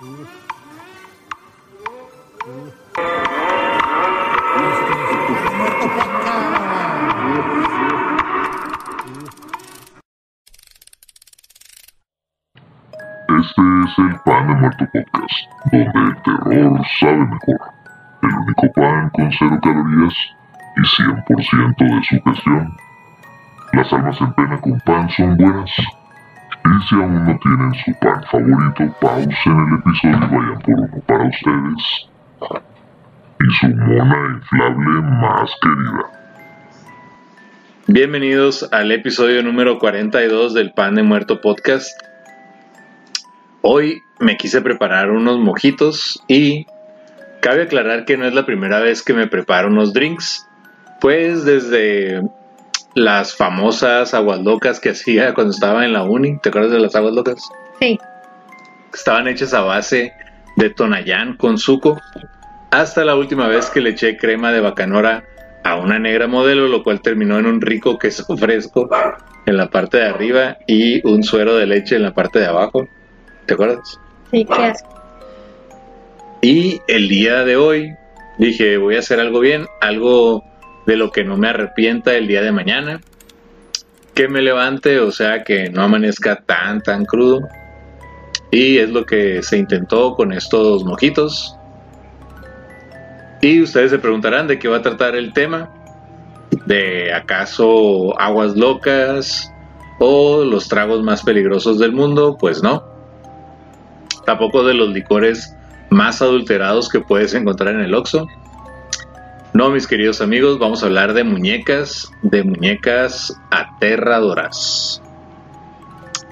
Este 0.00 0.12
es 13.36 13.98
el 13.98 14.20
Pan 14.24 14.46
de 14.48 14.54
Muerto 14.54 14.86
Podcast, 14.90 15.34
donde 15.70 16.00
el 16.00 16.22
terror 16.22 16.80
sabe 16.98 17.18
mejor. 17.18 17.60
El 18.22 18.34
único 18.36 18.72
pan 18.72 19.10
con 19.10 19.30
cero 19.38 19.58
calorías 19.62 20.14
y 20.76 20.80
100% 20.80 21.76
de 21.76 22.02
su 22.04 22.22
gestión. 22.24 22.74
Las 23.74 23.92
almas 23.92 24.18
en 24.18 24.32
pena 24.32 24.58
con 24.62 24.80
pan 24.80 25.10
son 25.10 25.36
buenas. 25.36 25.70
Si 26.88 26.94
aún 26.94 27.26
no 27.26 27.38
tienen 27.40 27.74
su 27.84 27.92
pan 28.00 28.22
favorito, 28.30 28.96
pausen 29.00 29.58
el 29.58 29.78
episodio 29.78 30.18
vayan 30.30 30.58
por 30.60 30.74
uno 30.74 31.02
para 31.06 31.24
ustedes. 31.24 32.08
Y 33.38 33.54
su 33.60 33.68
mona 33.68 34.36
inflable 34.36 35.02
más 35.02 35.50
querida. 35.60 36.20
Bienvenidos 37.86 38.66
al 38.72 38.92
episodio 38.92 39.42
número 39.42 39.78
42 39.78 40.54
del 40.54 40.72
Pan 40.72 40.94
de 40.94 41.02
Muerto 41.02 41.40
Podcast. 41.42 41.90
Hoy 43.60 44.02
me 44.18 44.38
quise 44.38 44.62
preparar 44.62 45.10
unos 45.10 45.38
mojitos 45.38 46.22
y 46.28 46.66
cabe 47.42 47.64
aclarar 47.64 48.06
que 48.06 48.16
no 48.16 48.24
es 48.24 48.32
la 48.32 48.46
primera 48.46 48.80
vez 48.80 49.02
que 49.02 49.12
me 49.12 49.26
preparo 49.26 49.68
unos 49.68 49.92
drinks. 49.92 50.46
Pues 51.00 51.44
desde 51.44 52.22
las 52.94 53.36
famosas 53.36 54.14
aguas 54.14 54.40
locas 54.40 54.80
que 54.80 54.90
hacía 54.90 55.34
cuando 55.34 55.52
estaba 55.52 55.84
en 55.84 55.92
la 55.92 56.02
uni, 56.02 56.38
¿te 56.38 56.48
acuerdas 56.48 56.72
de 56.72 56.80
las 56.80 56.94
aguas 56.94 57.14
locas? 57.14 57.40
Sí. 57.80 57.98
Estaban 58.92 59.28
hechas 59.28 59.54
a 59.54 59.60
base 59.60 60.12
de 60.56 60.70
tonayán 60.70 61.36
con 61.36 61.58
suco. 61.58 62.00
Hasta 62.70 63.04
la 63.04 63.16
última 63.16 63.46
vez 63.48 63.70
que 63.70 63.80
le 63.80 63.90
eché 63.90 64.16
crema 64.16 64.52
de 64.52 64.60
bacanora 64.60 65.24
a 65.64 65.76
una 65.76 65.98
negra 65.98 66.26
modelo, 66.26 66.68
lo 66.68 66.82
cual 66.82 67.00
terminó 67.00 67.38
en 67.38 67.46
un 67.46 67.60
rico 67.60 67.98
queso 67.98 68.24
fresco 68.36 68.88
en 69.46 69.56
la 69.56 69.68
parte 69.68 69.98
de 69.98 70.06
arriba 70.06 70.58
y 70.66 71.06
un 71.06 71.22
suero 71.22 71.56
de 71.56 71.66
leche 71.66 71.96
en 71.96 72.02
la 72.02 72.14
parte 72.14 72.38
de 72.40 72.46
abajo. 72.46 72.88
¿Te 73.46 73.54
acuerdas? 73.54 73.98
Sí, 74.30 74.44
qué 74.44 74.62
asco. 74.62 74.88
Y 76.42 76.80
el 76.88 77.08
día 77.08 77.44
de 77.44 77.56
hoy 77.56 77.94
dije, 78.38 78.78
voy 78.78 78.96
a 78.96 79.00
hacer 79.00 79.20
algo 79.20 79.40
bien, 79.40 79.66
algo 79.80 80.44
de 80.90 80.96
lo 80.96 81.12
que 81.12 81.22
no 81.22 81.36
me 81.36 81.46
arrepienta 81.46 82.16
el 82.16 82.26
día 82.26 82.42
de 82.42 82.50
mañana. 82.50 83.00
Que 84.12 84.26
me 84.26 84.42
levante, 84.42 84.98
o 84.98 85.12
sea, 85.12 85.44
que 85.44 85.70
no 85.70 85.82
amanezca 85.82 86.42
tan, 86.44 86.82
tan 86.82 87.04
crudo. 87.04 87.46
Y 88.50 88.78
es 88.78 88.90
lo 88.90 89.06
que 89.06 89.40
se 89.40 89.56
intentó 89.56 90.16
con 90.16 90.32
estos 90.32 90.84
mojitos. 90.84 91.56
Y 93.40 93.62
ustedes 93.62 93.92
se 93.92 94.00
preguntarán 94.00 94.48
de 94.48 94.58
qué 94.58 94.66
va 94.66 94.78
a 94.78 94.82
tratar 94.82 95.14
el 95.14 95.32
tema. 95.32 95.72
¿De 96.66 97.14
acaso 97.14 98.20
aguas 98.20 98.56
locas 98.56 99.48
o 100.00 100.42
los 100.42 100.66
tragos 100.66 101.04
más 101.04 101.22
peligrosos 101.22 101.78
del 101.78 101.92
mundo? 101.92 102.36
Pues 102.36 102.64
no. 102.64 102.82
Tampoco 104.26 104.64
de 104.64 104.74
los 104.74 104.88
licores 104.88 105.54
más 105.88 106.20
adulterados 106.20 106.88
que 106.88 106.98
puedes 106.98 107.32
encontrar 107.34 107.76
en 107.76 107.82
el 107.82 107.94
Oxxo. 107.94 108.26
No, 109.52 109.70
mis 109.70 109.86
queridos 109.86 110.20
amigos, 110.20 110.58
vamos 110.58 110.82
a 110.82 110.86
hablar 110.86 111.12
de 111.12 111.24
muñecas, 111.24 112.12
de 112.22 112.44
muñecas 112.44 113.36
aterradoras. 113.50 115.02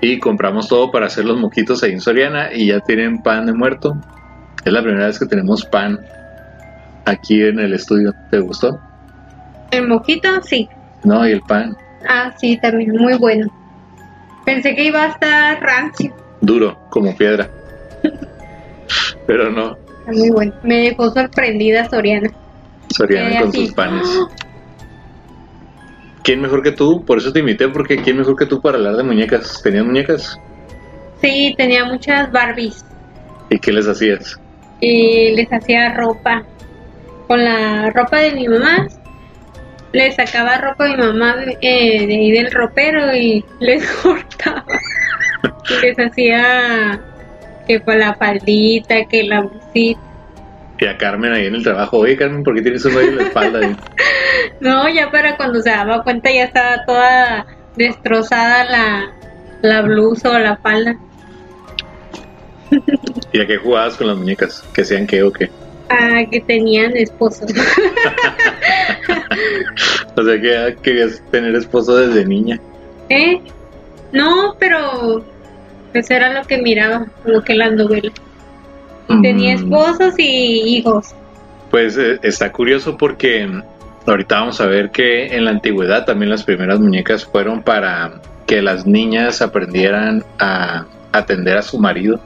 Y 0.01 0.21
compramos 0.21 0.69
todo 0.69 0.93
para 0.93 1.07
hacer 1.07 1.25
los 1.25 1.37
mojitos 1.37 1.83
ahí 1.83 1.93
en 1.93 2.01
Soriana 2.01 2.53
y 2.53 2.67
ya 2.69 2.81
tienen 2.81 3.23
pan 3.23 3.47
de 3.47 3.53
muerto. 3.53 3.97
Es 4.65 4.73
la 4.73 4.83
primera 4.83 5.07
vez 5.07 5.19
que 5.19 5.27
tenemos 5.27 5.65
pan 5.65 5.99
aquí 7.07 7.43
en 7.43 7.59
el 7.59 7.75
estudio. 7.75 8.15
¿Te 8.31 8.39
gustó? 8.39 8.79
El 9.73 9.89
mojito, 9.89 10.41
sí. 10.43 10.69
No, 11.03 11.27
y 11.27 11.33
el 11.33 11.41
pan. 11.43 11.77
Ah, 12.09 12.33
sí, 12.39 12.57
también, 12.63 12.93
muy 12.93 13.15
bueno. 13.15 13.53
Pensé 14.45 14.77
que 14.77 14.85
iba 14.85 15.03
a 15.03 15.09
estar 15.09 15.61
rancio. 15.61 16.15
Duro, 16.41 16.79
como 16.91 17.17
piedra. 17.17 17.51
Pero 19.27 19.51
no, 19.51 19.77
Está 20.09 20.13
muy 20.13 20.31
bueno. 20.31 20.55
Me 20.63 20.77
dejó 20.77 21.11
sorprendida 21.11 21.89
Soriana. 21.89 22.31
Soriana 22.91 23.31
Eh, 23.39 23.41
con 23.43 23.53
sus 23.53 23.73
panes. 23.73 24.07
¿Quién 26.23 26.41
mejor 26.41 26.63
que 26.63 26.73
tú? 26.73 27.05
Por 27.05 27.19
eso 27.19 27.33
te 27.33 27.41
invité, 27.41 27.69
porque 27.69 27.97
¿quién 27.97 28.19
mejor 28.19 28.37
que 28.37 28.47
tú 28.47 28.61
para 28.61 28.77
hablar 28.77 28.97
de 28.97 29.03
muñecas? 29.03 29.61
¿Tenías 29.63 29.85
muñecas? 29.85 30.39
Sí, 31.23 31.55
tenía 31.57 31.85
muchas 31.85 32.31
Barbies 32.31 32.85
¿Y 33.51 33.59
qué 33.59 33.73
les 33.73 33.89
hacías? 33.89 34.39
y 34.81 35.33
les 35.35 35.53
hacía 35.53 35.93
ropa. 35.95 36.45
Con 37.27 37.45
la 37.45 37.91
ropa 37.91 38.19
de 38.21 38.33
mi 38.33 38.47
mamá, 38.47 38.87
le 39.93 40.13
sacaba 40.13 40.57
ropa 40.59 40.85
a 40.85 40.89
mi 40.89 40.97
mamá 40.97 41.35
eh, 41.61 42.07
de 42.07 42.15
ahí 42.15 42.31
del 42.31 42.51
ropero 42.53 43.13
y 43.17 43.45
les 43.61 43.85
cortaba. 43.91 44.65
Y 45.69 45.87
les 45.87 45.99
hacía 45.99 47.01
que 47.67 47.81
fue 47.81 47.97
la 47.99 48.15
faldita, 48.15 49.05
que 49.07 49.25
la 49.25 49.41
blusita. 49.41 50.01
Y 50.81 50.87
a 50.87 50.97
Carmen 50.97 51.33
ahí 51.33 51.47
en 51.47 51.57
el 51.57 51.63
trabajo. 51.63 51.99
Oye, 51.99 52.17
Carmen, 52.17 52.43
¿por 52.43 52.55
qué 52.55 52.63
tienes 52.63 52.85
un 52.85 52.95
rollo 52.95 53.09
en 53.09 53.17
la 53.17 53.23
espalda? 53.25 53.59
ahí?" 53.67 53.77
No, 54.61 54.89
ya 54.89 55.11
para 55.11 55.37
cuando 55.37 55.61
se 55.61 55.71
daba 55.71 56.03
cuenta 56.03 56.31
ya 56.31 56.45
estaba 56.45 56.85
toda 56.85 57.47
destrozada 57.77 58.65
la, 58.65 59.13
la 59.63 59.83
blusa 59.83 60.31
o 60.31 60.39
la 60.39 60.57
falda. 60.57 60.97
¿Y 63.33 63.41
a 63.41 63.47
qué 63.47 63.57
jugabas 63.57 63.97
con 63.97 64.07
las 64.07 64.17
muñecas? 64.17 64.63
¿Que 64.73 64.85
sean 64.85 65.07
qué 65.07 65.23
o 65.23 65.33
qué? 65.33 65.51
Ah, 65.89 66.23
que 66.31 66.41
tenían 66.41 66.97
esposos. 66.97 67.51
O 70.17 70.23
sea, 70.25 70.41
que 70.41 70.57
ah, 70.57 70.75
querías 70.83 71.23
tener 71.31 71.55
esposo 71.55 71.97
desde 71.97 72.25
niña. 72.27 72.59
¿Eh? 73.09 73.41
No, 74.13 74.57
pero 74.59 75.25
pues 75.93 76.11
era 76.11 76.33
lo 76.33 76.45
que 76.47 76.59
miraba, 76.59 77.07
lo 77.25 77.45
que 77.45 77.55
las 77.55 77.73
novelas. 77.73 78.13
Tenía 79.23 79.57
Mm, 79.57 79.59
esposos 79.59 80.15
y 80.19 80.77
hijos. 80.77 81.15
Pues 81.71 81.97
eh, 81.97 82.19
está 82.23 82.53
curioso 82.53 82.97
porque 82.97 83.49
ahorita 84.07 84.41
vamos 84.41 84.61
a 84.61 84.67
ver 84.67 84.91
que 84.91 85.35
en 85.37 85.45
la 85.45 85.51
antigüedad 85.51 86.05
también 86.05 86.31
las 86.31 86.45
primeras 86.45 86.81
muñecas 86.81 87.25
fueron 87.25 87.63
para 87.63 88.21
que 88.47 88.63
las 88.63 88.87
niñas 88.87 89.43
aprendieran 89.43 90.25
a 90.39 90.87
atender 91.13 91.59
a 91.59 91.63
su 91.63 91.79
marido. 91.79 92.21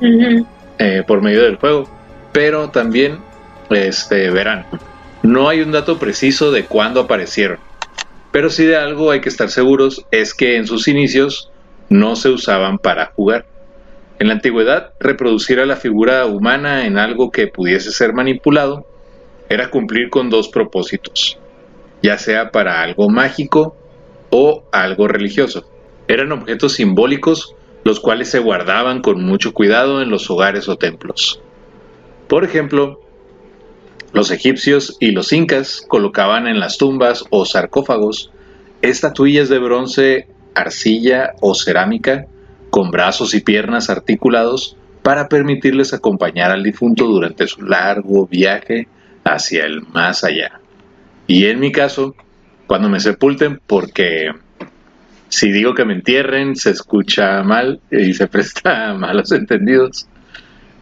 Eh, 0.00 1.02
por 1.06 1.20
medio 1.20 1.42
del 1.42 1.56
juego. 1.56 1.88
Pero 2.32 2.70
también, 2.70 3.18
este, 3.68 4.30
verán, 4.30 4.66
no 5.22 5.48
hay 5.48 5.60
un 5.60 5.72
dato 5.72 5.98
preciso 5.98 6.50
de 6.50 6.64
cuándo 6.64 7.00
aparecieron. 7.00 7.58
Pero 8.32 8.48
sí 8.50 8.64
de 8.64 8.76
algo 8.76 9.10
hay 9.10 9.20
que 9.20 9.28
estar 9.28 9.50
seguros 9.50 10.06
es 10.10 10.34
que 10.34 10.56
en 10.56 10.66
sus 10.66 10.88
inicios 10.88 11.50
no 11.88 12.16
se 12.16 12.28
usaban 12.30 12.78
para 12.78 13.06
jugar. 13.06 13.44
En 14.20 14.28
la 14.28 14.34
antigüedad, 14.34 14.92
reproducir 15.00 15.60
a 15.60 15.66
la 15.66 15.76
figura 15.76 16.26
humana 16.26 16.84
en 16.84 16.98
algo 16.98 17.30
que 17.30 17.46
pudiese 17.46 17.90
ser 17.90 18.12
manipulado 18.12 18.84
era 19.48 19.70
cumplir 19.70 20.10
con 20.10 20.28
dos 20.28 20.48
propósitos, 20.48 21.38
ya 22.02 22.18
sea 22.18 22.50
para 22.50 22.82
algo 22.82 23.08
mágico 23.08 23.74
o 24.28 24.62
algo 24.72 25.08
religioso. 25.08 25.64
Eran 26.06 26.32
objetos 26.32 26.74
simbólicos 26.74 27.56
los 27.82 27.98
cuales 27.98 28.28
se 28.28 28.40
guardaban 28.40 29.00
con 29.00 29.24
mucho 29.24 29.54
cuidado 29.54 30.02
en 30.02 30.10
los 30.10 30.30
hogares 30.30 30.68
o 30.68 30.76
templos. 30.76 31.40
Por 32.28 32.44
ejemplo, 32.44 33.00
los 34.12 34.30
egipcios 34.30 34.98
y 35.00 35.12
los 35.12 35.32
incas 35.32 35.82
colocaban 35.88 36.46
en 36.46 36.60
las 36.60 36.76
tumbas 36.76 37.24
o 37.30 37.46
sarcófagos 37.46 38.32
estatuillas 38.82 39.48
de 39.48 39.58
bronce, 39.60 40.28
arcilla 40.54 41.36
o 41.40 41.54
cerámica 41.54 42.26
con 42.70 42.90
brazos 42.90 43.34
y 43.34 43.40
piernas 43.40 43.90
articulados 43.90 44.76
para 45.02 45.28
permitirles 45.28 45.92
acompañar 45.92 46.50
al 46.50 46.62
difunto 46.62 47.06
durante 47.06 47.46
su 47.46 47.62
largo 47.62 48.26
viaje 48.26 48.88
hacia 49.24 49.64
el 49.64 49.82
más 49.82 50.24
allá. 50.24 50.60
Y 51.26 51.46
en 51.46 51.60
mi 51.60 51.72
caso, 51.72 52.14
cuando 52.66 52.88
me 52.88 53.00
sepulten, 53.00 53.60
porque 53.66 54.30
si 55.28 55.52
digo 55.52 55.74
que 55.74 55.84
me 55.84 55.94
entierren, 55.94 56.56
se 56.56 56.70
escucha 56.70 57.42
mal 57.42 57.80
y 57.90 58.14
se 58.14 58.26
presta 58.26 58.90
a 58.90 58.94
malos 58.94 59.32
entendidos. 59.32 60.06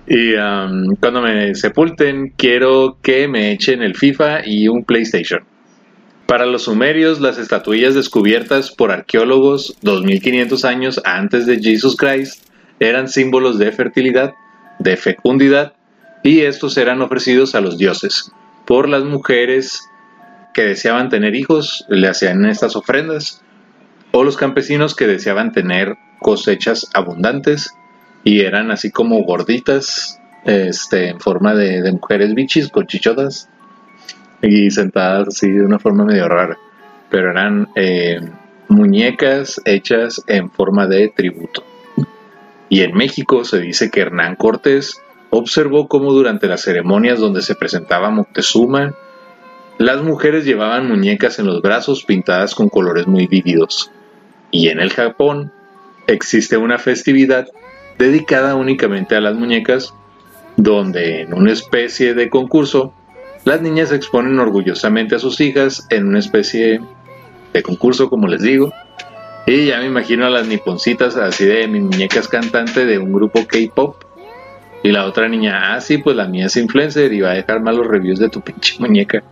Y 0.07 0.35
um, 0.35 0.97
cuando 0.97 1.21
me 1.21 1.55
sepulten, 1.55 2.33
quiero 2.37 2.97
que 3.03 3.29
me 3.29 3.53
echen 3.53 3.83
el 3.83 3.95
FIFA 3.95 4.47
y 4.47 4.69
un 4.69 4.85
PlayStation. 4.85 5.45
Para 6.29 6.45
los 6.45 6.65
sumerios, 6.65 7.23
las 7.23 7.39
estatuillas 7.39 7.95
descubiertas 7.95 8.71
por 8.71 8.91
arqueólogos 8.91 9.79
2500 9.81 10.67
años 10.67 11.01
antes 11.07 11.47
de 11.47 11.59
Jesus 11.59 11.97
Christ 11.97 12.45
eran 12.81 13.09
símbolos 13.09 13.59
de 13.59 13.73
fertilidad, 13.73 14.35
de 14.79 14.99
fecundidad, 14.99 15.73
y 16.23 16.41
estos 16.41 16.77
eran 16.77 17.01
ofrecidos 17.01 17.55
a 17.55 17.63
los 17.63 17.79
dioses. 17.79 18.31
Por 18.67 18.91
las 18.91 19.05
mujeres 19.05 19.89
que 20.53 20.65
deseaban 20.65 21.09
tener 21.09 21.35
hijos, 21.35 21.87
le 21.89 22.09
hacían 22.09 22.45
estas 22.45 22.77
ofrendas, 22.77 23.43
o 24.13 24.23
los 24.23 24.37
campesinos 24.37 24.95
que 24.95 25.07
deseaban 25.07 25.53
tener 25.53 25.97
cosechas 26.21 26.91
abundantes 26.93 27.73
y 28.23 28.41
eran 28.41 28.71
así 28.71 28.91
como 28.91 29.23
gorditas, 29.23 30.21
este, 30.45 31.09
en 31.09 31.21
forma 31.21 31.55
de, 31.55 31.81
de 31.81 31.93
mujeres 31.93 32.35
bichis 32.35 32.69
con 32.69 32.87
chichotas 32.87 33.49
y 34.43 34.71
sentadas 34.71 35.29
así 35.29 35.51
de 35.51 35.65
una 35.65 35.79
forma 35.79 36.05
medio 36.05 36.29
rara, 36.29 36.59
pero 37.11 37.31
eran 37.31 37.69
eh, 37.75 38.21
muñecas 38.69 39.61
hechas 39.65 40.23
en 40.27 40.51
forma 40.51 40.87
de 40.87 41.09
tributo. 41.09 41.65
Y 42.69 42.83
en 42.83 42.95
México 42.95 43.45
se 43.45 43.61
dice 43.61 43.91
que 43.91 44.01
Hernán 44.01 44.37
Cortés 44.37 45.01
observó 45.31 45.89
cómo 45.89 46.13
durante 46.13 46.47
las 46.47 46.63
ceremonias 46.63 47.19
donde 47.19 47.43
se 47.43 47.55
presentaba 47.55 48.11
Moctezuma, 48.11 48.95
las 49.79 50.03
mujeres 50.03 50.45
llevaban 50.45 50.89
muñecas 50.89 51.39
en 51.39 51.47
los 51.47 51.63
brazos 51.63 52.05
pintadas 52.05 52.55
con 52.55 52.69
colores 52.69 53.07
muy 53.07 53.27
vívidos. 53.27 53.91
Y 54.51 54.69
en 54.69 54.81
el 54.81 54.93
Japón 54.93 55.53
existe 56.07 56.57
una 56.57 56.79
festividad 56.79 57.47
dedicada 57.99 58.55
únicamente 58.55 59.15
a 59.15 59.21
las 59.21 59.37
muñecas, 59.37 59.95
donde 60.57 61.23
en 61.23 61.35
una 61.35 61.53
especie 61.53 62.15
de 62.15 62.29
concurso, 62.29 62.93
las 63.45 63.61
niñas 63.63 63.93
exponen 63.93 64.39
orgullosamente 64.39 65.15
a 65.15 65.19
sus 65.19 65.41
hijas 65.41 65.87
en 65.91 66.07
una 66.07 66.19
especie 66.19 66.81
de 67.53 67.63
concurso, 67.63 68.11
como 68.11 68.29
les 68.29 68.43
digo. 68.43 68.73
Y 69.47 69.67
ya 69.67 69.79
me 69.79 69.87
imagino 69.87 70.27
a 70.27 70.31
las 70.31 70.47
niponcitas 70.47 71.17
así 71.17 71.47
de 71.47 71.67
mi 71.69 71.81
muñeca 71.81 72.21
es 72.21 72.29
cantante 72.29 72.85
de 72.85 72.99
un 72.99 73.13
grupo 73.13 73.47
K-pop. 73.47 74.05
Y 74.83 74.93
la 74.93 75.07
otra 75.07 75.29
niña, 75.29 75.75
ah, 75.75 75.81
sí, 75.81 75.99
pues 75.99 76.15
la 76.17 76.27
mía 76.27 76.47
es 76.47 76.57
influencer 76.57 77.13
y 77.13 77.21
va 77.21 77.31
a 77.31 77.35
dejar 77.35 77.61
malos 77.61 77.87
reviews 77.87 78.19
de 78.19 78.29
tu 78.29 78.41
pinche 78.41 78.77
muñeca. 78.79 79.23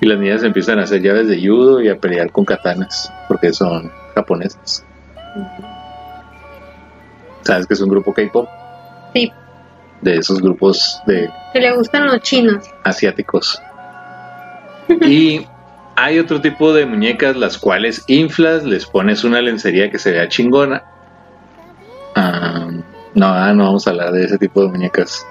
Y 0.00 0.06
las 0.06 0.18
niñas 0.18 0.42
empiezan 0.42 0.78
a 0.78 0.82
hacer 0.82 1.02
llaves 1.02 1.28
de 1.28 1.40
judo 1.40 1.80
y 1.80 1.88
a 1.88 1.96
pelear 1.96 2.30
con 2.30 2.44
katanas, 2.44 3.12
porque 3.28 3.52
son 3.52 3.90
japonesas. 4.14 4.84
¿Sabes 7.42 7.66
que 7.66 7.74
es 7.74 7.80
un 7.80 7.88
grupo 7.88 8.12
K-pop? 8.12 8.48
Sí, 9.14 9.32
De 10.02 10.16
esos 10.16 10.40
grupos 10.40 11.00
de 11.06 11.30
que 11.52 11.60
le 11.60 11.74
gustan 11.74 12.06
los 12.06 12.20
chinos. 12.22 12.64
asiáticos. 12.84 13.60
Y 15.02 15.46
hay 15.94 16.18
otro 16.18 16.40
tipo 16.40 16.72
de 16.72 16.84
muñecas 16.84 17.36
las 17.36 17.58
cuales 17.58 18.02
inflas, 18.08 18.64
les 18.64 18.86
pones 18.86 19.22
una 19.22 19.40
lencería 19.40 19.88
que 19.90 19.98
se 20.00 20.10
vea 20.10 20.28
chingona. 20.28 20.82
Ah, 22.16 22.68
no, 23.14 23.26
ah, 23.26 23.52
no 23.52 23.64
vamos 23.64 23.86
a 23.86 23.90
hablar 23.90 24.10
de 24.12 24.24
ese 24.24 24.38
tipo 24.38 24.62
de 24.62 24.68
muñecas 24.68 25.24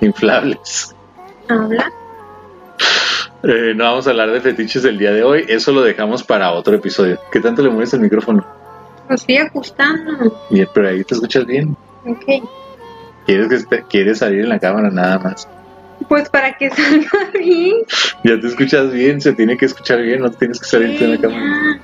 inflables. 0.00 0.94
Habla. 1.48 1.90
Eh, 3.42 3.74
no 3.74 3.84
vamos 3.84 4.06
a 4.06 4.10
hablar 4.10 4.30
de 4.30 4.40
fetiches 4.40 4.84
el 4.84 4.98
día 4.98 5.12
de 5.12 5.22
hoy, 5.22 5.44
eso 5.48 5.72
lo 5.72 5.82
dejamos 5.82 6.22
para 6.22 6.52
otro 6.52 6.74
episodio. 6.76 7.18
¿Qué 7.30 7.40
tanto 7.40 7.62
le 7.62 7.70
mueves 7.70 7.92
el 7.94 8.00
micrófono? 8.00 8.46
Lo 9.08 9.14
estoy 9.14 9.36
ajustando. 9.38 10.40
Bien, 10.50 10.68
pero 10.74 10.88
ahí 10.88 11.04
te 11.04 11.14
escuchas 11.14 11.46
bien. 11.46 11.76
Ok. 12.04 12.48
¿Quieres, 13.26 13.48
que 13.48 13.58
te- 13.76 13.82
quieres 13.88 14.18
salir 14.18 14.40
en 14.40 14.48
la 14.48 14.58
cámara 14.58 14.90
nada 14.90 15.18
más? 15.18 15.48
Pues 16.08 16.28
para 16.28 16.56
que 16.56 16.70
salga 16.74 17.30
bien. 17.38 17.76
Ya 18.24 18.38
te 18.40 18.46
escuchas 18.46 18.92
bien, 18.92 19.20
se 19.20 19.32
tiene 19.32 19.56
que 19.56 19.64
escuchar 19.66 20.00
bien, 20.02 20.20
no 20.20 20.30
tienes 20.30 20.60
que 20.60 20.66
salir 20.66 21.02
en 21.02 21.10
la 21.12 21.20
cámara. 21.20 21.80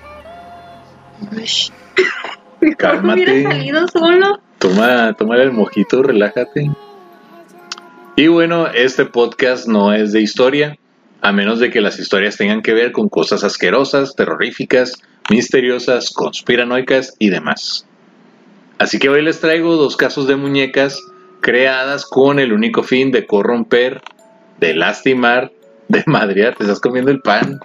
Mejor 1.31 2.77
Cálmate. 2.77 3.23
hubiera 3.23 3.51
salido 3.51 3.89
solo. 3.89 4.41
Toma, 4.59 5.15
toma 5.15 5.37
el 5.37 5.53
mojito, 5.53 6.03
relájate. 6.03 6.71
Y 8.17 8.27
bueno, 8.29 8.69
este 8.69 9.05
podcast 9.07 9.67
no 9.67 9.93
es 9.93 10.13
de 10.13 10.21
historia, 10.21 10.77
a 11.21 11.33
menos 11.33 11.59
de 11.59 11.71
que 11.71 11.81
las 11.81 11.99
historias 11.99 12.37
tengan 12.37 12.63
que 12.63 12.73
ver 12.75 12.93
con 12.93 13.09
cosas 13.09 13.43
asquerosas, 13.43 14.15
terroríficas, 14.15 15.01
misteriosas, 15.31 16.11
conspiranoicas 16.11 17.15
y 17.19 17.31
demás. 17.31 17.87
Así 18.79 18.99
que 18.99 19.09
hoy 19.09 19.23
les 19.23 19.41
traigo 19.41 19.77
dos 19.77 19.97
casos 19.97 20.27
de 20.29 20.37
muñecas 20.37 21.01
creadas 21.43 22.07
con 22.07 22.39
el 22.39 22.53
único 22.55 22.83
fin 22.83 23.11
de 23.13 23.27
corromper, 23.27 24.01
de 24.59 24.75
lastimar, 24.75 25.53
de 25.89 26.03
madrear. 26.07 26.55
Te 26.57 26.63
estás 26.65 26.81
comiendo 26.81 27.11
el 27.11 27.21
pan. 27.21 27.61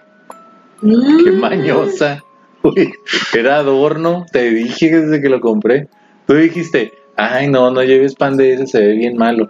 Qué 0.82 1.32
Mm. 1.32 1.40
mañosa. 1.40 2.24
Uy, 2.64 2.92
era 3.36 3.58
adorno, 3.58 4.26
te 4.32 4.50
dije 4.50 4.90
desde 5.00 5.22
que 5.22 5.30
lo 5.30 5.40
compré. 5.40 5.88
Tú 6.26 6.34
dijiste, 6.34 6.92
ay 7.16 7.48
no, 7.50 7.72
no 7.72 7.82
lleves 7.84 8.16
pan 8.16 8.36
de 8.36 8.54
ese, 8.54 8.68
se 8.68 8.80
ve 8.82 8.94
bien 8.94 9.16
malo. 9.16 9.50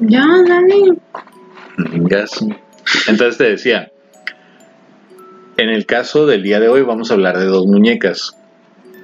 Ya, 0.00 0.26
dale. 0.46 0.96
Entonces 3.08 3.38
te 3.38 3.44
decía, 3.44 3.90
en 5.56 5.68
el 5.70 5.86
caso 5.86 6.26
del 6.26 6.42
día 6.42 6.60
de 6.60 6.68
hoy 6.68 6.82
vamos 6.82 7.10
a 7.10 7.14
hablar 7.14 7.38
de 7.38 7.46
dos 7.46 7.66
muñecas. 7.66 8.36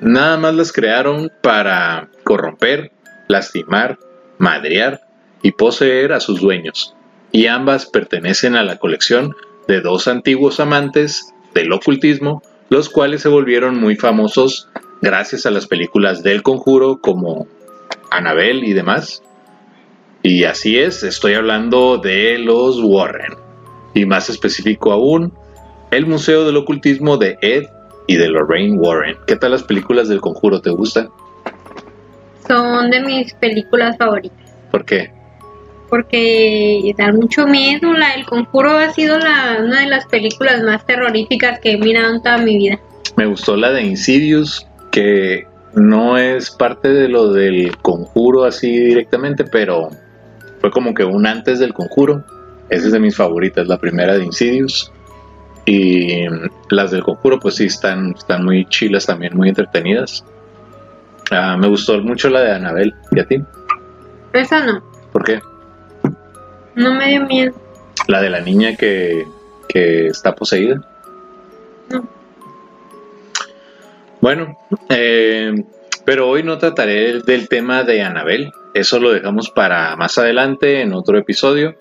Nada 0.00 0.36
más 0.36 0.54
las 0.54 0.72
crearon 0.72 1.30
para 1.42 2.08
corromper, 2.24 2.90
lastimar, 3.32 3.98
madrear 4.38 5.00
y 5.42 5.52
poseer 5.52 6.12
a 6.12 6.20
sus 6.20 6.40
dueños. 6.40 6.94
Y 7.32 7.46
ambas 7.46 7.86
pertenecen 7.86 8.54
a 8.54 8.62
la 8.62 8.78
colección 8.78 9.34
de 9.66 9.80
dos 9.80 10.06
antiguos 10.06 10.60
amantes 10.60 11.32
del 11.54 11.72
ocultismo, 11.72 12.42
los 12.68 12.88
cuales 12.88 13.22
se 13.22 13.28
volvieron 13.28 13.78
muy 13.78 13.96
famosos 13.96 14.68
gracias 15.00 15.46
a 15.46 15.50
las 15.50 15.66
películas 15.66 16.22
del 16.22 16.42
conjuro 16.42 17.00
como 17.00 17.46
Annabelle 18.10 18.66
y 18.66 18.72
demás. 18.72 19.22
Y 20.22 20.44
así 20.44 20.78
es, 20.78 21.02
estoy 21.02 21.34
hablando 21.34 21.98
de 21.98 22.38
los 22.38 22.80
Warren. 22.80 23.34
Y 23.94 24.06
más 24.06 24.30
específico 24.30 24.92
aún, 24.92 25.32
el 25.90 26.06
Museo 26.06 26.44
del 26.44 26.56
Ocultismo 26.56 27.16
de 27.16 27.36
Ed 27.42 27.64
y 28.06 28.16
de 28.16 28.28
Lorraine 28.28 28.78
Warren. 28.78 29.16
¿Qué 29.26 29.36
tal 29.36 29.50
las 29.50 29.64
películas 29.64 30.08
del 30.08 30.20
conjuro? 30.20 30.60
¿Te 30.60 30.70
gustan? 30.70 31.10
Son 32.52 32.90
de 32.90 33.00
mis 33.00 33.32
películas 33.32 33.96
favoritas. 33.96 34.52
¿Por 34.70 34.84
qué? 34.84 35.10
Porque 35.88 36.92
da 36.98 37.10
mucho 37.10 37.46
miedo. 37.46 37.94
La 37.94 38.12
El 38.12 38.26
Conjuro 38.26 38.76
ha 38.76 38.92
sido 38.92 39.18
la, 39.18 39.56
una 39.64 39.80
de 39.80 39.86
las 39.86 40.04
películas 40.04 40.62
más 40.62 40.84
terroríficas 40.84 41.60
que 41.60 41.72
he 41.72 41.78
mirado 41.78 42.14
en 42.14 42.22
toda 42.22 42.36
mi 42.36 42.58
vida. 42.58 42.78
Me 43.16 43.24
gustó 43.24 43.56
la 43.56 43.70
de 43.70 43.84
Insidious, 43.84 44.66
que 44.90 45.46
no 45.72 46.18
es 46.18 46.50
parte 46.50 46.88
de 46.88 47.08
lo 47.08 47.32
del 47.32 47.74
conjuro 47.78 48.44
así 48.44 48.70
directamente, 48.70 49.44
pero 49.44 49.88
fue 50.60 50.70
como 50.70 50.92
que 50.92 51.04
un 51.04 51.26
antes 51.26 51.58
del 51.58 51.72
conjuro. 51.72 52.22
Esa 52.68 52.88
es 52.88 52.92
de 52.92 53.00
mis 53.00 53.16
favoritas, 53.16 53.66
la 53.66 53.78
primera 53.78 54.18
de 54.18 54.24
Insidious. 54.24 54.92
Y 55.64 56.26
las 56.68 56.90
del 56.90 57.02
conjuro, 57.02 57.40
pues 57.40 57.54
sí, 57.54 57.64
están, 57.64 58.12
están 58.14 58.44
muy 58.44 58.66
chilas 58.66 59.06
también, 59.06 59.34
muy 59.34 59.48
entretenidas. 59.48 60.22
Ah, 61.32 61.56
me 61.56 61.68
gustó 61.68 62.00
mucho 62.00 62.28
la 62.28 62.40
de 62.40 62.52
Annabelle. 62.52 62.94
¿Y 63.10 63.20
a 63.20 63.26
ti? 63.26 63.42
Esa 64.32 64.64
no. 64.64 64.82
¿Por 65.12 65.24
qué? 65.24 65.40
No 66.74 66.94
me 66.94 67.08
dio 67.08 67.26
miedo. 67.26 67.54
La 68.08 68.20
de 68.20 68.30
la 68.30 68.40
niña 68.40 68.76
que, 68.76 69.26
que 69.68 70.06
está 70.06 70.34
poseída. 70.34 70.80
No. 71.90 72.08
Bueno, 74.20 74.56
eh, 74.88 75.52
pero 76.04 76.28
hoy 76.28 76.42
no 76.42 76.58
trataré 76.58 77.20
del 77.20 77.48
tema 77.48 77.82
de 77.82 78.02
Anabel. 78.02 78.52
Eso 78.74 78.98
lo 78.98 79.12
dejamos 79.12 79.50
para 79.50 79.94
más 79.96 80.16
adelante 80.18 80.80
en 80.80 80.94
otro 80.94 81.18
episodio, 81.18 81.76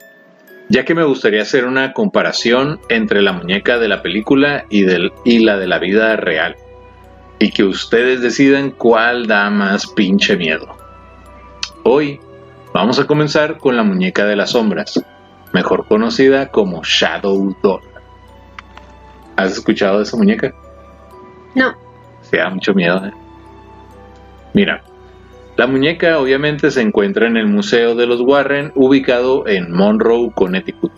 ya 0.70 0.84
que 0.84 0.96
me 0.96 1.04
gustaría 1.04 1.42
hacer 1.42 1.66
una 1.66 1.94
comparación 1.94 2.80
entre 2.90 3.22
la 3.22 3.32
muñeca 3.32 3.80
de 3.80 3.88
la 3.88 4.02
película 4.02 4.66
y, 4.70 4.84
del, 4.84 5.12
y 5.24 5.40
la 5.40 5.58
de 5.58 5.68
la 5.68 5.80
vida 5.80 6.16
real. 6.18 6.56
Y 7.42 7.50
que 7.50 7.64
ustedes 7.64 8.22
decidan 8.22 8.70
cuál 8.70 9.26
da 9.26 9.50
más 9.50 9.88
pinche 9.88 10.38
miedo. 10.38 10.78
Hoy 11.84 12.20
vamos 12.72 13.00
a 13.00 13.08
comenzar 13.08 13.58
con 13.58 13.76
la 13.76 13.82
muñeca 13.82 14.26
de 14.26 14.36
las 14.36 14.52
sombras, 14.52 15.04
mejor 15.52 15.88
conocida 15.88 16.50
como 16.50 16.84
Shadow 16.84 17.58
Doll. 17.64 17.82
¿Has 19.38 19.54
escuchado 19.54 19.98
de 19.98 20.04
esa 20.04 20.18
muñeca? 20.18 20.54
No. 21.56 21.74
Se 22.22 22.38
da 22.38 22.52
mucho 22.52 22.76
miedo. 22.76 23.04
¿eh? 23.08 23.12
Mira, 24.54 24.84
la 25.58 25.66
muñeca 25.66 26.20
obviamente 26.20 26.70
se 26.70 26.82
encuentra 26.82 27.26
en 27.26 27.38
el 27.38 27.48
Museo 27.48 27.96
de 27.96 28.06
los 28.06 28.22
Warren, 28.22 28.72
ubicado 28.76 29.48
en 29.48 29.72
Monroe, 29.72 30.30
Connecticut. 30.36 30.92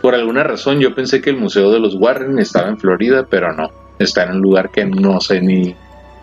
Por 0.00 0.14
alguna 0.14 0.44
razón 0.44 0.78
yo 0.78 0.94
pensé 0.94 1.20
que 1.20 1.30
el 1.30 1.38
Museo 1.38 1.72
de 1.72 1.80
los 1.80 1.96
Warren 1.96 2.38
estaba 2.38 2.68
en 2.68 2.78
Florida, 2.78 3.26
pero 3.28 3.52
no. 3.52 3.81
Está 4.02 4.24
en 4.24 4.32
un 4.32 4.40
lugar 4.42 4.70
que 4.70 4.84
no 4.84 5.20
sé 5.20 5.40
ni 5.40 5.74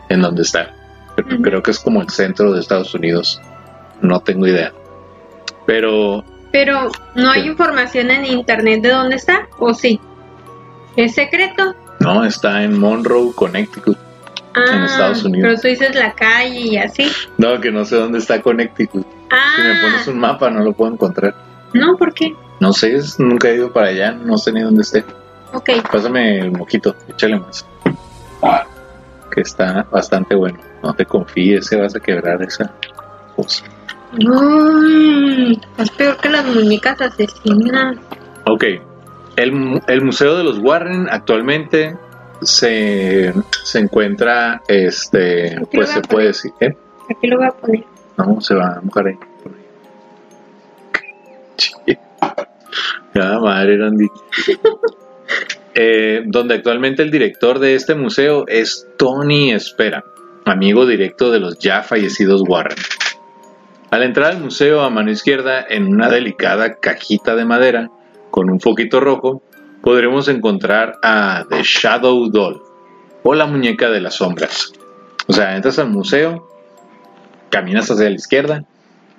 en 0.09 0.21
dónde 0.21 0.41
está. 0.43 0.73
Pero. 1.15 1.41
Creo 1.41 1.63
que 1.63 1.71
es 1.71 1.79
como 1.79 2.01
el 2.01 2.09
centro 2.09 2.53
de 2.53 2.59
Estados 2.61 2.93
Unidos. 2.93 3.41
No 4.01 4.19
tengo 4.21 4.47
idea. 4.47 4.71
Pero 5.65 6.23
Pero 6.51 6.89
no 7.15 7.29
hay 7.29 7.47
información 7.47 8.09
en 8.11 8.25
internet 8.25 8.81
de 8.81 8.89
dónde 8.89 9.15
está, 9.15 9.47
¿o 9.59 9.73
sí? 9.73 9.99
¿Es 10.95 11.13
secreto? 11.15 11.75
no, 11.99 12.23
está 12.23 12.63
en 12.63 12.79
Monroe, 12.79 13.33
Connecticut. 13.35 13.97
Ah, 14.55 14.85
Estados 14.85 15.23
Unidos. 15.23 15.47
Pero 15.49 15.61
tú 15.61 15.67
dices 15.67 15.95
la 15.95 16.13
calle 16.13 16.59
y 16.59 16.77
así. 16.77 17.07
No, 17.37 17.59
que 17.61 17.71
no 17.71 17.85
sé 17.85 17.97
dónde 17.97 18.17
está 18.19 18.41
Connecticut. 18.41 19.05
Si 19.05 19.61
me 19.61 19.71
Ah, 19.71 19.79
pones 19.81 20.07
un 20.07 20.17
mapa 20.17 20.49
no 20.49 20.61
lo 20.63 20.73
puedo 20.73 20.91
encontrar. 20.93 21.35
no, 21.73 21.95
¿por 21.97 22.13
qué? 22.13 22.33
No 22.59 22.73
sé, 22.73 22.97
nunca 23.19 23.49
he 23.49 23.55
ido 23.55 23.71
para 23.71 23.87
allá, 23.89 24.11
no 24.13 24.37
sé 24.37 24.51
ni 24.51 24.61
dónde 24.61 24.81
esté. 24.81 25.03
Ok, 25.53 25.69
Pásame 25.91 26.39
el 26.39 26.51
mojito, 26.51 26.95
échale 27.07 27.39
más. 27.39 27.65
Que 29.31 29.41
está 29.41 29.85
bastante 29.91 30.35
bueno. 30.35 30.59
No 30.83 30.93
te 30.93 31.05
confíes, 31.05 31.65
se 31.67 31.79
vas 31.79 31.95
a 31.95 31.99
quebrar 31.99 32.41
esa. 32.41 32.71
ojos. 33.35 33.63
Uy, 34.13 35.59
es 35.77 35.91
peor 35.91 36.17
que 36.17 36.29
las 36.29 36.45
muñecas 36.45 36.99
asesinas. 37.01 37.97
Ok, 38.45 38.63
el, 39.35 39.81
el 39.87 40.01
Museo 40.03 40.35
de 40.37 40.43
los 40.43 40.57
Warren 40.59 41.07
actualmente 41.11 41.95
se, 42.41 43.33
se 43.63 43.79
encuentra, 43.79 44.61
este, 44.67 45.57
Aquí 45.57 45.77
pues 45.77 45.89
se 45.89 45.99
a 45.99 46.01
puede 46.01 46.07
poner. 46.11 46.27
decir, 46.27 46.51
¿eh? 46.61 46.75
Aquí 47.09 47.27
lo 47.27 47.37
voy 47.37 47.47
a 47.47 47.51
poner. 47.51 47.83
No, 48.17 48.41
se 48.41 48.55
va 48.55 48.77
a 48.77 48.81
mojar 48.81 49.07
ahí. 49.07 49.17
por 49.43 49.51
ahí. 51.87 51.97
Ya, 53.15 53.39
madre, 53.39 53.77
Randy. 53.77 54.07
Eh, 55.75 56.23
donde 56.25 56.55
actualmente 56.55 57.03
el 57.03 57.11
director 57.11 57.59
de 57.59 57.75
este 57.75 57.95
museo 57.95 58.45
es 58.47 58.87
Tony 58.97 59.51
Espera, 59.51 60.03
amigo 60.45 60.85
directo 60.85 61.31
de 61.31 61.39
los 61.39 61.59
ya 61.59 61.83
fallecidos 61.83 62.43
Warren. 62.47 62.77
Al 63.91 64.03
entrar 64.03 64.31
al 64.31 64.41
museo 64.41 64.81
a 64.81 64.89
mano 64.89 65.11
izquierda, 65.11 65.65
en 65.67 65.87
una 65.87 66.09
delicada 66.09 66.75
cajita 66.79 67.35
de 67.35 67.45
madera 67.45 67.89
con 68.29 68.49
un 68.49 68.59
foquito 68.59 68.99
rojo, 68.99 69.41
podremos 69.81 70.27
encontrar 70.27 70.97
a 71.01 71.45
The 71.49 71.61
Shadow 71.63 72.29
Doll, 72.29 72.61
o 73.23 73.33
la 73.33 73.45
muñeca 73.45 73.89
de 73.89 74.01
las 74.01 74.15
sombras. 74.15 74.73
O 75.27 75.33
sea, 75.33 75.55
entras 75.55 75.79
al 75.79 75.89
museo, 75.89 76.47
caminas 77.49 77.89
hacia 77.89 78.09
la 78.09 78.15
izquierda 78.15 78.65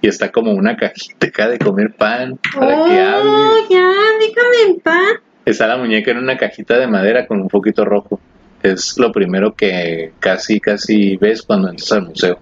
y 0.00 0.08
está 0.08 0.30
como 0.30 0.52
una 0.52 0.76
cajita 0.76 1.48
de 1.48 1.58
comer 1.58 1.94
pan 1.96 2.38
para 2.54 2.84
que 2.84 3.00
hable. 3.00 3.30
Oh, 3.30 3.56
ya, 3.68 3.92
déjame 4.18 4.62
en 4.66 4.80
paz. 4.80 5.29
Está 5.50 5.66
la 5.66 5.76
muñeca 5.76 6.12
en 6.12 6.18
una 6.18 6.36
cajita 6.36 6.78
de 6.78 6.86
madera 6.86 7.26
con 7.26 7.40
un 7.40 7.50
foquito 7.50 7.84
rojo. 7.84 8.20
Es 8.62 8.96
lo 8.98 9.10
primero 9.10 9.52
que 9.52 10.12
casi, 10.20 10.60
casi 10.60 11.16
ves 11.16 11.42
cuando 11.42 11.68
entras 11.68 11.90
al 11.90 12.02
museo. 12.02 12.38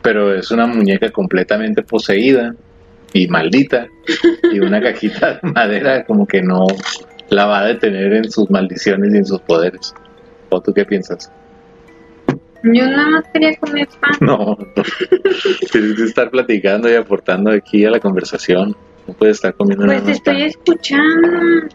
Pero 0.00 0.32
es 0.32 0.52
una 0.52 0.68
muñeca 0.68 1.10
completamente 1.10 1.82
poseída 1.82 2.54
y 3.12 3.26
maldita. 3.26 3.88
Y 4.52 4.60
una 4.60 4.80
cajita 4.82 5.40
de 5.42 5.50
madera 5.50 6.04
como 6.04 6.24
que 6.24 6.40
no 6.40 6.68
la 7.30 7.46
va 7.46 7.62
a 7.62 7.66
detener 7.66 8.12
en 8.14 8.30
sus 8.30 8.48
maldiciones 8.48 9.12
y 9.12 9.16
en 9.16 9.26
sus 9.26 9.40
poderes. 9.40 9.92
¿O 10.50 10.60
tú 10.60 10.72
qué 10.72 10.84
piensas? 10.84 11.32
Yo 12.62 12.86
nada 12.86 13.08
más 13.08 13.24
quería 13.32 13.56
comer 13.56 13.88
pan. 14.00 14.12
No, 14.20 14.56
no. 14.56 14.82
tienes 15.72 15.96
que 15.96 16.04
estar 16.04 16.30
platicando 16.30 16.88
y 16.88 16.94
aportando 16.94 17.50
aquí 17.50 17.84
a 17.84 17.90
la 17.90 17.98
conversación. 17.98 18.76
No 19.06 19.14
puedes 19.14 19.36
estar 19.36 19.54
comiendo 19.54 19.86
Pues 19.86 20.02
más 20.02 20.10
estoy 20.12 20.42
escuchando. 20.42 21.28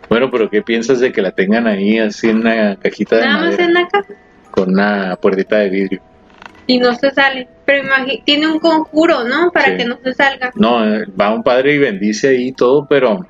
Bueno, 0.10 0.30
pero 0.32 0.50
¿qué 0.50 0.62
piensas 0.62 1.00
de 1.00 1.12
que 1.12 1.22
la 1.22 1.32
tengan 1.32 1.68
ahí 1.68 1.98
así 2.00 2.30
en 2.30 2.38
una 2.38 2.76
cajita 2.78 3.18
de 3.18 3.22
Nada 3.26 3.46
más 3.46 3.60
en 3.60 3.74
la 3.74 3.88
casa. 3.88 4.14
con 4.52 4.70
una 4.72 5.16
puertita 5.18 5.58
de 5.58 5.70
vidrio? 5.70 6.02
Y 6.68 6.78
no 6.80 6.96
se 6.96 7.12
sale. 7.12 7.48
Pero 7.66 7.84
tiene 8.26 8.48
un 8.48 8.60
conjuro, 8.60 9.24
¿no? 9.24 9.52
Para 9.52 9.72
Sí. 9.72 9.78
que 9.78 9.86
no 9.86 9.98
se 10.04 10.14
salga. 10.14 10.52
No, 10.56 10.84
eh, 10.86 11.06
va 11.20 11.34
un 11.34 11.44
padre 11.44 11.74
y 11.76 11.78
bendice 11.78 12.30
ahí 12.30 12.52
todo, 12.54 12.86
pero 12.88 13.26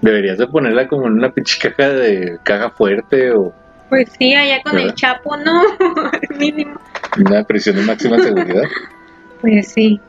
deberías 0.00 0.38
de 0.38 0.46
ponerla 0.46 0.86
como 0.88 1.06
en 1.06 1.14
una 1.14 1.30
pinche 1.30 1.58
caja 1.72 1.88
de 1.90 2.38
caja 2.44 2.70
fuerte 2.70 3.32
o 3.32 3.52
Pues 3.88 4.08
sí, 4.18 4.34
allá 4.34 4.62
con 4.62 4.78
el 4.78 4.94
chapo, 4.94 5.36
¿no? 5.36 5.62
Mínimo. 6.38 6.78
una 7.24 7.42
prisión 7.44 7.76
de 7.76 7.82
máxima 7.82 8.18
seguridad. 8.18 8.62
Pues 9.40 9.68
sí. 9.72 10.00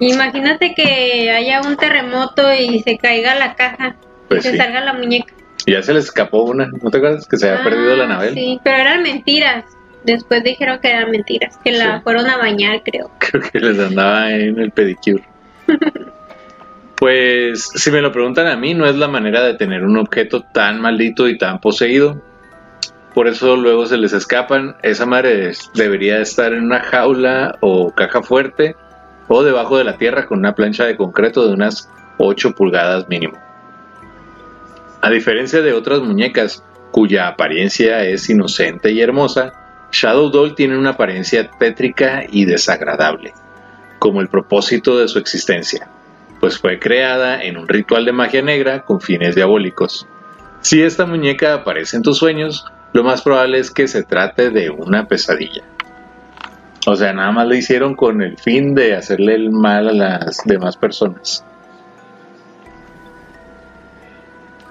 Imagínate 0.00 0.74
que 0.74 1.30
haya 1.30 1.60
un 1.60 1.76
terremoto 1.76 2.52
y 2.52 2.80
se 2.80 2.96
caiga 2.98 3.34
la 3.34 3.54
caja 3.54 3.96
Pues 4.28 4.44
y 4.44 4.50
se 4.50 4.56
salga 4.56 4.80
la 4.80 4.94
muñeca. 4.94 5.32
Y 5.66 5.72
ya 5.72 5.82
se 5.82 5.92
les 5.92 6.06
escapó 6.06 6.42
una, 6.44 6.70
¿no 6.82 6.90
te 6.90 6.96
acuerdas? 6.98 7.28
Que 7.28 7.36
se 7.36 7.48
había 7.48 7.60
Ah, 7.60 7.64
perdido 7.64 7.96
la 7.96 8.06
nave. 8.06 8.32
Sí, 8.32 8.58
pero 8.64 8.76
eran 8.78 9.02
mentiras. 9.02 9.64
Después 10.04 10.42
dijeron 10.42 10.78
que 10.80 10.88
eran 10.88 11.10
mentiras, 11.10 11.58
que 11.62 11.72
la 11.72 11.96
Sí. 11.98 12.02
fueron 12.04 12.26
a 12.30 12.38
bañar, 12.38 12.82
creo. 12.82 13.10
Creo 13.18 13.42
que 13.42 13.60
les 13.60 13.78
andaba 13.78 14.32
en 14.32 14.58
el 14.58 14.70
pedicure. 14.70 15.22
Pues, 16.96 17.64
si 17.76 17.90
me 17.90 18.02
lo 18.02 18.12
preguntan 18.12 18.46
a 18.46 18.56
mí, 18.56 18.74
no 18.74 18.84
es 18.86 18.94
la 18.94 19.08
manera 19.08 19.42
de 19.42 19.54
tener 19.54 19.84
un 19.84 19.96
objeto 19.96 20.42
tan 20.42 20.82
maldito 20.82 21.28
y 21.28 21.38
tan 21.38 21.58
poseído. 21.58 22.20
Por 23.14 23.26
eso 23.26 23.56
luego 23.56 23.86
se 23.86 23.96
les 23.96 24.12
escapan. 24.12 24.76
Esa 24.82 25.06
madre 25.06 25.52
debería 25.74 26.18
estar 26.20 26.52
en 26.52 26.64
una 26.64 26.80
jaula 26.80 27.56
o 27.60 27.90
caja 27.94 28.22
fuerte 28.22 28.76
o 29.32 29.44
debajo 29.44 29.78
de 29.78 29.84
la 29.84 29.96
tierra 29.96 30.26
con 30.26 30.40
una 30.40 30.56
plancha 30.56 30.84
de 30.84 30.96
concreto 30.96 31.46
de 31.46 31.54
unas 31.54 31.88
8 32.18 32.54
pulgadas 32.54 33.08
mínimo. 33.08 33.38
A 35.00 35.08
diferencia 35.08 35.62
de 35.62 35.72
otras 35.72 36.00
muñecas 36.00 36.64
cuya 36.90 37.28
apariencia 37.28 38.04
es 38.04 38.28
inocente 38.28 38.90
y 38.90 39.00
hermosa, 39.00 39.52
Shadow 39.92 40.30
Doll 40.30 40.56
tiene 40.56 40.76
una 40.76 40.90
apariencia 40.90 41.48
tétrica 41.48 42.24
y 42.28 42.44
desagradable, 42.44 43.32
como 44.00 44.20
el 44.20 44.28
propósito 44.28 44.98
de 44.98 45.06
su 45.06 45.20
existencia, 45.20 45.88
pues 46.40 46.58
fue 46.58 46.80
creada 46.80 47.40
en 47.40 47.56
un 47.56 47.68
ritual 47.68 48.04
de 48.04 48.12
magia 48.12 48.42
negra 48.42 48.84
con 48.84 49.00
fines 49.00 49.36
diabólicos. 49.36 50.08
Si 50.60 50.82
esta 50.82 51.06
muñeca 51.06 51.54
aparece 51.54 51.96
en 51.96 52.02
tus 52.02 52.18
sueños, 52.18 52.64
lo 52.92 53.04
más 53.04 53.22
probable 53.22 53.60
es 53.60 53.70
que 53.70 53.86
se 53.86 54.02
trate 54.02 54.50
de 54.50 54.70
una 54.70 55.06
pesadilla. 55.06 55.62
O 56.86 56.96
sea, 56.96 57.12
nada 57.12 57.30
más 57.30 57.46
lo 57.46 57.54
hicieron 57.54 57.94
con 57.94 58.22
el 58.22 58.38
fin 58.38 58.74
de 58.74 58.94
hacerle 58.96 59.34
el 59.34 59.50
mal 59.50 59.88
a 59.88 59.92
las 59.92 60.38
demás 60.44 60.76
personas. 60.76 61.44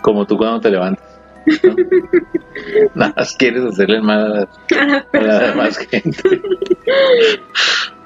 Como 0.02 0.26
tú 0.26 0.38
cuando 0.38 0.60
te 0.60 0.72
levantas. 0.72 1.06
¿no? 1.64 1.76
Nada 2.96 3.14
más 3.16 3.36
quieres 3.36 3.64
hacerle 3.64 3.98
el 3.98 4.04
mal 4.04 4.20
a 4.20 4.30
las 4.30 4.48
A 4.78 4.86
las 4.86 5.06
a 5.14 5.20
la 5.22 5.48
demás 5.48 5.78
gente. 5.78 6.22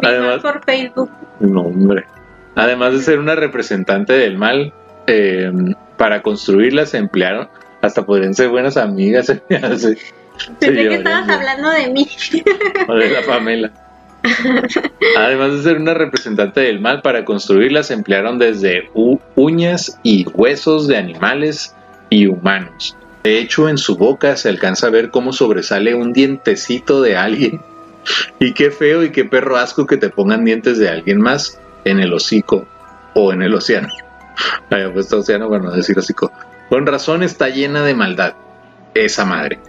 Además, 0.04 0.42
por 0.42 0.64
Facebook. 0.66 1.10
no, 1.40 1.62
hombre. 1.62 2.06
Además 2.56 2.94
de 2.94 3.00
ser 3.00 3.20
una 3.20 3.36
representante 3.36 4.14
del 4.14 4.38
mal, 4.38 4.74
eh, 5.08 5.52
para 5.98 6.22
construirla 6.22 6.86
se 6.86 6.98
emplearon, 6.98 7.48
hasta 7.82 8.06
podrían 8.06 8.34
ser 8.34 8.50
buenas 8.50 8.78
amigas. 8.78 9.28
se. 9.28 9.42
Se 10.60 10.72
Pensé 10.72 10.90
que 10.90 10.96
estabas 10.96 11.28
bien. 11.28 11.40
hablando 11.40 11.70
de 11.70 11.90
mí. 11.90 12.08
O 12.88 12.96
de 12.96 13.10
la 13.12 13.22
Pamela. 13.22 13.72
Además 15.18 15.54
de 15.54 15.64
ser 15.64 15.78
una 15.78 15.94
representante 15.94 16.62
del 16.62 16.80
mal, 16.80 17.02
para 17.02 17.26
construirla 17.26 17.84
se 17.84 17.94
emplearon 17.94 18.40
desde 18.40 18.90
uñas 19.36 20.00
y 20.04 20.26
huesos 20.34 20.88
de 20.88 20.98
animales 20.98 21.76
y 22.10 22.28
humanos. 22.28 22.96
De 23.24 23.40
hecho, 23.40 23.70
en 23.70 23.78
su 23.78 23.98
boca 23.98 24.36
se 24.36 24.50
alcanza 24.50 24.88
a 24.88 24.92
ver 24.92 25.10
cómo 25.10 25.34
sobresale 25.34 25.96
un 25.96 26.14
dientecito 26.14 27.02
de 27.02 27.16
alguien. 27.16 27.62
Y 28.40 28.54
qué 28.54 28.70
feo 28.70 29.04
y 29.04 29.12
qué 29.12 29.24
perro 29.24 29.56
asco 29.56 29.86
que 29.86 29.96
te 29.96 30.10
pongan 30.10 30.44
dientes 30.44 30.78
de 30.78 30.90
alguien 30.90 31.22
más 31.22 31.58
en 31.86 32.00
el 32.00 32.14
hocico 32.14 32.68
o 33.14 33.32
en 33.32 33.42
el 33.42 33.54
océano. 33.54 33.88
Había 34.70 34.92
puesto 34.92 35.20
océano 35.20 35.50
para 35.50 35.64
no 35.64 35.72
decir 35.72 35.98
hocico. 35.98 36.32
Con 36.68 36.86
razón 36.86 37.24
está 37.24 37.48
llena 37.48 37.84
de 37.84 37.94
maldad 37.94 38.34
esa 38.94 39.24
madre. 39.26 39.60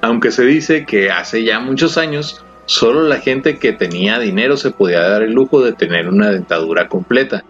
Aunque 0.00 0.30
se 0.30 0.44
dice 0.44 0.86
que 0.86 1.10
hace 1.10 1.44
ya 1.44 1.60
muchos 1.60 1.98
años 1.98 2.42
solo 2.72 3.02
la 3.02 3.20
gente 3.20 3.58
que 3.58 3.74
tenía 3.74 4.18
dinero 4.18 4.56
se 4.56 4.70
podía 4.70 5.00
dar 5.00 5.22
el 5.22 5.32
lujo 5.32 5.62
de 5.62 5.74
tener 5.74 6.08
una 6.08 6.30
dentadura 6.30 6.88
completa 6.88 7.44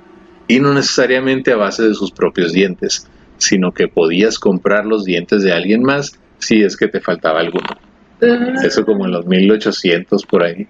y 0.49 0.59
no 0.59 0.75
necesariamente 0.75 1.52
a 1.52 1.57
base 1.57 1.85
de 1.85 1.95
sus 1.95 2.11
propios 2.11 2.52
dientes, 2.52 3.09
sino 3.37 3.71
que 3.71 3.87
podías 3.87 4.41
comprar 4.41 4.85
los 4.85 5.05
dientes 5.05 5.45
de 5.45 5.52
alguien 5.52 5.83
más 5.83 6.19
si 6.38 6.64
es 6.64 6.76
que 6.76 6.88
te 6.88 7.00
faltaba 7.00 7.38
alguno. 7.38 7.69
Eso 8.64 8.85
como 8.85 9.05
en 9.05 9.12
los 9.12 9.25
1800 9.25 10.26
por 10.26 10.43
ahí. 10.43 10.67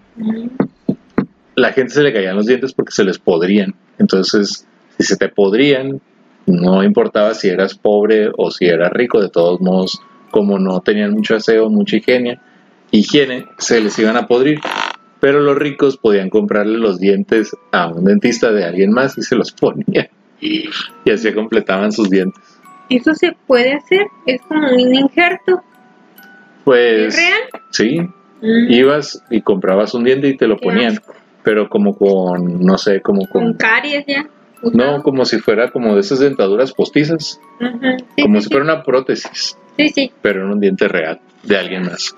La 1.55 1.73
gente 1.73 1.95
se 1.95 2.03
le 2.03 2.13
caían 2.13 2.37
los 2.37 2.45
dientes 2.45 2.75
porque 2.75 2.93
se 2.93 3.05
les 3.05 3.19
podrían. 3.19 3.75
Entonces, 3.99 4.67
si 4.99 5.07
se 5.07 5.17
te 5.17 5.31
podrían, 5.31 6.03
no 6.45 6.85
importaba 6.85 7.33
si 7.33 7.49
eras 7.49 7.75
pobre 7.75 8.31
o 8.37 8.51
si 8.51 8.67
eras 8.67 8.93
rico, 8.93 9.19
de 9.23 9.31
todos 9.31 9.63
modos, 9.63 9.99
como 10.31 10.59
no 10.59 10.81
tenían 10.81 11.13
mucho 11.13 11.37
aseo, 11.37 11.71
mucha 11.71 11.97
higiene, 11.97 12.39
higiene, 12.93 13.47
se 13.59 13.81
les 13.81 13.99
iban 13.99 14.17
a 14.17 14.29
podrir. 14.29 14.61
Pero 15.19 15.41
los 15.41 15.57
ricos 15.57 15.97
podían 15.97 16.31
comprarle 16.31 16.79
los 16.79 16.99
dientes 17.01 17.57
a 17.73 17.89
un 17.89 18.05
dentista 18.05 18.51
de 18.53 18.65
alguien 18.65 18.93
más 18.93 19.17
y 19.19 19.23
se 19.23 19.35
los 19.37 19.51
ponían. 19.61 20.09
Y 20.41 20.69
así 21.11 21.33
completaban 21.33 21.91
sus 21.93 22.09
dientes. 22.11 22.43
Eso 22.89 23.15
se 23.15 23.37
puede 23.47 23.75
hacer. 23.75 24.07
Es 24.27 24.41
como 24.43 24.69
un 24.71 24.95
injerto. 24.95 25.63
Pues 26.65 27.15
¿Es 27.15 27.17
real? 27.17 27.63
sí, 27.71 28.01
Mm. 28.45 28.73
ibas 28.73 29.23
y 29.31 29.41
comprabas 29.41 29.95
un 29.95 30.03
diente 30.03 30.27
y 30.27 30.37
te 30.37 30.49
lo 30.49 30.57
ponían, 30.57 30.95
asco. 30.95 31.15
pero 31.45 31.69
como 31.69 31.97
con, 31.97 32.59
no 32.67 32.77
sé, 32.77 33.01
como 33.01 33.25
Con 33.29 33.45
con... 33.45 33.55
caries 33.55 34.05
ya. 34.05 34.27
No, 34.73 35.01
como 35.05 35.25
si 35.25 35.39
fuera 35.39 35.71
como 35.71 35.95
de 35.95 36.01
esas 36.01 36.19
dentaduras 36.19 36.73
postizas. 36.73 37.39
Sí, 37.61 38.23
como 38.23 38.39
sí, 38.39 38.43
si 38.43 38.49
sí. 38.49 38.49
fuera 38.51 38.65
una 38.65 38.83
prótesis, 38.83 39.57
Sí, 39.77 39.89
sí. 39.91 40.13
pero 40.23 40.45
en 40.45 40.51
un 40.55 40.59
diente 40.61 40.89
real 40.89 41.21
de 41.45 41.57
alguien 41.57 41.83
más. 41.85 42.17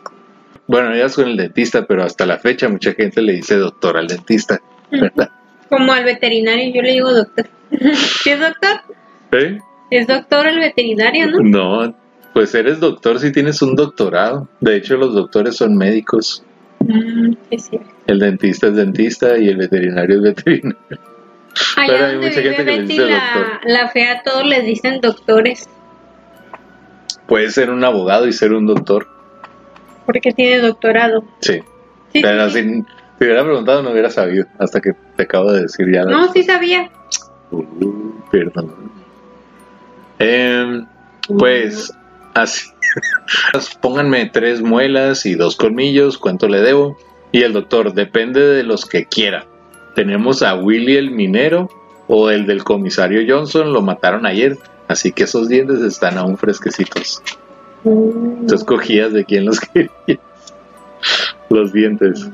Bueno, 0.67 0.95
ya 0.97 1.09
con 1.11 1.29
el 1.29 1.37
dentista, 1.37 1.87
pero 1.87 2.05
hasta 2.05 2.25
la 2.25 2.39
fecha 2.39 2.69
mucha 2.69 2.93
gente 2.93 3.21
le 3.21 3.35
dice 3.35 3.57
doctor 3.57 3.97
al 3.97 4.07
dentista, 4.07 4.61
¿verdad? 4.91 5.31
Como 5.69 5.93
al 5.93 6.05
veterinario, 6.05 6.73
yo 6.75 6.83
le 6.83 6.93
digo 6.93 7.13
doctor. 7.13 7.47
¿Sí 7.95 8.31
es 8.31 8.41
doctor? 8.41 8.81
¿Eh? 9.33 9.59
Es 9.91 10.07
doctor 10.07 10.47
el 10.47 10.59
veterinario, 10.59 11.31
¿no? 11.31 11.41
No, 11.41 11.95
pues 12.33 12.55
eres 12.55 12.81
doctor 12.81 13.21
si 13.21 13.31
tienes 13.33 13.61
un 13.63 13.77
doctorado. 13.77 14.49
De 14.61 14.77
hecho, 14.77 14.97
los 14.97 15.15
doctores 15.15 15.57
son 15.57 15.77
médicos. 15.77 16.43
Mm, 16.81 17.35
sí, 17.51 17.59
sí. 17.59 17.81
El 18.07 18.19
dentista 18.19 18.69
es 18.69 18.77
dentista 18.77 19.39
y 19.39 19.49
el 19.49 19.57
veterinario 19.57 20.17
es 20.17 20.23
veterinario. 20.23 20.79
Allá 21.77 21.87
Pero 21.87 22.07
hay 22.07 22.13
donde 22.15 22.27
mucha 22.29 22.41
vive 22.41 22.55
gente 22.55 22.65
que 22.73 22.77
le 22.79 22.87
dice 22.87 23.07
la, 23.07 23.35
doctor. 23.35 23.61
la 23.65 23.89
fea, 23.89 24.23
todos 24.25 24.47
les 24.47 24.65
dicen 24.65 25.01
doctores. 25.01 25.69
Puedes 27.27 27.55
ser 27.55 27.71
un 27.71 27.85
abogado 27.85 28.27
y 28.27 28.33
ser 28.33 28.53
un 28.53 28.67
doctor. 28.67 29.07
Porque 30.07 30.33
tiene 30.33 30.59
doctorado. 30.59 31.25
Sí. 31.41 31.63
Sí, 32.13 32.21
Pero 32.23 32.49
sí, 32.51 32.63
si 32.63 32.83
te 33.19 33.25
hubiera 33.25 33.43
preguntado 33.43 33.83
no 33.83 33.91
hubiera 33.91 34.11
sabido 34.11 34.47
hasta 34.59 34.81
que 34.81 34.93
te 35.17 35.25
acabo 35.25 35.53
de 35.53 35.63
decir 35.63 35.93
ya. 35.93 36.05
No, 36.05 36.33
sí 36.33 36.43
sabía. 36.45 36.91
Uh, 37.51 38.13
perdón. 38.31 38.73
Em, 40.19 40.87
pues 41.39 41.93
así. 42.35 42.71
Pónganme 43.81 44.27
tres 44.27 44.63
muelas 44.63 45.27
y 45.27 45.35
dos 45.35 45.57
colmillos, 45.57 46.19
¿cuánto 46.19 46.49
le 46.49 46.61
debo? 46.61 46.97
Y 47.33 47.43
el 47.43 47.53
doctor, 47.53 47.95
depende 47.95 48.41
de 48.41 48.63
los 48.63 48.87
que 48.87 49.07
quiera. 49.07 49.47
Tenemos 49.95 50.43
a 50.43 50.55
Willy 50.55 50.97
el 50.97 51.11
minero 51.11 51.69
o 52.07 52.31
el 52.31 52.47
del 52.47 52.63
comisario 52.63 53.23
Johnson, 53.27 53.73
lo 53.73 53.83
mataron 53.83 54.27
ayer, 54.27 54.59
así 54.89 55.13
que 55.13 55.25
esos 55.25 55.49
dientes 55.49 55.81
están 55.81 56.19
aún 56.19 56.37
fresquecitos. 56.37 57.23
Tú 57.85 58.55
escogías 58.55 59.13
de 59.13 59.25
quién 59.25 59.45
los 59.45 59.61
querías. 59.73 59.93
Los 61.51 61.73
dientes. 61.73 62.29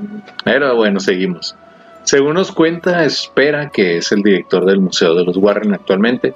Pero 0.45 0.76
bueno, 0.76 1.00
seguimos. 1.00 1.57
Según 2.04 2.35
nos 2.35 2.52
cuenta, 2.52 3.04
espera 3.04 3.71
que 3.71 3.99
es 3.99 4.12
el 4.12 4.23
director 4.23 4.64
del 4.64 4.80
Museo 4.80 5.14
de 5.14 5.25
los 5.25 5.37
Warren 5.37 5.75
actualmente. 5.75 6.35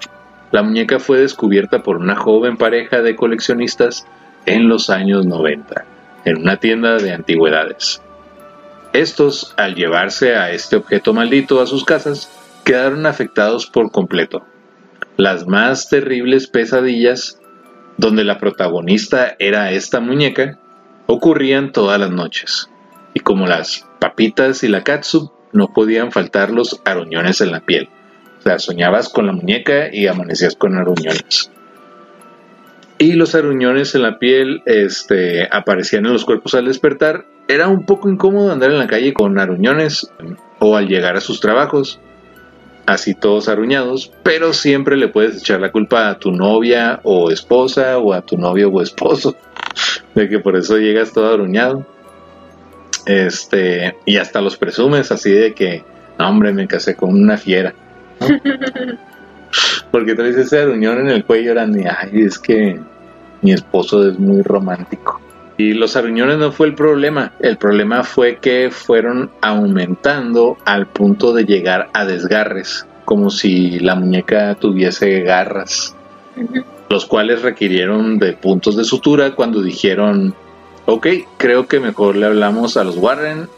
La 0.50 0.62
muñeca 0.62 0.99
fue 0.99 1.18
descubierta 1.18 1.83
por 1.83 1.97
una 1.97 2.16
joven 2.16 2.56
pareja 2.56 3.02
de 3.02 3.16
coleccionistas 3.16 4.06
en 4.47 4.68
los 4.68 4.90
años 4.90 5.25
90, 5.26 5.85
en 6.25 6.38
una 6.38 6.59
tienda 6.59 6.97
de 6.99 7.12
antigüedades. 7.12 8.02
Estos, 8.92 9.54
al 9.56 9.75
llevarse 9.75 10.37
a 10.37 10.52
este 10.52 10.76
objeto 10.76 11.14
maldito 11.14 11.61
a 11.61 11.66
sus 11.66 11.85
casas, 11.85 12.30
quedaron 12.64 13.06
afectados 13.06 13.66
por 13.66 13.90
completo. 13.90 14.44
Las 15.16 15.47
más 15.47 15.88
terribles 15.88 16.47
pesadillas, 16.47 17.40
donde 17.96 18.24
la 18.24 18.38
protagonista 18.38 19.36
era 19.38 19.70
esta 19.72 20.00
muñeca, 20.00 20.58
ocurrían 21.06 21.72
todas 21.72 22.00
las 22.00 22.10
noches. 22.10 22.68
Y 23.14 23.20
como 23.20 23.46
las 23.46 23.86
papitas 24.00 24.64
y 24.64 24.68
la 24.68 24.82
katsu, 24.82 25.30
no 25.52 25.72
podían 25.72 26.12
faltar 26.12 26.50
los 26.50 26.80
aruñones 26.84 27.40
en 27.40 27.52
la 27.52 27.60
piel. 27.60 27.88
O 28.40 28.42
sea, 28.42 28.58
soñabas 28.58 29.08
con 29.08 29.26
la 29.26 29.32
muñeca 29.32 29.88
y 29.92 30.06
amanecías 30.06 30.56
con 30.56 30.76
aruñones. 30.76 31.50
Y 32.98 33.12
los 33.14 33.34
aruñones 33.34 33.94
en 33.94 34.02
la 34.02 34.18
piel 34.18 34.62
este, 34.66 35.48
aparecían 35.50 36.06
en 36.06 36.12
los 36.12 36.24
cuerpos 36.24 36.54
al 36.54 36.66
despertar. 36.66 37.26
Era 37.48 37.68
un 37.68 37.86
poco 37.86 38.08
incómodo 38.08 38.52
andar 38.52 38.70
en 38.70 38.78
la 38.78 38.86
calle 38.86 39.12
con 39.12 39.38
aruñones 39.38 40.10
o 40.58 40.76
al 40.76 40.88
llegar 40.88 41.16
a 41.16 41.20
sus 41.20 41.40
trabajos, 41.40 42.00
así 42.86 43.14
todos 43.14 43.48
aruñados, 43.48 44.12
pero 44.22 44.52
siempre 44.52 44.96
le 44.96 45.08
puedes 45.08 45.38
echar 45.38 45.60
la 45.60 45.72
culpa 45.72 46.10
a 46.10 46.18
tu 46.18 46.32
novia 46.32 47.00
o 47.02 47.30
esposa 47.30 47.98
o 47.98 48.12
a 48.12 48.22
tu 48.22 48.36
novio 48.36 48.70
o 48.70 48.82
esposo 48.82 49.36
de 50.14 50.28
que 50.28 50.38
por 50.38 50.56
eso 50.56 50.78
llegas 50.78 51.12
todo 51.12 51.32
aruñado. 51.32 51.86
Este, 53.06 53.96
y 54.06 54.16
hasta 54.16 54.40
los 54.40 54.56
presumes 54.56 55.10
así 55.12 55.30
de 55.30 55.52
que, 55.54 55.84
no, 56.18 56.28
hombre, 56.28 56.52
me 56.52 56.66
casé 56.66 56.94
con 56.94 57.10
una 57.10 57.36
fiera. 57.36 57.74
¿no? 58.20 58.28
Porque 59.90 60.14
traes 60.14 60.36
ese 60.36 60.60
aruñón 60.60 61.00
en 61.00 61.08
el 61.08 61.24
cuello, 61.24 61.52
y 61.54 61.84
ay, 61.84 62.22
es 62.22 62.38
que 62.38 62.80
mi 63.42 63.52
esposo 63.52 64.08
es 64.08 64.18
muy 64.18 64.42
romántico. 64.42 65.20
Y 65.56 65.75
los 65.75 65.96
aruñones 65.96 66.38
no 66.38 66.50
fue 66.50 66.66
el 66.66 66.75
problema, 66.75 67.32
el 67.40 67.56
problema 67.58 68.02
fue 68.02 68.37
que 68.37 68.70
fueron 68.73 69.30
aumentando 69.40 70.56
al 70.64 70.87
punto 70.87 71.32
de 71.32 71.44
llegar 71.44 71.90
a 71.92 72.04
desgarres, 72.04 72.87
como 73.04 73.30
si 73.30 73.78
la 73.78 73.94
muñeca 73.94 74.56
tuviese 74.56 75.20
garras 75.20 75.94
los 76.88 77.07
cuales 77.07 77.42
requirieron 77.42 78.18
de 78.18 78.35
puntos 78.35 78.76
de 78.76 78.85
sutura 78.85 79.35
cuando 79.35 79.62
dijeron, 79.62 80.35
ok, 80.87 81.07
creo 81.37 81.66
que 81.66 81.81
mejor 81.81 82.16
le 82.16 82.26
hablamos 82.26 82.76
a 82.76 82.85
los 82.85 82.96
Warren 82.96 83.48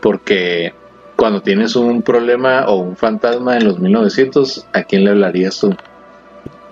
porque 0.00 0.74
cuando 1.16 1.42
tienes 1.42 1.76
un 1.76 2.02
problema 2.02 2.66
o 2.66 2.76
un 2.76 2.96
fantasma 2.96 3.56
en 3.56 3.64
los 3.64 3.78
1900, 3.78 4.66
¿a 4.72 4.82
quién 4.84 5.04
le 5.04 5.10
hablarías 5.10 5.58
tú? 5.60 5.74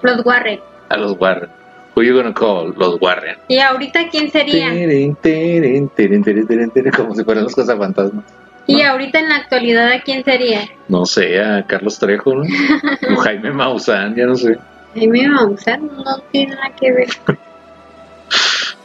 Los 0.02 0.24
Warren. 0.24 0.60
A 0.88 0.96
los 0.96 1.16
Warren. 1.18 1.50
Who 1.94 2.02
you 2.02 2.14
gonna 2.14 2.32
call? 2.32 2.74
Los 2.76 3.00
Warren. 3.00 3.36
¿Y 3.48 3.58
ahorita 3.58 4.08
quién 4.08 4.30
sería? 4.30 4.70
Tirin, 4.70 5.16
tirin, 5.16 5.90
tirin, 5.90 6.92
Como 6.96 7.14
si 7.14 7.24
fueran 7.24 7.44
los 7.44 7.54
cazafantasmas. 7.54 8.24
¿Y 8.66 8.82
ahorita 8.82 9.18
en 9.18 9.28
la 9.28 9.36
actualidad 9.36 9.90
a 9.90 10.00
quién 10.00 10.24
sería? 10.24 10.68
No 10.88 11.04
sé, 11.04 11.40
a 11.40 11.66
Carlos 11.66 11.98
Trejo, 11.98 12.34
¿no? 12.36 12.42
O 13.12 13.16
Jaime 13.16 13.50
Maussan, 13.50 14.14
ya 14.14 14.26
no 14.26 14.36
sé. 14.36 14.56
Jaime 14.94 15.28
Maussan 15.28 15.86
no 15.86 16.18
tiene 16.30 16.54
nada 16.54 16.70
que 16.78 16.92
ver. 16.92 17.08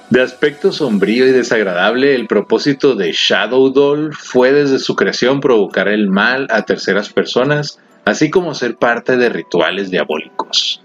De 0.10 0.22
aspecto 0.22 0.72
sombrío 0.72 1.28
y 1.28 1.32
desagradable, 1.32 2.16
el 2.16 2.28
propósito 2.28 2.96
de 2.96 3.12
Shadow 3.12 3.70
Doll 3.70 4.14
fue 4.14 4.52
desde 4.52 4.80
su 4.80 4.96
creación 4.96 5.42
provocar 5.42 5.88
el 5.88 6.10
mal 6.10 6.48
a 6.52 6.64
terceras 6.64 7.12
personas, 7.12 7.80
así 8.06 8.30
como 8.30 8.54
ser 8.54 8.78
parte 8.78 9.18
de 9.18 9.30
rituales 9.30 9.90
diabólicos. 9.90 10.85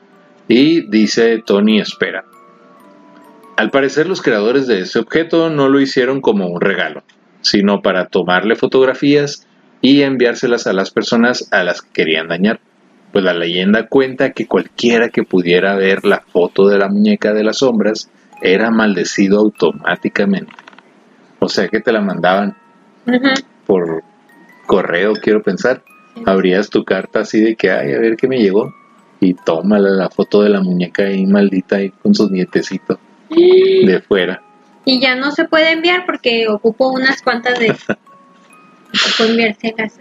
Y 0.53 0.81
dice 0.81 1.41
Tony 1.47 1.79
Espera. 1.79 2.25
Al 3.57 3.71
parecer 3.71 4.09
los 4.09 4.21
creadores 4.21 4.67
de 4.67 4.81
este 4.81 4.99
objeto 4.99 5.49
no 5.49 5.69
lo 5.69 5.79
hicieron 5.79 6.21
como 6.21 6.49
un 6.49 6.61
regalo, 6.61 7.05
sino 7.41 7.83
para 7.83 8.07
tomarle 8.07 8.57
fotografías 8.57 9.47
y 9.81 10.03
enviárselas 10.03 10.67
a 10.67 10.73
las 10.73 10.91
personas 10.91 11.47
a 11.53 11.63
las 11.63 11.83
que 11.83 11.93
querían 11.93 12.27
dañar. 12.27 12.59
Pues 13.13 13.25
la 13.25 13.33
leyenda 13.33 13.87
cuenta 13.87 14.33
que 14.33 14.49
cualquiera 14.49 15.11
que 15.11 15.23
pudiera 15.23 15.77
ver 15.77 16.05
la 16.05 16.21
foto 16.21 16.67
de 16.67 16.79
la 16.79 16.89
muñeca 16.89 17.33
de 17.33 17.45
las 17.45 17.59
sombras 17.59 18.11
era 18.43 18.73
maldecido 18.73 19.39
automáticamente. 19.39 20.53
O 21.39 21.49
sea 21.49 21.69
que 21.69 21.79
te 21.79 21.93
la 21.93 22.01
mandaban 22.01 22.57
por 23.69 24.03
correo, 24.67 25.13
quiero 25.13 25.45
pensar. 25.45 25.85
Abrías 26.27 26.71
tu 26.71 26.83
carta 26.83 27.21
así 27.21 27.41
de 27.41 27.55
que, 27.55 27.71
ay, 27.71 27.93
a 27.93 28.01
ver 28.01 28.17
qué 28.17 28.27
me 28.27 28.41
llegó. 28.41 28.75
Y 29.21 29.35
tómala 29.35 29.91
la 29.91 30.09
foto 30.09 30.43
de 30.43 30.51
la 30.51 30.61
muñeca 30.61 31.05
ahí 31.05 31.27
maldita 31.27 31.77
ahí 31.77 31.91
con 31.91 32.15
sus 32.15 32.31
nietecitos 32.31 32.99
de 33.29 34.03
fuera. 34.07 34.43
Y 34.85 35.01
ya 35.01 35.15
no 35.15 35.31
se 35.31 35.45
puede 35.45 35.73
enviar 35.73 36.07
porque 36.07 36.49
ocupo 36.49 36.89
unas 36.89 37.23
cuantas 37.23 37.59
de... 37.59 37.77
Enviárselas. 39.21 39.99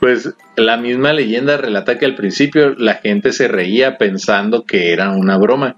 Pues 0.00 0.34
la 0.56 0.76
misma 0.76 1.12
leyenda 1.12 1.56
relata 1.56 1.98
que 1.98 2.04
al 2.04 2.14
principio 2.14 2.74
la 2.74 2.94
gente 2.94 3.32
se 3.32 3.48
reía 3.48 3.98
pensando 3.98 4.64
que 4.64 4.92
era 4.92 5.10
una 5.10 5.36
broma, 5.36 5.74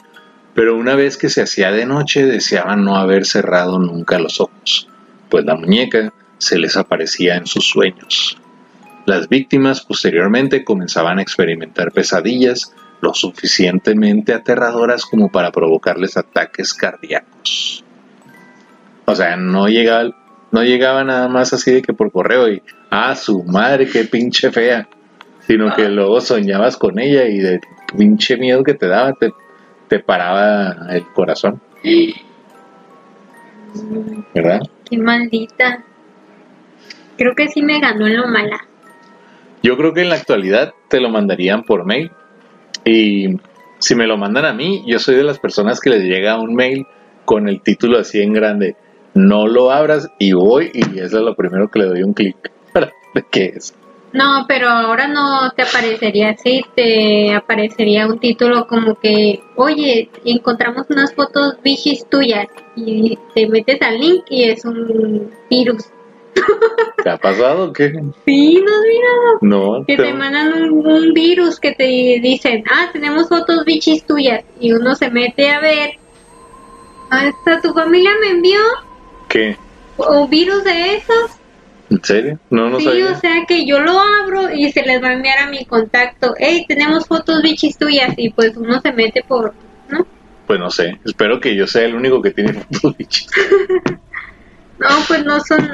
pero 0.54 0.76
una 0.76 0.94
vez 0.94 1.16
que 1.16 1.30
se 1.30 1.42
hacía 1.42 1.72
de 1.72 1.86
noche 1.86 2.26
deseaban 2.26 2.84
no 2.84 2.96
haber 2.96 3.24
cerrado 3.24 3.78
nunca 3.78 4.18
los 4.18 4.40
ojos, 4.40 4.88
pues 5.30 5.44
la 5.46 5.54
muñeca 5.54 6.12
se 6.36 6.58
les 6.58 6.76
aparecía 6.76 7.36
en 7.36 7.46
sus 7.46 7.66
sueños. 7.66 8.36
Las 9.06 9.28
víctimas 9.28 9.80
posteriormente 9.80 10.64
comenzaban 10.64 11.18
a 11.18 11.22
experimentar 11.22 11.92
pesadillas 11.92 12.74
lo 13.00 13.14
suficientemente 13.14 14.34
aterradoras 14.34 15.06
como 15.06 15.30
para 15.30 15.50
provocarles 15.50 16.16
ataques 16.16 16.74
cardíacos. 16.74 17.84
O 19.06 19.14
sea, 19.14 19.36
no 19.36 19.68
llegaba, 19.68 20.10
no 20.52 20.62
llegaba 20.62 21.02
nada 21.02 21.28
más 21.28 21.52
así 21.52 21.72
de 21.72 21.82
que 21.82 21.94
por 21.94 22.12
correo 22.12 22.48
y, 22.48 22.62
ah, 22.90 23.16
su 23.16 23.42
madre, 23.44 23.88
qué 23.88 24.04
pinche 24.04 24.52
fea, 24.52 24.88
sino 25.46 25.74
que 25.74 25.88
luego 25.88 26.20
soñabas 26.20 26.76
con 26.76 26.98
ella 26.98 27.24
y 27.24 27.38
de 27.38 27.60
pinche 27.96 28.36
miedo 28.36 28.62
que 28.62 28.74
te 28.74 28.86
daba, 28.86 29.14
te, 29.14 29.32
te 29.88 29.98
paraba 29.98 30.86
el 30.90 31.06
corazón, 31.12 31.60
¿verdad? 34.34 34.60
Qué 34.88 34.98
maldita. 34.98 35.84
Creo 37.16 37.34
que 37.34 37.48
sí 37.48 37.62
me 37.62 37.80
ganó 37.80 38.06
en 38.06 38.16
lo 38.16 38.28
mala. 38.28 38.69
Yo 39.62 39.76
creo 39.76 39.92
que 39.92 40.02
en 40.02 40.08
la 40.08 40.16
actualidad 40.16 40.72
te 40.88 41.00
lo 41.00 41.10
mandarían 41.10 41.64
por 41.64 41.84
mail 41.84 42.10
y 42.84 43.36
si 43.78 43.94
me 43.94 44.06
lo 44.06 44.16
mandan 44.16 44.44
a 44.44 44.52
mí, 44.52 44.82
yo 44.86 44.98
soy 44.98 45.16
de 45.16 45.24
las 45.24 45.38
personas 45.38 45.80
que 45.80 45.90
les 45.90 46.02
llega 46.02 46.40
un 46.40 46.54
mail 46.54 46.86
con 47.24 47.48
el 47.48 47.60
título 47.60 47.98
así 47.98 48.20
en 48.22 48.32
grande, 48.32 48.76
no 49.14 49.46
lo 49.46 49.70
abras 49.70 50.08
y 50.18 50.32
voy 50.32 50.70
y 50.72 50.98
eso 50.98 51.18
es 51.18 51.24
lo 51.24 51.34
primero 51.34 51.68
que 51.68 51.80
le 51.80 51.86
doy 51.86 52.02
un 52.02 52.14
clic 52.14 52.36
qué 53.30 53.52
es. 53.56 53.74
No, 54.12 54.44
pero 54.48 54.68
ahora 54.68 55.06
no 55.06 55.52
te 55.52 55.62
aparecería 55.62 56.30
así, 56.30 56.64
te 56.74 57.32
aparecería 57.32 58.08
un 58.08 58.18
título 58.18 58.66
como 58.66 58.96
que, 58.96 59.40
oye, 59.54 60.10
encontramos 60.24 60.86
unas 60.90 61.14
fotos 61.14 61.54
vigis 61.62 62.04
tuyas 62.06 62.48
y 62.74 63.16
te 63.34 63.48
metes 63.48 63.80
al 63.82 64.00
link 64.00 64.24
y 64.28 64.44
es 64.44 64.64
un 64.64 65.30
virus. 65.48 65.84
¿Te 67.02 67.10
ha 67.10 67.16
pasado 67.16 67.66
o 67.68 67.72
qué? 67.72 67.92
Sí, 68.26 68.54
no 68.64 68.72
has. 68.82 69.38
No, 69.42 69.84
Que 69.86 69.96
te- 69.96 70.02
te 70.04 70.12
mandan 70.14 70.52
un, 70.52 70.86
un 70.86 71.12
virus 71.12 71.58
que 71.58 71.72
te 71.72 71.84
dicen, 72.22 72.64
ah, 72.70 72.88
tenemos 72.92 73.28
fotos 73.28 73.64
bichis 73.64 74.04
tuyas 74.04 74.44
y 74.60 74.72
uno 74.72 74.94
se 74.94 75.10
mete 75.10 75.50
a 75.50 75.60
ver. 75.60 75.90
Hasta 77.10 77.60
tu 77.60 77.72
familia 77.72 78.10
me 78.20 78.30
envió 78.30 78.60
¿qué? 79.28 79.56
o 79.96 80.28
virus 80.28 80.62
de 80.64 80.96
esos. 80.96 81.30
¿En 81.90 82.04
serio? 82.04 82.38
No, 82.50 82.70
no 82.70 82.78
sí, 82.78 82.84
sabía. 82.84 83.10
o 83.10 83.18
sea 83.18 83.44
que 83.48 83.66
yo 83.66 83.80
lo 83.80 83.98
abro 83.98 84.52
y 84.52 84.70
se 84.70 84.82
les 84.82 85.02
va 85.02 85.08
a 85.08 85.12
enviar 85.14 85.38
a 85.40 85.48
mi 85.50 85.64
contacto. 85.64 86.34
Hey, 86.38 86.64
tenemos 86.68 87.06
fotos 87.06 87.42
bichis 87.42 87.76
tuyas 87.76 88.14
y 88.16 88.30
pues 88.30 88.56
uno 88.56 88.80
se 88.80 88.92
mete 88.92 89.24
por, 89.26 89.52
¿no? 89.88 90.06
Pues 90.46 90.60
no 90.60 90.70
sé. 90.70 91.00
Espero 91.04 91.40
que 91.40 91.56
yo 91.56 91.66
sea 91.66 91.84
el 91.86 91.96
único 91.96 92.22
que 92.22 92.30
tiene 92.30 92.52
fotos 92.70 92.96
bichis. 92.96 93.26
No, 94.80 94.88
pues 95.06 95.24
no 95.24 95.38
son, 95.40 95.68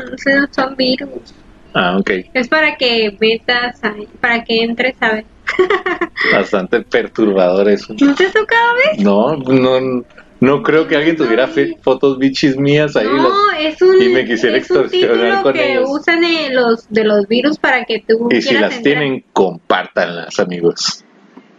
son, 0.53 0.77
virus. 0.77 1.35
Ah, 1.75 1.97
ok. 1.99 2.11
Es 2.35 2.49
para 2.49 2.75
que 2.77 3.17
metas, 3.21 3.79
ahí, 3.83 4.09
para 4.21 4.43
que 4.43 4.63
entres 4.63 4.95
a 5.01 5.13
ver. 5.13 5.27
Bastante 6.33 6.83
perturbador 6.83 7.69
eso. 7.69 7.95
¿No 8.01 8.15
te 8.15 8.27
ha 8.27 8.33
tocado 8.33 8.75
ver? 8.75 9.05
No, 9.05 9.37
no, 9.37 10.05
no 10.41 10.63
creo 10.63 10.89
que 10.89 10.97
alguien 10.97 11.17
tuviera 11.17 11.47
fe- 11.47 11.77
fotos 11.83 12.19
bichis 12.19 12.57
mías 12.57 12.97
ahí. 12.97 13.07
No, 13.07 13.29
las- 13.53 13.61
es 13.61 13.83
un, 13.83 14.03
y 14.03 14.09
me 14.09 14.25
quisiera 14.25 14.57
es 14.57 14.71
un 14.71 14.89
título 14.89 15.43
con 15.43 15.53
que 15.53 15.79
usan 15.87 16.25
eh, 16.25 16.49
los 16.53 16.89
de 16.89 17.05
los 17.05 17.27
virus 17.29 17.59
para 17.59 17.85
que 17.85 18.03
tú 18.09 18.29
y 18.33 18.43
si 18.43 18.55
las 18.55 18.75
entrar. 18.77 18.83
tienen, 18.83 19.25
compártanlas, 19.33 20.39
amigos. 20.41 21.05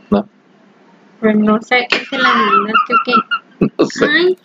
¿No? 0.09 0.27
Pues 1.21 1.35
no 1.37 1.61
sé, 1.61 1.87
¿qué 1.89 1.99
se 2.05 2.17
las 2.17 2.35
mandaste 2.35 2.93
o 2.93 2.97
qué? 3.05 3.13
No 3.79 3.85
sé. 3.87 4.05
Ay, 4.05 4.37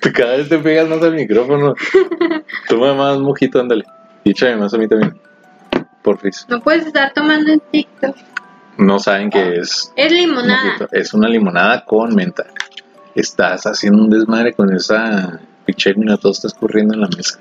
Cada 0.14 0.36
vez 0.36 0.48
te 0.48 0.58
pegas 0.58 0.88
más 0.88 1.02
al 1.02 1.14
micrófono. 1.14 1.74
Toma 2.68 2.94
más 2.94 3.18
mojito, 3.18 3.60
ándale. 3.60 3.84
Y 4.24 4.30
échame 4.30 4.56
más 4.56 4.74
a 4.74 4.78
mí 4.78 4.88
también. 4.88 5.18
Porfis. 6.02 6.46
no 6.48 6.60
puedes 6.60 6.86
estar 6.86 7.12
tomando 7.12 7.52
en 7.52 7.60
TikTok. 7.60 8.16
No 8.78 8.98
saben 8.98 9.30
qué 9.30 9.56
es. 9.56 9.92
Es 9.96 10.12
limonada. 10.12 10.64
mojito. 10.64 10.88
Es 10.92 11.12
una 11.12 11.28
limonada 11.28 11.84
con 11.84 12.14
menta. 12.14 12.46
Estás 13.14 13.66
haciendo 13.66 14.02
un 14.04 14.10
desmadre 14.10 14.52
con 14.52 14.72
esa 14.72 15.40
pinche 15.64 15.92
mira, 15.94 16.16
todo 16.16 16.32
está 16.32 16.46
escurriendo 16.46 16.94
en 16.94 17.00
la 17.00 17.08
mesa. 17.08 17.38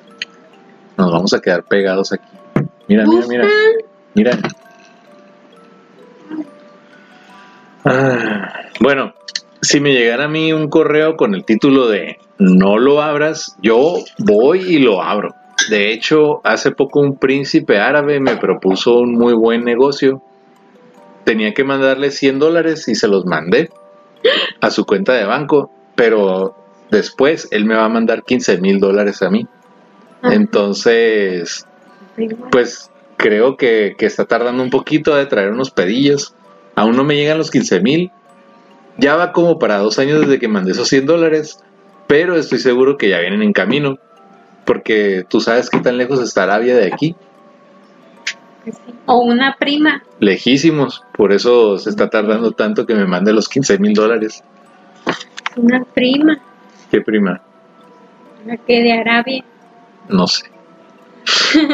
Nos 0.98 1.12
vamos 1.12 1.34
a 1.34 1.39
quedar 1.39 1.63
pegados 1.63 2.12
aquí. 2.12 2.28
Mira, 2.88 3.06
mira, 3.06 3.28
mira. 3.28 3.48
Mira. 4.15 4.39
Ah, 7.86 8.54
bueno, 8.80 9.13
si 9.62 9.80
me 9.80 9.93
llegara 9.93 10.26
a 10.26 10.28
mí 10.28 10.52
un 10.52 10.70
correo 10.70 11.15
con 11.15 11.36
el 11.36 11.46
título 11.46 11.88
de 11.88 12.17
No 12.39 12.78
lo 12.78 13.02
abras, 13.02 13.56
yo 13.62 13.95
voy 14.19 14.60
y 14.62 14.80
lo 14.80 15.02
abro. 15.02 15.36
De 15.69 15.91
hecho, 15.91 16.39
hace 16.45 16.71
poco 16.71 17.00
un 17.00 17.17
príncipe 17.17 17.80
árabe 17.80 18.19
me 18.19 18.38
propuso 18.38 19.00
un 19.00 19.13
muy 19.13 19.34
buen 19.34 19.63
negocio. 19.63 20.21
Tenía 21.23 21.54
que 21.54 21.63
mandarle 21.63 22.12
100 22.12 22.39
dólares 22.39 22.88
y 22.88 22.95
se 22.95 23.08
los 23.08 23.26
mandé 23.26 23.69
a 24.62 24.69
su 24.69 24.86
cuenta 24.86 25.13
de 25.13 25.26
banco, 25.26 25.71
pero 25.95 26.56
después 26.91 27.47
él 27.52 27.65
me 27.65 27.76
va 27.76 27.86
a 27.86 27.89
mandar 27.89 28.23
15 28.23 28.60
mil 28.60 28.80
dólares 28.80 29.21
a 29.21 29.30
mí. 29.30 29.47
Ah. 30.21 30.34
Entonces, 30.34 31.65
pues 32.52 32.91
creo 33.17 33.58
que, 33.58 33.95
que 33.97 34.06
está 34.06 34.26
tardando 34.26 34.63
un 34.63 34.69
poquito 34.69 35.15
de 35.15 35.26
traer 35.26 35.52
unos 35.52 35.71
pedillos. 35.71 36.34
Aún 36.76 36.95
no 36.95 37.04
me 37.04 37.15
llegan 37.15 37.39
los 37.39 37.52
15 37.52 37.82
mil. 37.82 38.12
Ya 38.97 39.15
va 39.15 39.32
como 39.32 39.60
para 39.60 39.80
dos 39.80 40.00
años 40.00 40.21
desde 40.21 40.39
que 40.39 40.47
mandé 40.47 40.71
esos 40.71 40.88
100 40.88 41.06
dólares. 41.08 41.60
Pero 42.08 42.36
estoy 42.36 42.60
seguro 42.60 42.98
que 42.98 43.10
ya 43.10 43.20
vienen 43.20 43.41
en 43.41 43.54
camino. 43.54 43.98
Porque 44.65 45.26
tú 45.28 45.39
sabes 45.39 45.70
qué 45.70 45.80
tan 45.80 45.98
lejos 45.98 46.22
está 46.22 46.43
Arabia 46.43 46.76
de 46.76 46.88
aquí. 46.88 47.15
O 49.06 49.20
una 49.20 49.56
prima. 49.58 50.04
Lejísimos. 50.20 51.04
Por 51.15 51.32
eso 51.32 51.78
se 51.78 51.89
está 51.89 52.10
tardando 52.10 52.52
tanto 52.52 52.86
que 52.86 52.96
me 52.96 53.06
mande 53.06 53.32
los 53.34 53.48
15 53.48 53.80
mil 53.80 53.93
dólares. 53.93 54.43
Una 55.56 55.84
prima. 55.86 56.38
¿Qué 56.91 57.02
prima? 57.02 57.41
La 58.46 58.58
que 58.58 58.82
de 58.82 58.93
Arabia. 58.93 59.43
No 60.10 60.28
sé. 60.28 60.52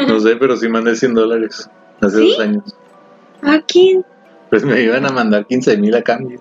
No 0.08 0.20
sé, 0.20 0.36
pero 0.36 0.56
sí 0.56 0.68
mandé 0.68 0.94
100 0.94 1.14
dólares. 1.14 1.68
Hace 2.00 2.16
¿Sí? 2.18 2.28
dos 2.28 2.40
años. 2.40 2.76
¿A 3.42 3.60
quién? 3.60 4.04
Pues 4.50 4.64
me 4.64 4.80
iban 4.80 5.04
a 5.06 5.10
mandar 5.10 5.46
15 5.46 5.76
mil 5.78 5.94
a 5.94 6.02
cambio. 6.02 6.40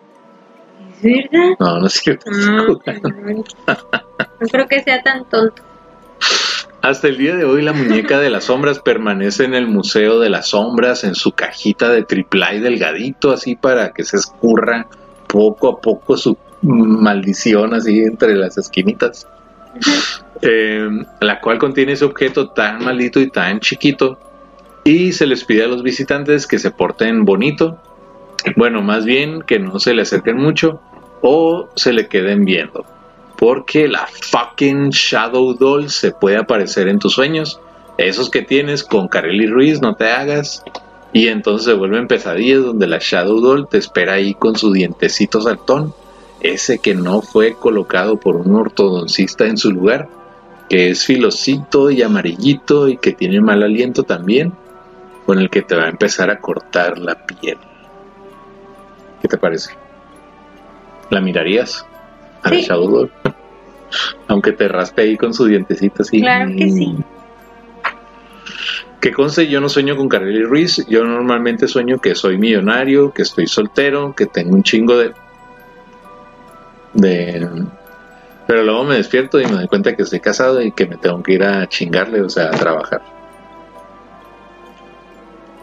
¿Es 1.04 1.30
verdad? 1.32 1.56
No, 1.60 1.80
no 1.80 1.88
es 1.88 1.94
cierto. 1.94 2.32
Ah, 2.32 2.66
caray. 2.84 3.36
no 3.36 4.48
creo 4.52 4.68
que 4.68 4.82
sea 4.84 5.02
tan 5.04 5.26
tonto. 5.26 5.62
Hasta 6.82 7.08
el 7.08 7.18
día 7.18 7.36
de 7.36 7.46
hoy 7.46 7.62
la 7.62 7.72
muñeca 7.72 8.20
de 8.20 8.30
las 8.30 8.46
sombras 8.46 8.80
permanece 8.80 9.46
en 9.46 9.54
el 9.54 9.68
Museo 9.68 10.20
de 10.20 10.30
las 10.30 10.50
Sombras 10.50 11.06
en 11.06 11.16
su 11.16 11.32
cajita 11.32 11.90
de 11.90 12.04
triplay 12.04 12.60
delgadito 12.60 13.32
así 13.32 13.56
para 13.56 13.94
que 13.94 14.04
se 14.04 14.18
escurra 14.18 14.88
poco 15.28 15.70
a 15.70 15.80
poco 15.80 16.18
su 16.18 16.38
maldición 16.62 17.74
así 17.74 18.00
entre 18.00 18.36
las 18.36 18.58
esquinitas. 18.58 19.28
Eh, 20.42 20.90
la 21.22 21.40
cual 21.40 21.58
contiene 21.58 21.94
ese 21.94 22.06
objeto 22.06 22.50
tan 22.50 22.84
maldito 22.84 23.20
y 23.22 23.30
tan 23.30 23.60
chiquito 23.60 24.20
y 24.84 25.14
se 25.14 25.26
les 25.26 25.46
pide 25.46 25.64
a 25.64 25.68
los 25.68 25.84
visitantes 25.84 26.46
que 26.46 26.60
se 26.60 26.70
porten 26.70 27.24
bonito, 27.24 27.80
bueno, 28.58 28.82
más 28.82 29.06
bien 29.06 29.42
que 29.42 29.58
no 29.58 29.80
se 29.80 29.94
le 29.94 30.02
acerquen 30.02 30.38
mucho 30.38 30.82
o 31.24 31.70
se 31.76 31.92
le 31.94 32.08
queden 32.08 32.46
viendo 32.46 32.86
porque 33.44 33.90
la 33.90 34.08
fucking 34.08 34.92
Shadow 34.92 35.54
Doll 35.54 35.90
se 35.90 36.12
puede 36.12 36.38
aparecer 36.38 36.88
en 36.88 36.98
tus 36.98 37.12
sueños. 37.12 37.60
Esos 37.98 38.30
que 38.30 38.42
tienes 38.42 38.86
con 38.86 39.10
Kareli 39.10 39.48
Ruiz, 39.48 39.82
no 39.82 39.96
te 39.96 40.10
hagas. 40.10 40.64
Y 41.12 41.28
entonces 41.28 41.66
se 41.66 41.74
vuelven 41.74 42.08
pesadillas 42.08 42.64
donde 42.64 42.88
la 42.88 43.00
Shadow 43.02 43.42
Doll 43.42 43.68
te 43.68 43.80
espera 43.80 44.14
ahí 44.14 44.34
con 44.34 44.56
su 44.56 44.72
dientecito 44.72 45.42
saltón. 45.42 45.94
Ese 46.40 46.80
que 46.80 46.96
no 46.96 47.22
fue 47.22 47.56
colocado 47.56 48.16
por 48.18 48.38
un 48.38 48.56
ortodoncista 48.56 49.46
en 49.46 49.58
su 49.58 49.72
lugar. 49.72 50.08
Que 50.70 50.92
es 50.92 51.04
filosito 51.04 51.92
y 51.92 52.02
amarillito 52.02 52.88
y 52.88 52.96
que 52.96 53.12
tiene 53.12 53.42
mal 53.42 53.62
aliento 53.62 54.04
también. 54.04 54.54
Con 55.26 55.40
el 55.40 55.50
que 55.50 55.64
te 55.64 55.76
va 55.76 55.84
a 55.84 55.90
empezar 55.90 56.30
a 56.30 56.40
cortar 56.40 56.98
la 56.98 57.16
piel. 57.26 57.58
¿Qué 59.22 59.28
te 59.28 59.38
parece? 59.38 59.83
¿La 61.14 61.22
mirarías? 61.22 61.86
A 62.42 62.50
Sí. 62.50 62.62
Shadow. 62.64 63.08
Aunque 64.28 64.52
te 64.54 64.68
raspe 64.68 65.04
ahí 65.04 65.16
con 65.16 65.32
su 65.32 65.46
dientecito 65.46 66.02
así. 66.02 66.20
Claro 66.20 66.50
que 66.58 66.70
sí. 66.72 66.98
Que 69.00 69.12
conste, 69.12 69.48
yo 69.48 69.62
no 69.62 69.70
sueño 69.70 69.96
con 69.96 70.10
Kareli 70.10 70.44
Ruiz. 70.44 70.84
Yo 70.88 71.04
normalmente 71.04 71.68
sueño 71.68 72.00
que 72.00 72.16
soy 72.16 72.40
millonario, 72.40 73.14
que 73.14 73.22
estoy 73.22 73.46
soltero, 73.46 74.16
que 74.16 74.26
tengo 74.26 74.56
un 74.56 74.64
chingo 74.64 74.98
de. 74.98 75.14
de. 76.94 77.48
Pero 78.48 78.64
luego 78.64 78.84
me 78.84 78.96
despierto 78.96 79.40
y 79.40 79.46
me 79.46 79.52
doy 79.52 79.68
cuenta 79.68 79.96
que 79.96 80.02
estoy 80.02 80.20
casado 80.20 80.64
y 80.64 80.72
que 80.72 80.88
me 80.88 80.98
tengo 80.98 81.22
que 81.22 81.34
ir 81.34 81.44
a 81.44 81.68
chingarle, 81.70 82.22
o 82.22 82.30
sea, 82.30 82.48
a 82.48 82.52
trabajar. 82.52 83.04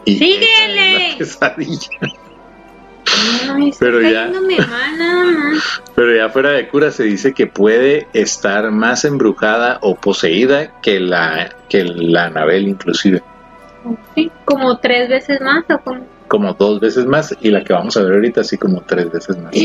Y 0.05 0.17
¡Síguele! 0.17 1.07
esa 1.19 1.23
es 1.23 1.41
la 1.41 1.55
pesadilla. 1.55 1.89
Pero 3.79 4.01
ya- 4.01 4.27
mal. 4.27 5.59
Pero 5.95 6.15
ya 6.15 6.29
fuera 6.29 6.51
de 6.51 6.67
cura 6.67 6.91
se 6.91 7.03
dice 7.03 7.33
que 7.33 7.47
puede 7.47 8.07
estar 8.13 8.71
más 8.71 9.05
embrujada 9.05 9.77
o 9.81 9.95
poseída 9.95 10.79
que 10.81 10.99
la 10.99 11.55
que 11.69 11.83
la 11.83 12.25
Anabel 12.25 12.67
inclusive, 12.67 13.21
Sí, 14.15 14.31
como 14.45 14.77
tres 14.77 15.09
veces 15.09 15.41
más 15.41 15.63
o 15.69 15.77
como... 15.79 16.05
como 16.27 16.53
dos 16.53 16.79
veces 16.79 17.05
más 17.05 17.35
y 17.41 17.49
la 17.49 17.63
que 17.63 17.73
vamos 17.73 17.97
a 17.97 18.03
ver 18.03 18.13
ahorita 18.13 18.41
así 18.41 18.57
como 18.57 18.81
tres 18.81 19.11
veces 19.11 19.37
más. 19.37 19.53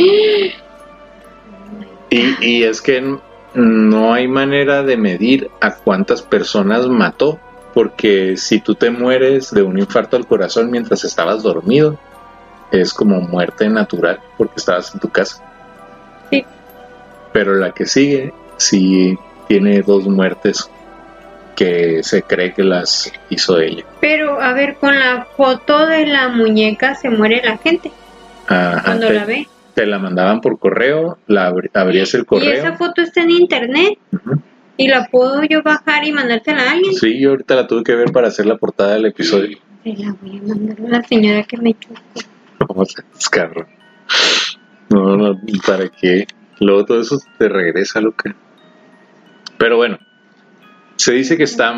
Y, 2.09 2.37
y 2.41 2.63
es 2.63 2.81
que 2.81 3.19
no 3.55 4.13
hay 4.15 4.29
manera 4.29 4.83
de 4.85 4.97
medir 4.97 5.51
a 5.61 5.75
cuántas 5.75 6.23
personas 6.23 6.87
mató, 6.87 7.41
porque 7.75 8.37
si 8.37 8.61
tú 8.61 8.75
te 8.77 8.91
mueres 8.91 9.51
de 9.51 9.63
un 9.63 9.79
infarto 9.79 10.17
al 10.17 10.27
corazón 10.27 10.71
mientras 10.71 11.03
estabas 11.05 11.43
dormido, 11.43 11.99
es 12.73 12.93
como 12.93 13.21
muerte 13.21 13.69
natural 13.69 14.21
porque 14.39 14.55
estabas 14.57 14.93
en 14.95 15.01
tu 15.01 15.09
casa. 15.09 15.43
Sí. 16.31 16.45
Pero 17.33 17.55
la 17.55 17.73
que 17.73 17.87
sigue 17.87 18.33
sí 18.57 19.17
tiene 19.49 19.83
dos 19.83 20.07
muertes 20.07 20.71
que 21.55 22.03
se 22.03 22.23
cree 22.23 22.53
que 22.53 22.63
las 22.65 23.11
hizo 23.31 23.59
ella. 23.59 23.85
Pero 24.01 24.41
a 24.41 24.53
ver, 24.53 24.77
con 24.77 24.99
la 24.99 25.27
foto 25.37 25.87
de 25.87 26.07
la 26.07 26.29
muñeca 26.29 26.95
se 26.95 27.09
muere 27.09 27.41
la 27.45 27.57
gente 27.59 27.91
Ajá, 28.47 28.83
cuando 28.85 29.07
te, 29.09 29.15
la 29.15 29.25
ve. 29.25 29.49
te 29.75 29.87
la 29.87 29.99
mandaban 29.99 30.41
por 30.43 30.59
correo, 30.59 31.19
la 31.27 31.47
abrías 31.75 32.13
el 32.15 32.23
Y 32.23 32.25
correo. 32.25 32.53
esa 32.53 32.75
foto 32.77 33.01
está 33.01 33.23
en 33.23 33.31
internet 33.31 33.99
y 34.77 34.89
la 34.89 35.07
puedo 35.07 35.43
yo 35.45 35.63
bajar 35.63 36.05
y 36.05 36.13
mandársela 36.13 36.63
a 36.63 36.73
alguien. 36.73 36.93
Sí, 36.95 37.19
yo 37.19 37.31
ahorita 37.31 37.55
la 37.55 37.67
tuve 37.67 37.83
que 37.85 37.95
ver 37.95 38.13
para 38.13 38.29
hacer 38.29 38.45
la 38.45 38.57
portada 38.59 38.93
del 38.95 39.07
episodio. 39.07 39.57
Se 39.83 39.95
la 39.95 40.15
voy 40.21 40.39
a 40.39 40.43
mandar 40.43 40.77
a 40.85 40.89
la 40.99 41.03
señora 41.05 41.43
que 41.45 41.57
me 41.57 41.73
chocó. 41.73 41.95
Vamos 42.69 42.95
a 42.99 43.03
descarro. 43.15 43.67
No, 44.89 45.17
no, 45.17 45.41
¿para 45.67 45.89
qué? 45.89 46.27
Luego 46.61 46.85
todo 46.85 47.01
eso 47.01 47.19
te 47.39 47.49
regresa, 47.49 48.01
loca. 48.01 48.35
Pero 49.59 49.77
bueno, 49.77 49.99
se 50.97 51.13
dice 51.13 51.37
que 51.37 51.45
está, 51.45 51.75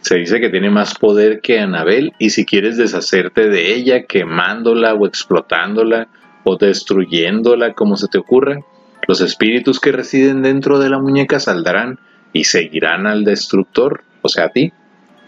se 0.00 0.16
dice 0.16 0.40
que 0.40 0.50
tiene 0.50 0.70
más 0.70 0.94
poder 0.94 1.40
que 1.40 1.60
Anabel 1.60 2.12
y 2.18 2.30
si 2.30 2.44
quieres 2.44 2.76
deshacerte 2.76 3.48
de 3.48 3.74
ella, 3.74 4.04
quemándola 4.04 4.94
o 4.94 5.06
explotándola 5.06 6.08
o 6.44 6.56
destruyéndola 6.56 7.74
como 7.74 7.96
se 7.96 8.08
te 8.08 8.18
ocurra, 8.18 8.58
los 9.06 9.20
espíritus 9.20 9.80
que 9.80 9.92
residen 9.92 10.42
dentro 10.42 10.78
de 10.78 10.90
la 10.90 10.98
muñeca 10.98 11.40
saldrán 11.40 11.98
y 12.32 12.44
seguirán 12.44 13.06
al 13.06 13.24
destructor, 13.24 14.04
o 14.22 14.28
sea, 14.28 14.46
a 14.46 14.48
ti, 14.50 14.72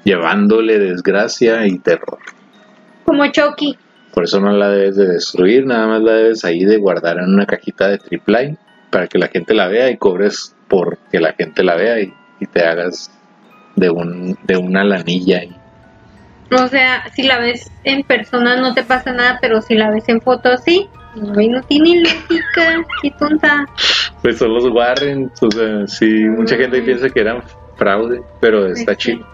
llevándole 0.05 0.79
desgracia 0.79 1.67
y 1.67 1.79
terror. 1.79 2.19
Como 3.05 3.27
Chucky. 3.27 3.77
Por 4.15 4.25
eso 4.25 4.41
no 4.41 4.51
la 4.53 4.69
debes 4.71 4.97
de 4.97 5.07
destruir, 5.07 5.65
nada 5.67 5.87
más 5.87 6.03
la 6.03 6.13
debes 6.13 6.45
ahí 6.45 6.65
de 6.65 6.77
guardar 6.79 7.19
en 7.19 7.33
una 7.33 7.47
cajita 7.47 7.89
de 7.89 7.99
triple 7.99 8.57
para 8.91 9.07
que 9.07 9.19
la 9.19 9.29
gente 9.29 9.55
la 9.55 9.69
vea 9.69 9.89
y 9.91 9.97
cobres 9.97 10.55
por 10.69 10.99
que 11.13 11.21
la 11.21 11.33
gente 11.35 11.63
la 11.63 11.77
vea 11.77 12.01
y, 12.01 12.13
y 12.41 12.47
te 12.47 12.65
hagas 12.65 13.11
de, 13.77 13.89
un, 13.91 14.37
de 14.45 14.57
una 14.57 14.83
lanilla. 14.85 15.45
Y, 15.45 15.55
O 16.53 16.67
sea, 16.69 17.05
si 17.15 17.23
la 17.23 17.39
ves 17.39 17.71
en 17.85 18.03
persona 18.03 18.57
no 18.61 18.75
te 18.75 18.83
pasa 18.83 19.13
nada, 19.13 19.39
pero 19.41 19.63
si 19.63 19.75
la 19.75 19.91
ves 19.91 20.09
en 20.09 20.21
fotos 20.21 20.61
sí. 20.65 20.89
Ay, 21.37 21.49
no 21.49 21.61
tiene 21.63 22.03
lógica, 22.03 22.85
qué 23.03 23.11
tonta. 23.19 23.65
pues 24.23 24.39
son 24.39 24.55
los 24.55 24.65
Warren, 24.67 25.31
o 25.41 25.51
sea, 25.51 25.87
sí, 25.89 26.07
mucha 26.07 26.57
gente 26.57 26.83
piensa 26.83 27.09
que 27.09 27.21
eran 27.21 27.43
fraude, 27.77 28.21
pero 28.41 28.67
está 28.67 28.93
Pues 28.95 28.99
sí. 29.03 29.13
chido. 29.13 29.27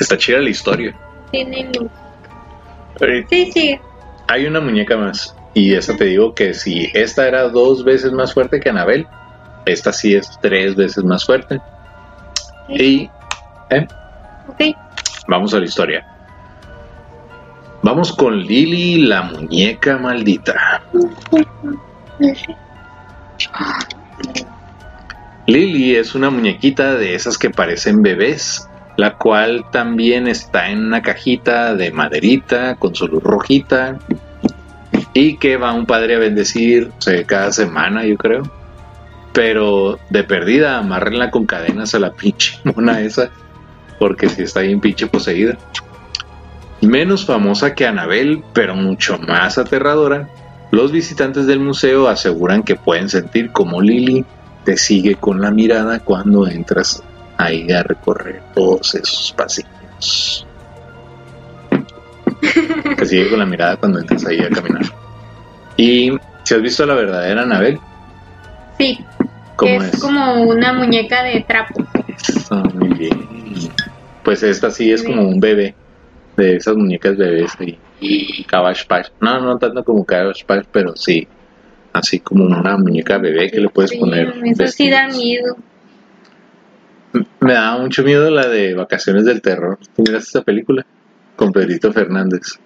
Está 0.00 0.16
chida 0.16 0.38
la 0.38 0.50
historia. 0.50 0.96
Tiene. 1.32 1.70
Eh, 3.00 3.26
Sí, 3.28 3.50
sí. 3.52 3.80
Hay 4.28 4.46
una 4.46 4.60
muñeca 4.60 4.96
más. 4.96 5.34
Y 5.54 5.74
esa 5.74 5.96
te 5.96 6.04
digo 6.04 6.34
que 6.34 6.54
si 6.54 6.88
esta 6.94 7.26
era 7.26 7.48
dos 7.48 7.84
veces 7.84 8.12
más 8.12 8.32
fuerte 8.32 8.60
que 8.60 8.70
Anabel, 8.70 9.06
esta 9.66 9.92
sí 9.92 10.14
es 10.14 10.30
tres 10.40 10.76
veces 10.76 11.04
más 11.04 11.24
fuerte. 11.24 11.60
Y 12.68 13.10
¿eh? 13.70 13.86
Ok. 14.48 14.76
vamos 15.26 15.52
a 15.52 15.58
la 15.58 15.64
historia. 15.64 16.06
Vamos 17.82 18.12
con 18.12 18.38
Lily, 18.38 19.06
la 19.06 19.22
muñeca 19.22 19.98
maldita. 19.98 20.82
Lily 25.46 25.96
es 25.96 26.14
una 26.14 26.30
muñequita 26.30 26.94
de 26.94 27.14
esas 27.14 27.36
que 27.36 27.50
parecen 27.50 28.00
bebés, 28.02 28.68
la 28.96 29.14
cual 29.14 29.64
también 29.70 30.28
está 30.28 30.70
en 30.70 30.84
una 30.86 31.02
cajita 31.02 31.74
de 31.74 31.90
maderita 31.90 32.76
con 32.76 32.94
su 32.94 33.08
luz 33.08 33.22
rojita 33.22 33.98
y 35.14 35.36
que 35.36 35.56
va 35.56 35.72
un 35.72 35.86
padre 35.86 36.16
a 36.16 36.18
bendecir 36.18 36.90
cada 37.26 37.52
semana, 37.52 38.04
yo 38.04 38.16
creo. 38.16 38.42
Pero 39.32 39.98
de 40.10 40.24
perdida, 40.24 40.78
amárrenla 40.78 41.30
con 41.30 41.46
cadenas 41.46 41.94
a 41.94 41.98
la 41.98 42.12
pinche 42.12 42.58
mona 42.64 43.00
esa, 43.00 43.30
porque 43.98 44.28
si 44.28 44.42
está 44.42 44.60
bien 44.60 44.80
pinche 44.80 45.06
poseída. 45.06 45.56
Menos 46.82 47.24
famosa 47.24 47.74
que 47.74 47.86
Anabel, 47.86 48.42
pero 48.52 48.74
mucho 48.74 49.18
más 49.18 49.56
aterradora, 49.56 50.28
los 50.70 50.90
visitantes 50.90 51.46
del 51.46 51.60
museo 51.60 52.08
aseguran 52.08 52.62
que 52.62 52.76
pueden 52.76 53.08
sentir 53.08 53.52
como 53.52 53.80
Lily 53.80 54.24
te 54.64 54.76
sigue 54.76 55.16
con 55.16 55.40
la 55.40 55.50
mirada 55.50 56.00
cuando 56.00 56.46
entras 56.46 57.02
ahí 57.44 57.70
a 57.72 57.82
recorrer 57.82 58.42
todos 58.54 58.94
esos 58.94 59.32
pasillos. 59.36 60.46
Te 62.96 63.06
sigue 63.06 63.30
con 63.30 63.38
la 63.38 63.46
mirada 63.46 63.76
cuando 63.76 64.00
entras 64.00 64.24
ahí 64.26 64.40
a 64.40 64.48
caminar. 64.50 64.82
Y 65.76 66.12
si 66.44 66.54
has 66.54 66.62
visto 66.62 66.84
la 66.86 66.94
verdadera 66.94 67.42
Anabel, 67.42 67.78
Sí, 68.78 68.98
¿cómo 69.56 69.80
es, 69.82 69.94
es? 69.94 70.00
como 70.00 70.42
una 70.42 70.72
muñeca 70.72 71.22
de 71.22 71.44
trapo. 71.46 71.74
Eso, 72.08 72.56
muy 72.74 72.88
bien. 72.94 73.28
Pues 74.24 74.42
esta 74.42 74.70
sí 74.70 74.90
es 74.92 75.02
como 75.02 75.22
un 75.22 75.38
bebé, 75.40 75.74
de 76.36 76.56
esas 76.56 76.76
muñecas 76.76 77.16
bebés 77.16 77.52
ahí. 77.60 77.78
Cabbage 78.48 78.86
Patch. 78.86 79.08
No, 79.20 79.40
no 79.40 79.58
tanto 79.58 79.84
como 79.84 80.04
Cabbage 80.04 80.44
Patch, 80.44 80.66
pero 80.72 80.96
sí. 80.96 81.26
Así 81.92 82.18
como 82.20 82.44
una 82.44 82.76
muñeca 82.76 83.18
bebé 83.18 83.50
que 83.50 83.60
le 83.60 83.68
puedes 83.68 83.90
Sí, 83.92 83.98
poner. 83.98 84.28
Eso 84.44 84.66
sí 84.68 84.90
da 84.90 85.06
vestidos. 85.06 85.16
miedo. 85.24 85.56
Me 87.40 87.52
da 87.52 87.76
mucho 87.78 88.02
miedo 88.02 88.30
la 88.30 88.46
de 88.48 88.74
Vacaciones 88.74 89.24
del 89.24 89.42
Terror. 89.42 89.78
¿Tú 89.96 90.02
miraste 90.02 90.30
esa 90.30 90.42
película? 90.42 90.86
Con 91.36 91.52
Pedrito 91.52 91.92
Fernández. 91.92 92.58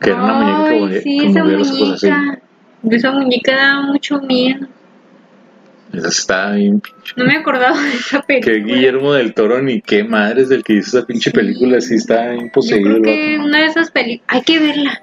Que 0.00 0.10
era 0.10 0.22
una 0.22 0.34
muñeca 0.34 0.70
que 0.70 0.80
movía, 0.80 1.00
sí, 1.02 1.18
que 1.18 1.26
esa 1.26 1.44
ojos 1.44 1.92
así. 1.94 2.10
muñeca. 2.10 2.40
Esa 2.90 3.10
muñeca 3.12 3.56
da 3.56 3.80
mucho 3.82 4.20
miedo. 4.20 4.66
Esa 5.92 6.08
está 6.08 6.50
bien 6.52 6.80
pinche. 6.80 7.12
No 7.16 7.24
me 7.24 7.36
acordaba 7.36 7.80
de 7.82 7.88
esa 7.94 8.20
Que 8.22 8.40
película. 8.40 8.74
Guillermo 8.76 9.12
del 9.14 9.34
Toro 9.34 9.60
ni 9.60 9.80
qué 9.80 10.04
madres 10.04 10.48
del 10.48 10.62
que 10.62 10.74
hizo 10.74 10.98
esa 10.98 11.06
pinche 11.06 11.30
película. 11.32 11.80
Sí 11.80 11.94
está 11.96 12.32
Yo 12.34 12.40
imposible. 12.42 13.00
creo 13.00 13.02
que 13.02 13.38
una 13.38 13.58
de 13.60 13.66
esas 13.66 13.90
películas. 13.90 14.26
Hay 14.28 14.42
que 14.42 14.58
verla. 14.60 15.02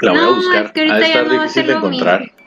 La 0.00 0.10
voy 0.12 0.20
a 0.20 0.28
buscar. 0.28 0.64
es 0.66 0.72
que 0.72 0.80
ha 0.80 0.84
de 0.84 0.90
ahorita 0.90 1.06
ya 1.08 1.20
estar 1.20 1.26
no 1.26 1.42
difícil 1.42 1.66
de 1.66 1.72
encontrar. 1.72 2.20
mismo. 2.20 2.37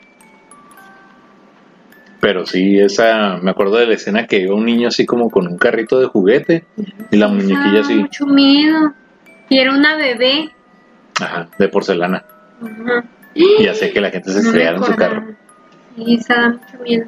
Pero 2.22 2.46
sí, 2.46 2.78
esa. 2.78 3.38
Me 3.42 3.50
acuerdo 3.50 3.78
de 3.78 3.86
la 3.88 3.94
escena 3.94 4.28
que 4.28 4.38
iba 4.38 4.54
un 4.54 4.64
niño 4.64 4.86
así 4.86 5.04
como 5.04 5.28
con 5.28 5.48
un 5.48 5.58
carrito 5.58 5.98
de 5.98 6.06
juguete 6.06 6.64
y 7.10 7.16
la 7.16 7.26
muñequilla 7.26 7.72
da 7.72 7.80
así. 7.80 7.96
mucho 7.96 8.26
miedo. 8.26 8.94
Y 9.48 9.58
era 9.58 9.74
una 9.74 9.96
bebé. 9.96 10.52
Ajá, 11.20 11.48
de 11.58 11.68
porcelana. 11.68 12.24
Ajá. 12.62 13.04
Y 13.34 13.66
hacía 13.66 13.92
que 13.92 14.00
la 14.00 14.12
gente 14.12 14.30
se 14.30 14.40
No 14.40 14.76
en 14.76 14.84
su 14.84 14.94
carro. 14.94 15.34
Sí, 15.96 16.14
esa 16.14 16.34
da 16.36 16.48
mucho 16.50 16.82
miedo. 16.84 17.06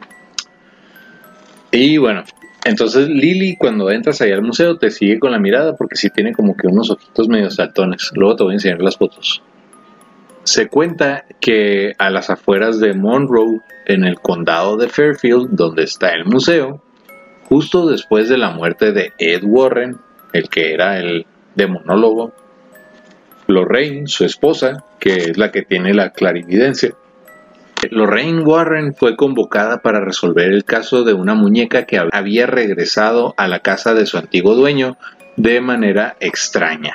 Y 1.70 1.96
bueno, 1.98 2.24
entonces 2.64 3.08
Lily 3.08 3.54
cuando 3.56 3.92
entras 3.92 4.20
ahí 4.20 4.32
al 4.32 4.42
museo 4.42 4.78
te 4.78 4.90
sigue 4.90 5.20
con 5.20 5.30
la 5.30 5.38
mirada 5.38 5.76
porque 5.76 5.94
sí 5.94 6.10
tiene 6.10 6.32
como 6.32 6.56
que 6.56 6.66
unos 6.66 6.90
ojitos 6.90 7.28
medio 7.28 7.50
saltones. 7.50 8.10
Luego 8.16 8.34
te 8.34 8.42
voy 8.42 8.54
a 8.54 8.56
enseñar 8.56 8.80
las 8.80 8.96
fotos. 8.96 9.44
Se 10.44 10.68
cuenta 10.68 11.24
que 11.40 11.94
a 11.98 12.10
las 12.10 12.30
afueras 12.30 12.78
de 12.78 12.94
Monroe, 12.94 13.60
en 13.86 14.04
el 14.04 14.20
condado 14.20 14.76
de 14.76 14.88
Fairfield, 14.88 15.48
donde 15.50 15.84
está 15.84 16.10
el 16.10 16.24
museo, 16.26 16.82
justo 17.48 17.86
después 17.86 18.28
de 18.28 18.38
la 18.38 18.50
muerte 18.50 18.92
de 18.92 19.12
Ed 19.18 19.42
Warren, 19.44 19.98
el 20.32 20.48
que 20.48 20.72
era 20.72 20.98
el 20.98 21.26
demonólogo, 21.54 22.32
Lorraine, 23.46 24.06
su 24.06 24.24
esposa, 24.24 24.84
que 24.98 25.14
es 25.14 25.38
la 25.38 25.50
que 25.50 25.62
tiene 25.62 25.92
la 25.94 26.10
clarividencia, 26.10 26.94
Lorraine 27.90 28.42
Warren 28.42 28.94
fue 28.94 29.16
convocada 29.16 29.82
para 29.82 30.00
resolver 30.00 30.50
el 30.50 30.64
caso 30.64 31.04
de 31.04 31.12
una 31.12 31.34
muñeca 31.34 31.84
que 31.84 32.00
había 32.12 32.46
regresado 32.46 33.34
a 33.36 33.48
la 33.48 33.60
casa 33.60 33.94
de 33.94 34.06
su 34.06 34.16
antiguo 34.16 34.54
dueño 34.54 34.96
de 35.36 35.60
manera 35.60 36.16
extraña. 36.20 36.94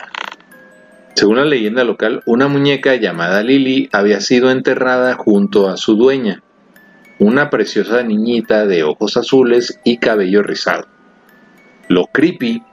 Según 1.16 1.38
la 1.38 1.46
leyenda 1.46 1.84
local, 1.84 2.22
una 2.26 2.48
muñeca 2.48 2.96
llamada 2.96 3.44
Lily 3.44 3.90
había 3.92 4.22
sido 4.22 4.52
enterrada 4.52 5.16
junto 5.16 5.68
a 5.68 5.76
su 5.76 5.96
dueña, 5.96 6.44
una 7.20 7.50
preciosa 7.50 8.04
niñita 8.04 8.66
de 8.66 8.84
ojos 8.84 9.18
azules 9.18 9.80
y 9.84 9.98
cabello 9.98 10.44
rizado. 10.44 10.88
Lo 11.90 12.06
creepy 12.08 12.64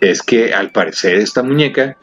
es 0.00 0.22
que 0.22 0.54
al 0.54 0.70
parecer 0.70 1.16
esta 1.16 1.42
muñeca 1.42 1.96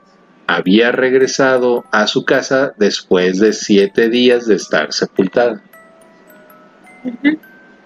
había 0.45 0.91
regresado 0.91 1.85
a 1.91 2.07
su 2.07 2.25
casa 2.25 2.73
después 2.77 3.39
de 3.39 3.53
siete 3.53 4.09
días 4.09 4.45
de 4.45 4.55
estar 4.55 4.91
sepultada. 4.91 5.61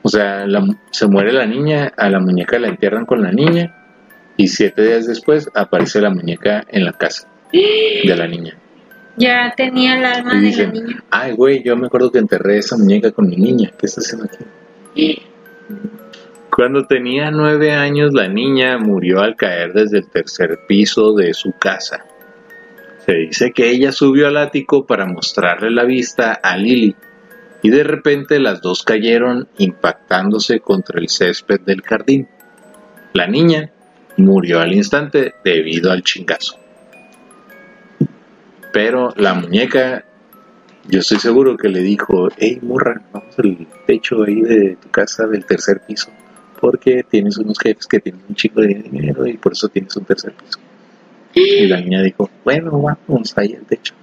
O 0.02 0.10
sea, 0.10 0.48
la- 0.48 0.66
se 0.92 1.06
muere 1.08 1.34
la 1.34 1.46
niña, 1.46 1.92
a 1.98 2.10
la 2.10 2.20
muñeca 2.20 2.58
la 2.58 2.70
entierran 2.70 3.06
con 3.06 3.22
la 3.22 3.32
niña 3.32 3.76
y 4.38 4.48
siete 4.48 4.82
días 4.84 5.06
después 5.06 5.50
aparece 5.54 6.02
la 6.02 6.10
muñeca 6.10 6.64
en 6.70 6.86
la 6.86 6.94
casa 6.94 7.28
de 7.52 8.16
la 8.16 8.28
niña. 8.28 8.58
Ya 9.18 9.54
tenía 9.58 9.98
el 9.98 10.06
alma 10.06 10.36
Y 10.36 10.52
de 10.52 10.64
la 10.66 10.72
niña. 10.72 11.04
ay 11.10 11.32
güey, 11.34 11.64
yo 11.64 11.76
me 11.76 11.88
acuerdo 11.88 12.12
que 12.12 12.20
enterré 12.20 12.58
esa 12.60 12.78
muñeca 12.78 13.12
con 13.12 13.28
mi 13.28 13.36
niña. 13.36 13.72
¿Qué 13.80 13.88
está 13.88 14.02
haciendo 14.02 14.26
aquí? 14.26 15.22
Cuando 16.50 16.86
tenía 16.88 17.30
nueve 17.32 17.72
años, 17.74 18.14
la 18.14 18.28
niña 18.28 18.78
murió 18.78 19.22
al 19.22 19.36
caer 19.36 19.74
desde 19.74 20.00
el 20.00 20.10
tercer 20.10 20.60
piso 20.68 21.14
de 21.14 21.34
su 21.34 21.52
casa. 21.52 22.06
Se 23.06 23.14
dice 23.14 23.52
que 23.52 23.70
ella 23.70 23.92
subió 23.92 24.28
al 24.28 24.38
ático 24.38 24.86
para 24.86 25.06
mostrarle 25.06 25.72
la 25.72 25.84
vista 25.84 26.34
a 26.34 26.58
Lily 26.58 26.96
y 27.64 27.70
de 27.70 27.84
repente 27.84 28.40
las 28.40 28.62
dos 28.62 28.84
cayeron 28.84 29.48
impactándose 29.58 30.60
contra 30.60 31.00
el 31.00 31.10
césped 31.10 31.62
del 31.62 31.82
jardín. 31.82 32.28
La 33.14 33.28
niña 33.28 33.72
murió 34.18 34.60
al 34.60 34.74
instante 34.74 35.36
debido 35.44 35.92
al 35.92 36.04
chingazo. 36.04 36.60
Pero 38.78 39.12
la 39.18 39.34
muñeca, 39.34 40.06
yo 40.88 41.00
estoy 41.00 41.18
seguro 41.18 41.58
que 41.58 41.68
le 41.68 41.80
dijo, 41.80 42.30
hey 42.38 42.60
morra, 42.62 43.02
vamos 43.12 43.34
al 43.40 43.66
techo 43.88 44.22
ahí 44.22 44.40
de 44.42 44.78
tu 44.80 44.90
casa 44.92 45.26
del 45.26 45.46
tercer 45.46 45.82
piso, 45.82 46.12
porque 46.62 47.04
tienes 47.10 47.40
unos 47.40 47.58
jefes 47.58 47.88
que 47.88 48.00
tienen 48.00 48.22
un 48.30 48.36
chico 48.36 48.62
de 48.62 48.68
dinero 48.76 49.26
y 49.26 49.36
por 49.38 49.54
eso 49.54 49.68
tienes 49.70 49.96
un 49.98 50.06
tercer 50.06 50.32
piso. 50.34 50.60
Y 51.34 51.66
la 51.66 51.82
niña 51.82 52.04
dijo, 52.04 52.30
bueno, 52.46 52.80
vamos 52.80 53.36
ahí 53.36 53.56
al 53.56 53.66
techo. 53.66 53.96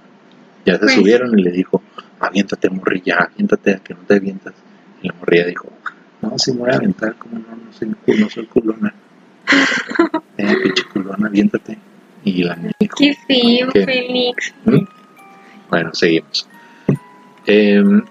Ya 0.65 0.73
se 0.73 0.79
Pues- 0.79 0.91
subieron 0.95 1.39
y 1.39 1.41
le 1.41 1.51
dijo, 1.51 1.81
aviéntate 2.19 2.69
morrilla, 2.69 3.29
aviéntate 3.31 3.75
a 3.75 3.77
que 3.79 3.93
no 3.93 4.01
te 4.01 4.15
avientas. 4.15 4.55
Y 5.01 5.07
la 5.07 5.13
morrilla 5.13 5.45
dijo, 5.45 5.69
no, 6.21 6.37
si 6.37 6.51
me 6.51 6.57
voy 6.59 6.71
a 6.71 6.75
aventar, 6.75 7.15
como 7.15 7.39
no, 7.39 7.55
no 7.55 7.71
soy, 7.71 7.95
no 8.19 8.29
soy 8.29 8.45
culona. 8.47 8.93
Eh, 10.37 10.53
pinche 10.61 10.83
culona, 10.91 11.27
aviéntate. 11.27 11.77
Y 12.25 12.43
la 12.43 12.55
niña 12.57 12.71
dijo, 12.79 12.95
Qué 12.97 13.15
feo, 13.27 13.69
¿Qué? 13.71 13.85
Félix. 13.85 14.53
¿Mm? 14.65 14.79
Bueno, 15.69 15.93
seguimos. 15.93 16.47
Em, 17.45 18.03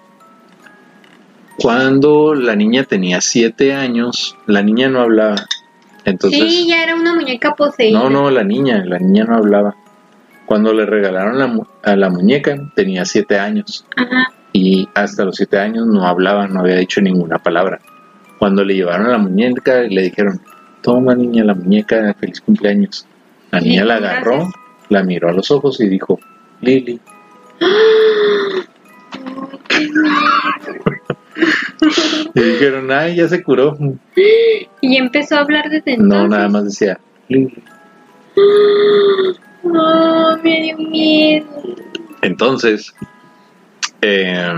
Cuando 1.59 2.35
la 2.35 2.57
niña 2.57 2.85
tenía 2.85 3.21
siete 3.21 3.75
años, 3.75 4.37
la 4.47 4.63
niña 4.63 4.89
no 4.89 5.01
hablaba. 5.01 5.37
Entonces, 6.05 6.41
sí, 6.53 6.67
ya 6.69 6.83
era 6.83 6.95
una 6.97 7.15
muñeca 7.15 7.55
poseída. 7.55 7.99
no, 7.99 8.11
no, 8.11 8.31
la 8.31 8.43
niña, 8.45 8.85
la 8.85 8.99
niña 8.99 9.25
no 9.25 9.37
hablaba. 9.37 9.75
Cuando 10.47 10.73
le 10.75 10.85
regalaron 10.85 11.39
la 11.39 11.47
mu- 11.47 11.65
a 11.83 11.97
la 11.97 12.11
muñeca, 12.11 12.57
tenía 12.75 13.05
siete 13.05 13.39
años. 13.39 13.85
Ajá. 13.97 14.29
y 14.57 14.89
hasta 14.95 15.25
los 15.25 15.35
siete 15.35 15.59
años 15.59 15.85
no 15.89 16.07
hablaba, 16.07 16.47
no 16.47 16.61
había 16.61 16.77
dicho 16.77 17.01
ninguna 17.01 17.39
palabra. 17.39 17.81
Cuando 18.39 18.63
le 18.65 18.75
llevaron 18.77 19.07
a 19.07 19.11
la 19.11 19.19
muñeca, 19.19 19.81
le 19.81 20.03
dijeron, 20.03 20.41
toma 20.81 21.17
niña 21.17 21.43
la 21.43 21.55
muñeca, 21.55 22.15
feliz 22.21 22.41
cumpleaños. 22.41 23.05
La 23.55 23.61
niña 23.61 23.85
la 23.85 23.97
agarró, 23.97 24.37
gracias. 24.39 24.55
la 24.89 25.03
miró 25.05 25.29
a 25.29 25.33
los 25.33 25.51
ojos 25.53 25.81
y 25.81 25.89
dijo, 25.89 26.19
Lili. 26.61 27.01
Y 32.35 32.41
dijeron, 32.41 32.91
ay, 32.91 33.17
ya 33.17 33.29
se 33.29 33.43
curó. 33.43 33.77
Y 34.81 34.97
empezó 34.97 35.37
a 35.37 35.41
hablar 35.41 35.69
desde 35.69 35.95
entonces. 35.95 36.19
No, 36.19 36.29
nada 36.29 36.49
más 36.49 36.65
decía, 36.65 36.99
Lili. 37.29 37.63
Oh, 39.67 40.37
me 40.43 40.61
dio 40.61 40.77
miedo. 40.77 41.47
Entonces, 42.21 42.95
eh, 44.03 44.53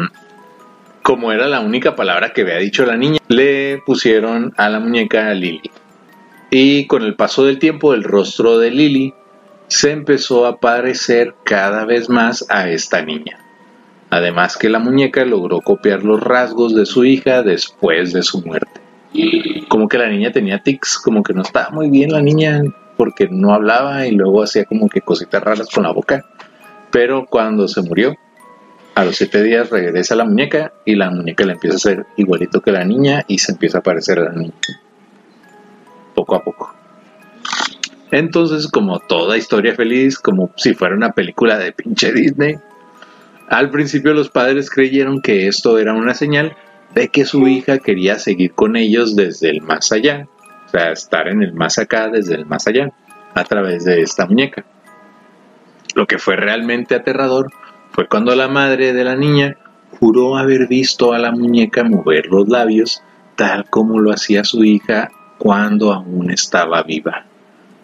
como 1.02 1.30
era 1.30 1.46
la 1.46 1.60
única 1.60 1.94
palabra 1.94 2.32
que 2.32 2.42
había 2.42 2.56
dicho 2.56 2.84
la 2.84 2.96
niña, 2.96 3.20
le 3.28 3.80
pusieron 3.86 4.52
a 4.56 4.68
la 4.68 4.80
muñeca 4.80 5.32
Lily. 5.32 5.70
Y 6.50 6.86
con 6.86 7.02
el 7.02 7.16
paso 7.16 7.44
del 7.44 7.58
tiempo, 7.58 7.94
el 7.94 8.04
rostro 8.04 8.58
de 8.58 8.70
Lily 8.70 9.14
se 9.68 9.90
empezó 9.90 10.46
a 10.46 10.60
parecer 10.60 11.34
cada 11.44 11.84
vez 11.84 12.08
más 12.08 12.46
a 12.48 12.68
esta 12.70 13.02
niña. 13.02 13.38
Además 14.10 14.56
que 14.56 14.68
la 14.68 14.78
muñeca 14.78 15.24
logró 15.24 15.60
copiar 15.60 16.04
los 16.04 16.22
rasgos 16.22 16.74
de 16.74 16.86
su 16.86 17.04
hija 17.04 17.42
después 17.42 18.12
de 18.12 18.22
su 18.22 18.40
muerte. 18.42 18.80
Como 19.68 19.88
que 19.88 19.98
la 19.98 20.08
niña 20.08 20.30
tenía 20.30 20.62
tics, 20.62 20.98
como 20.98 21.22
que 21.22 21.32
no 21.32 21.42
estaba 21.42 21.70
muy 21.70 21.90
bien 21.90 22.12
la 22.12 22.22
niña 22.22 22.62
porque 22.96 23.28
no 23.28 23.52
hablaba 23.52 24.06
y 24.06 24.12
luego 24.12 24.42
hacía 24.42 24.64
como 24.64 24.88
que 24.88 25.00
cositas 25.00 25.42
raras 25.42 25.68
con 25.72 25.82
la 25.82 25.92
boca. 25.92 26.24
Pero 26.92 27.26
cuando 27.26 27.66
se 27.66 27.82
murió, 27.82 28.14
a 28.94 29.04
los 29.04 29.16
siete 29.16 29.42
días 29.42 29.70
regresa 29.70 30.14
la 30.14 30.24
muñeca 30.24 30.72
y 30.84 30.94
la 30.94 31.10
muñeca 31.10 31.44
le 31.44 31.54
empieza 31.54 31.76
a 31.76 31.80
ser 31.80 32.06
igualito 32.16 32.60
que 32.60 32.72
la 32.72 32.84
niña 32.84 33.24
y 33.26 33.38
se 33.38 33.52
empieza 33.52 33.78
a 33.78 33.82
parecer 33.82 34.20
a 34.20 34.24
la 34.24 34.32
niña. 34.32 34.54
Poco 36.16 36.34
a 36.34 36.42
poco. 36.42 36.74
Entonces, 38.10 38.66
como 38.66 38.98
toda 38.98 39.36
historia 39.36 39.74
feliz, 39.74 40.18
como 40.18 40.50
si 40.56 40.74
fuera 40.74 40.96
una 40.96 41.12
película 41.12 41.58
de 41.58 41.72
pinche 41.72 42.12
Disney, 42.12 42.56
al 43.48 43.70
principio 43.70 44.14
los 44.14 44.30
padres 44.30 44.70
creyeron 44.70 45.20
que 45.20 45.46
esto 45.46 45.78
era 45.78 45.92
una 45.92 46.14
señal 46.14 46.56
de 46.94 47.08
que 47.08 47.24
su 47.24 47.46
hija 47.46 47.78
quería 47.78 48.18
seguir 48.18 48.52
con 48.54 48.76
ellos 48.76 49.14
desde 49.14 49.50
el 49.50 49.60
más 49.60 49.92
allá, 49.92 50.26
o 50.66 50.68
sea, 50.68 50.92
estar 50.92 51.28
en 51.28 51.42
el 51.42 51.52
más 51.52 51.78
acá 51.78 52.08
desde 52.08 52.34
el 52.34 52.46
más 52.46 52.66
allá, 52.66 52.90
a 53.34 53.44
través 53.44 53.84
de 53.84 54.00
esta 54.00 54.26
muñeca. 54.26 54.64
Lo 55.94 56.06
que 56.06 56.18
fue 56.18 56.36
realmente 56.36 56.94
aterrador 56.94 57.52
fue 57.90 58.08
cuando 58.08 58.34
la 58.34 58.48
madre 58.48 58.92
de 58.92 59.04
la 59.04 59.14
niña 59.14 59.56
juró 60.00 60.36
haber 60.36 60.66
visto 60.68 61.12
a 61.12 61.18
la 61.18 61.32
muñeca 61.32 61.84
mover 61.84 62.26
los 62.26 62.48
labios 62.48 63.02
tal 63.34 63.68
como 63.68 64.00
lo 64.00 64.12
hacía 64.12 64.44
su 64.44 64.64
hija 64.64 65.10
cuando 65.38 65.92
aún 65.92 66.30
estaba 66.30 66.82
viva. 66.82 67.24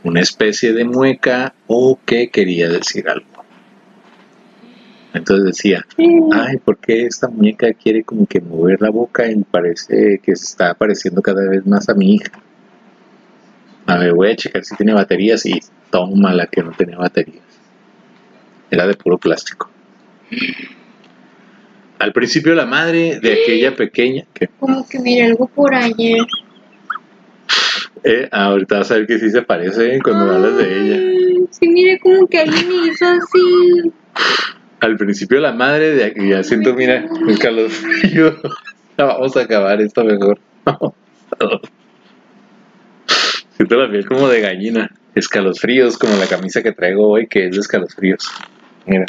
Una 0.04 0.20
especie 0.20 0.72
de 0.72 0.84
mueca 0.84 1.54
o 1.66 1.98
que 2.04 2.28
quería 2.28 2.68
decir 2.68 3.08
algo. 3.08 3.26
Entonces 5.14 5.44
decía, 5.44 5.84
ay, 6.32 6.56
¿por 6.56 6.78
qué 6.78 7.06
esta 7.06 7.28
muñeca 7.28 7.72
quiere 7.74 8.02
como 8.02 8.26
que 8.26 8.40
mover 8.40 8.80
la 8.80 8.90
boca 8.90 9.30
y 9.30 9.36
parece 9.44 10.20
que 10.22 10.34
se 10.34 10.44
está 10.44 10.74
pareciendo 10.74 11.20
cada 11.20 11.48
vez 11.48 11.66
más 11.66 11.88
a 11.88 11.94
mi 11.94 12.14
hija? 12.14 12.32
A 13.86 13.98
ver, 13.98 14.14
voy 14.14 14.30
a 14.30 14.36
checar 14.36 14.64
si 14.64 14.74
tiene 14.74 14.94
baterías 14.94 15.44
y 15.44 15.60
toma 15.90 16.32
la 16.32 16.46
que 16.46 16.62
no 16.62 16.72
tenía 16.72 16.96
baterías. 16.96 17.44
Era 18.70 18.86
de 18.86 18.94
puro 18.94 19.18
plástico. 19.18 19.68
Al 21.98 22.12
principio 22.12 22.54
la 22.54 22.64
madre 22.64 23.20
de 23.20 23.32
aquella 23.34 23.76
pequeña, 23.76 24.24
que 24.32 24.48
Como 24.58 24.88
que 24.88 24.98
miré 24.98 25.26
algo 25.26 25.46
por 25.46 25.74
allá. 25.74 26.16
Eh, 28.04 28.28
ahorita 28.30 28.78
vas 28.78 28.90
a 28.90 28.94
ver 28.94 29.06
que 29.06 29.18
sí 29.18 29.30
se 29.30 29.42
parece 29.42 30.00
cuando 30.02 30.32
hablas 30.32 30.56
de 30.56 30.80
ella. 30.80 31.46
Sí, 31.50 31.68
mire 31.68 31.98
como 32.00 32.26
que 32.26 32.38
alguien 32.40 32.68
me 32.68 32.86
hizo 32.88 33.06
así. 33.06 33.92
Al 34.80 34.96
principio 34.96 35.38
la 35.40 35.52
madre 35.52 35.94
de 35.94 36.04
aquí, 36.04 36.28
ya 36.28 36.42
siento, 36.42 36.74
mira, 36.74 37.04
el 37.28 37.38
calofrío. 37.38 38.36
Ya 38.98 39.06
vamos 39.06 39.34
a 39.38 39.40
acabar 39.40 39.80
esto 39.80 40.04
mejor. 40.04 40.38
siento 43.56 43.76
la 43.76 43.90
piel 43.90 44.06
como 44.06 44.28
de 44.28 44.42
gallina. 44.42 44.90
Escalofríos, 45.14 45.96
como 45.96 46.14
la 46.16 46.26
camisa 46.26 46.62
que 46.62 46.72
traigo 46.72 47.08
hoy, 47.08 47.26
que 47.26 47.46
es 47.46 47.52
de 47.52 47.60
escalofríos. 47.60 48.30
Mira. 48.84 49.06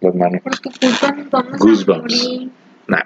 Las 0.00 0.14
manos. 0.16 0.42
Por 0.42 0.58
tu 0.58 0.70
culpa 0.70 1.12
nos 1.12 1.30
vamos 1.30 1.58
Goosebumps. 1.58 2.20
a 2.20 2.28
morir. 2.28 2.50
Nah. 2.88 3.02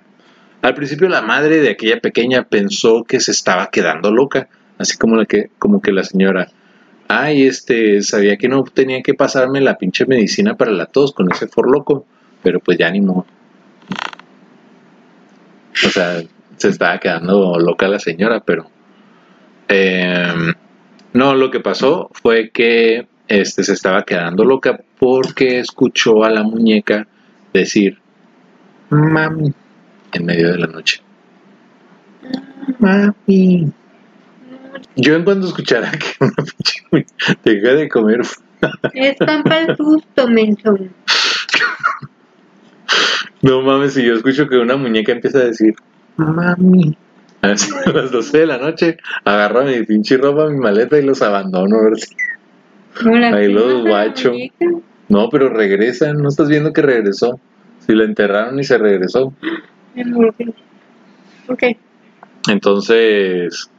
Al 0.62 0.74
principio 0.74 1.08
la 1.08 1.22
madre 1.22 1.60
de 1.60 1.70
aquella 1.70 2.00
pequeña 2.00 2.44
pensó 2.44 3.02
que 3.02 3.18
se 3.18 3.32
estaba 3.32 3.68
quedando 3.70 4.12
loca, 4.12 4.48
así 4.78 4.96
como 4.96 5.22
que, 5.24 5.50
como 5.58 5.82
que 5.82 5.90
la 5.90 6.04
señora, 6.04 6.48
ay, 7.08 7.42
este, 7.42 8.00
sabía 8.02 8.36
que 8.36 8.48
no 8.48 8.62
tenía 8.62 9.02
que 9.02 9.14
pasarme 9.14 9.60
la 9.60 9.76
pinche 9.76 10.06
medicina 10.06 10.56
para 10.56 10.70
la 10.70 10.86
tos 10.86 11.12
con 11.12 11.30
ese 11.32 11.48
forloco, 11.48 12.06
pero 12.44 12.60
pues 12.60 12.78
ya 12.78 12.88
ni. 12.92 13.00
O 13.00 13.24
sea, 15.90 16.22
se 16.56 16.68
estaba 16.68 16.98
quedando 17.00 17.58
loca 17.58 17.88
la 17.88 17.98
señora, 17.98 18.40
pero 18.44 18.70
em, 19.66 20.54
no, 21.12 21.34
lo 21.34 21.50
que 21.50 21.58
pasó 21.58 22.08
fue 22.12 22.50
que 22.50 23.08
este 23.26 23.64
se 23.64 23.72
estaba 23.72 24.04
quedando 24.04 24.44
loca 24.44 24.80
porque 25.00 25.58
escuchó 25.58 26.22
a 26.22 26.30
la 26.30 26.44
muñeca 26.44 27.08
decir 27.52 27.98
mami 28.90 29.52
en 30.12 30.26
medio 30.26 30.52
de 30.52 30.58
la 30.58 30.66
noche. 30.66 31.00
Mami. 32.78 33.72
Yo 34.96 35.14
en 35.16 35.24
cuanto 35.24 35.46
escuchara 35.48 35.90
que 35.92 36.24
una 36.24 36.34
pinche 36.34 37.06
deja 37.44 37.74
de 37.74 37.88
comer, 37.88 38.20
Es 38.92 39.16
pan 39.16 39.42
para 39.42 39.60
el 39.62 39.76
susto, 39.76 40.28
no 43.42 43.62
mames, 43.62 43.94
si 43.94 44.04
yo 44.04 44.14
escucho 44.14 44.48
que 44.48 44.56
una 44.56 44.76
muñeca 44.76 45.12
empieza 45.12 45.38
a 45.38 45.44
decir 45.44 45.74
mami. 46.16 46.96
A 47.40 47.48
las 47.48 47.68
12 48.12 48.38
de 48.38 48.46
la 48.46 48.58
noche, 48.58 48.98
agarro 49.24 49.64
mi 49.64 49.82
pinche 49.84 50.16
ropa, 50.16 50.48
mi 50.48 50.58
maleta 50.58 50.98
y 50.98 51.02
los 51.04 51.22
abandono. 51.22 51.76
a 51.78 51.84
ver 51.84 51.98
si- 51.98 52.14
Ahí 53.34 53.52
los 53.52 53.82
guacho. 53.84 54.32
No, 55.08 55.28
pero 55.28 55.48
regresan, 55.48 56.18
no 56.18 56.28
estás 56.28 56.48
viendo 56.48 56.72
que 56.72 56.82
regresó. 56.82 57.40
Si 57.80 57.94
la 57.94 58.04
enterraron 58.04 58.60
y 58.60 58.64
se 58.64 58.78
regresó. 58.78 59.32
Ok. 61.48 61.62
Entonces, 62.48 63.70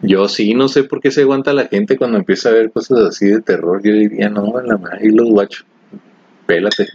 yo 0.00 0.28
sí 0.28 0.54
no 0.54 0.68
sé 0.68 0.84
por 0.84 1.00
qué 1.00 1.10
se 1.10 1.22
aguanta 1.22 1.52
la 1.52 1.66
gente 1.66 1.96
cuando 1.96 2.18
empieza 2.18 2.48
a 2.48 2.52
ver 2.52 2.72
cosas 2.72 3.00
así 3.00 3.26
de 3.26 3.40
terror. 3.40 3.80
Yo 3.84 3.92
diría, 3.92 4.28
no, 4.28 4.58
en 4.60 4.66
la 4.66 4.76
madre, 4.76 5.06
y 5.06 5.10
los 5.10 5.28
guachos. 5.30 5.64
Pélate. 6.46 6.88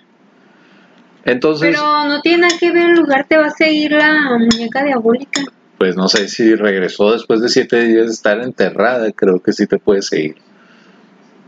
Entonces, 1.23 1.75
Pero 1.75 2.07
no 2.07 2.21
tiene 2.21 2.43
nada 2.43 2.57
que 2.57 2.71
ver 2.71 2.91
el 2.91 2.95
lugar, 2.95 3.25
te 3.27 3.37
va 3.37 3.47
a 3.47 3.51
seguir 3.51 3.91
la 3.91 4.37
muñeca 4.37 4.83
diabólica. 4.83 5.41
pues 5.77 5.95
no 5.95 6.07
sé 6.07 6.27
si 6.29 6.55
regresó 6.55 7.11
después 7.11 7.41
de 7.41 7.49
siete 7.49 7.83
días 7.85 8.07
de 8.07 8.13
estar 8.13 8.39
enterrada, 8.39 9.11
creo 9.11 9.41
que 9.41 9.51
sí 9.51 9.67
te 9.67 9.77
puede 9.77 10.01
seguir. 10.01 10.37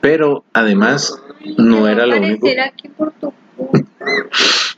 Pero 0.02 0.43
además, 0.54 1.22
no 1.58 1.88
era 1.88 2.06
lo 2.06 2.17
único. 2.17 2.48
aquí 2.48 2.89
por 2.89 3.12
tu. 3.13 3.34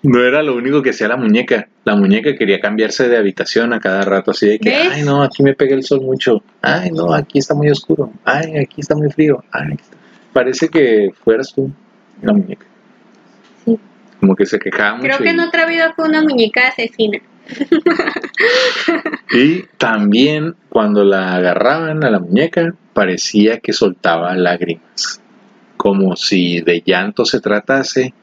No 0.04 0.24
era 0.24 0.42
lo 0.42 0.56
único 0.56 0.82
que 0.82 0.90
hacía 0.90 1.08
la 1.08 1.18
muñeca. 1.18 1.68
La 1.84 1.96
muñeca 1.96 2.36
quería 2.36 2.60
cambiarse 2.60 3.08
de 3.08 3.18
habitación 3.18 3.72
a 3.74 3.80
cada 3.80 4.02
rato, 4.02 4.32
así 4.32 4.48
de 4.48 4.60
que, 4.60 4.70
¿Ves? 4.70 4.90
ay, 4.92 5.04
no, 5.04 5.22
aquí 5.22 5.44
me 5.44 5.54
pega 5.54 5.76
el 5.76 5.84
sol 5.84 6.02
mucho. 6.02 6.44
Ay, 6.62 6.92
no, 6.92 7.14
aquí 7.14 7.40
está 7.40 7.54
muy 7.54 7.70
oscuro. 7.70 8.12
Ay, 8.26 8.58
aquí 8.58 8.82
está 8.82 8.96
muy 8.96 9.12
frío. 9.12 9.44
Ay, 9.52 9.78
Parece 10.34 10.70
que 10.70 11.12
fueras 11.24 11.54
tú, 11.54 11.72
la 12.22 12.34
muñeca. 12.34 12.66
Sí. 13.64 13.78
Como 14.20 14.36
que 14.36 14.46
se 14.46 14.58
quejaba 14.58 14.96
mucho. 14.96 15.08
Creo 15.08 15.18
que 15.20 15.26
y, 15.26 15.30
en 15.30 15.40
otra 15.40 15.66
vida 15.68 15.94
fue 15.96 16.06
una 16.06 16.22
muñeca 16.22 16.70
asesina. 16.70 17.20
y 19.34 19.64
también 19.78 20.56
cuando 20.70 21.04
la 21.04 21.36
agarraban 21.36 22.04
a 22.04 22.10
la 22.10 22.20
muñeca, 22.20 22.74
parecía 22.94 23.60
que 23.60 23.74
soltaba 23.74 24.36
lágrimas. 24.36 25.22
Como 25.78 26.16
si 26.16 26.62
de 26.62 26.82
llanto 26.86 27.26
se 27.26 27.40
tratase, 27.40 28.14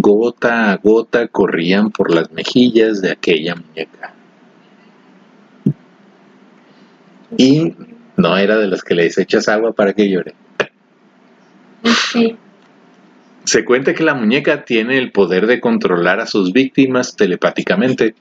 gota 0.00 0.72
a 0.72 0.76
gota 0.76 1.28
corrían 1.28 1.90
por 1.90 2.14
las 2.14 2.30
mejillas 2.32 3.00
de 3.00 3.12
aquella 3.12 3.54
muñeca. 3.54 4.14
Y 7.36 7.74
no 8.16 8.36
era 8.36 8.56
de 8.56 8.68
las 8.68 8.82
que 8.82 8.94
le 8.94 9.04
desechas 9.04 9.48
agua 9.48 9.72
para 9.72 9.92
que 9.92 10.08
llore. 10.08 10.34
Se 13.44 13.64
cuenta 13.64 13.94
que 13.94 14.02
la 14.02 14.14
muñeca 14.14 14.64
tiene 14.64 14.98
el 14.98 15.12
poder 15.12 15.46
de 15.46 15.60
controlar 15.60 16.20
a 16.20 16.26
sus 16.26 16.52
víctimas 16.52 17.14
telepáticamente, 17.14 18.14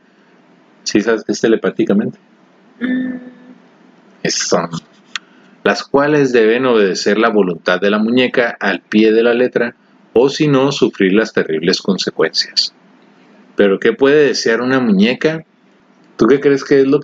¿Sí 0.86 1.02
sabes 1.02 1.24
que 1.24 1.32
es 1.32 1.42
telepáticamente? 1.42 2.20
Mm, 2.80 3.16
son 4.30 4.70
las 5.64 5.84
cuales 5.84 6.32
deben 6.32 6.66
obedecer 6.68 7.18
la 7.18 7.30
voluntad 7.30 7.82
de 7.82 7.90
la 7.90 7.98
muñeca 7.98 8.56
al 8.60 8.82
pie 8.82 9.12
de 9.12 9.24
la 9.24 9.34
letra 9.34 9.76
o 10.18 10.30
si 10.30 10.48
no 10.48 10.72
sufrir 10.72 11.14
las 11.14 11.34
terribles 11.34 11.82
consecuencias. 11.82 12.74
Pero 13.58 13.80
¿qué 13.80 13.92
puede 13.92 14.28
desear 14.28 14.62
una 14.62 14.80
muñeca? 14.80 15.46
¿Tú 16.16 16.26
qué 16.28 16.40
crees 16.40 16.64
que 16.64 16.80
es 16.80 16.88
lo 16.88 17.02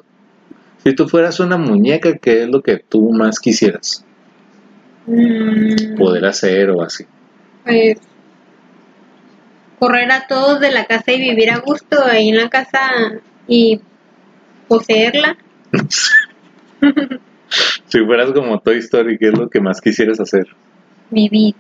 si 0.84 0.96
tú 0.96 1.08
fueras 1.08 1.40
una 1.40 1.58
muñeca, 1.58 2.18
qué 2.18 2.44
es 2.44 2.50
lo 2.50 2.64
que 2.64 2.78
tú 2.78 3.12
más 3.12 3.40
quisieras 3.40 4.04
mm, 5.06 5.96
poder 5.98 6.26
hacer 6.26 6.72
o 6.72 6.82
así? 6.82 7.06
Pues 7.66 8.00
correr 9.78 10.12
a 10.12 10.26
todos 10.28 10.60
de 10.60 10.72
la 10.72 10.86
casa 10.86 11.12
y 11.12 11.20
vivir 11.20 11.52
a 11.52 11.60
gusto 11.60 12.04
ahí 12.04 12.30
en 12.30 12.38
la 12.38 12.50
casa 12.50 12.80
y 13.48 13.82
poseerla. 14.68 15.38
Si 17.88 18.00
fueras 18.06 18.32
como 18.32 18.58
Toy 18.62 18.78
Story, 18.78 19.18
¿qué 19.18 19.28
es 19.28 19.38
lo 19.38 19.50
que 19.50 19.60
más 19.60 19.82
quisieras 19.82 20.22
hacer? 20.22 20.48
Vivir. 21.10 21.54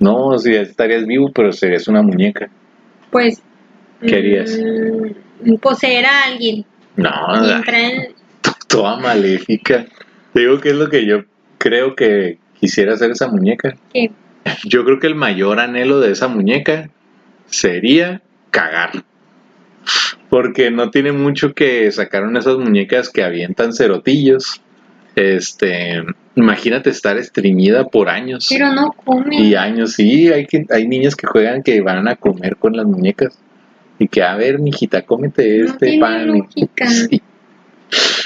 No, 0.00 0.38
si 0.38 0.54
estarías 0.54 1.06
vivo, 1.06 1.30
pero 1.34 1.52
serías 1.52 1.88
una 1.88 2.02
muñeca. 2.02 2.48
Pues. 3.10 3.42
¿Qué 4.00 4.14
harías? 4.14 4.56
mm, 5.44 5.54
poseer 5.56 6.06
a 6.06 6.24
alguien. 6.24 6.64
No, 6.96 7.10
en. 7.66 8.14
toda 8.68 8.96
maléfica. 8.96 9.86
Te 10.32 10.40
digo 10.40 10.60
que 10.60 10.70
es 10.70 10.74
lo 10.76 10.88
que 10.88 11.04
yo 11.06 11.24
creo 11.58 11.96
que 11.96 12.38
quisiera 12.60 12.94
hacer 12.94 13.10
esa 13.10 13.28
muñeca. 13.28 13.76
¿qué? 13.92 14.10
Yo 14.64 14.84
creo 14.84 14.98
que 14.98 15.06
el 15.06 15.14
mayor 15.14 15.60
anhelo 15.60 16.00
de 16.00 16.12
esa 16.12 16.28
muñeca 16.28 16.90
sería 17.46 18.22
cagar. 18.50 19.04
Porque 20.28 20.70
no 20.70 20.90
tiene 20.90 21.12
mucho 21.12 21.54
que 21.54 21.90
sacaron 21.90 22.36
esas 22.36 22.58
muñecas 22.58 23.08
que 23.08 23.24
avientan 23.24 23.72
cerotillos. 23.72 24.60
Este, 25.18 26.04
imagínate 26.36 26.90
estar 26.90 27.16
estreñida 27.18 27.88
por 27.88 28.08
años. 28.08 28.46
Pero 28.48 28.72
no 28.72 28.92
come. 28.92 29.40
Y 29.40 29.56
años, 29.56 29.94
sí, 29.94 30.28
hay 30.32 30.46
que, 30.46 30.64
hay 30.70 30.86
niños 30.86 31.16
que 31.16 31.26
juegan 31.26 31.62
que 31.64 31.80
van 31.80 32.06
a 32.06 32.14
comer 32.14 32.56
con 32.56 32.76
las 32.76 32.86
muñecas. 32.86 33.36
Y 33.98 34.06
que, 34.06 34.22
a 34.22 34.36
ver, 34.36 34.60
mijita, 34.60 35.02
cómete 35.02 35.58
No 35.58 35.66
este 35.66 35.86
tiene 35.86 36.00
pan. 36.00 36.26
lógica. 36.28 36.86
Sí. 37.10 37.20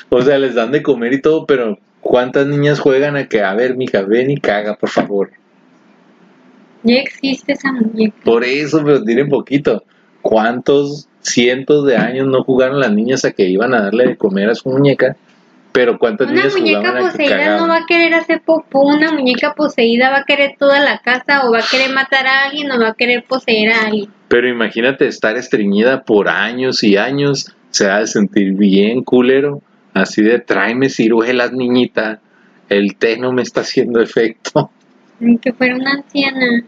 O 0.09 0.21
sea, 0.21 0.39
les 0.39 0.55
dan 0.55 0.73
de 0.73 0.83
comer 0.83 1.13
y 1.15 1.23
todo, 1.23 1.47
pero 1.47 1.79
¿cuántas 2.01 2.47
niñas 2.47 2.81
juegan 2.81 3.17
a 3.17 3.29
que, 3.29 3.41
a 3.43 3.55
ver, 3.55 3.77
mija, 3.77 4.03
ven 4.03 4.31
y 4.31 4.37
caga, 4.39 4.75
por 4.75 4.91
favor? 4.91 5.31
Ya 6.83 6.97
existe 6.97 7.53
esa 7.53 7.73
muñeca. 7.73 8.17
Por 8.25 8.45
eso, 8.45 8.83
pero 8.85 9.03
tienen 9.03 9.29
poquito. 9.29 9.85
¿Cuántos 10.21 11.09
cientos 11.21 11.87
de 11.87 11.97
años 11.97 12.27
no 12.27 12.43
jugaron 12.43 12.81
las 12.81 12.93
niñas 12.93 13.25
a 13.25 13.31
que 13.31 13.49
iban 13.49 13.73
a 13.73 13.83
darle 13.83 14.09
de 14.09 14.17
comer 14.17 14.51
a 14.51 14.55
su 14.55 14.69
muñeca? 14.69 15.17
Pero 15.73 15.99
¿cuántas 15.99 16.29
Una 16.29 16.37
niñas 16.37 16.55
muñeca 16.55 16.91
a 16.91 16.99
poseída 16.99 17.57
no 17.57 17.69
va 17.69 17.79
a 17.79 17.87
querer 17.87 18.15
hacer 18.15 18.43
popó, 18.43 18.83
una 18.83 19.11
muñeca 19.13 19.55
poseída 19.55 20.11
va 20.11 20.19
a 20.19 20.25
querer 20.25 20.57
toda 20.59 20.81
la 20.81 20.99
casa 20.99 21.47
o 21.47 21.53
va 21.53 21.61
a 21.61 21.65
querer 21.69 21.93
matar 21.93 22.27
a 22.27 22.45
alguien 22.45 22.71
o 22.71 22.79
va 22.79 22.89
a 22.89 22.95
querer 22.95 23.25
poseer 23.25 23.73
a 23.73 23.87
alguien. 23.87 24.11
Pero 24.29 24.49
imagínate 24.49 25.07
estar 25.07 25.37
estreñida 25.37 26.03
por 26.03 26.29
años 26.29 26.83
y 26.83 26.97
años, 26.97 27.55
se 27.71 27.91
ha 27.91 28.01
de 28.01 28.07
sentir 28.07 28.53
bien 28.53 29.03
culero, 29.03 29.63
así 29.95 30.23
de 30.23 30.39
tráeme 30.41 30.91
ciruelas, 30.91 31.53
niñita, 31.53 32.21
el 32.69 32.97
té 32.97 33.17
no 33.17 33.33
me 33.33 33.43
está 33.43 33.63
haciendo 33.63 34.01
efecto, 34.01 34.71
que 35.41 35.53
fuera 35.53 35.75
una 35.77 35.93
anciana. 35.93 36.65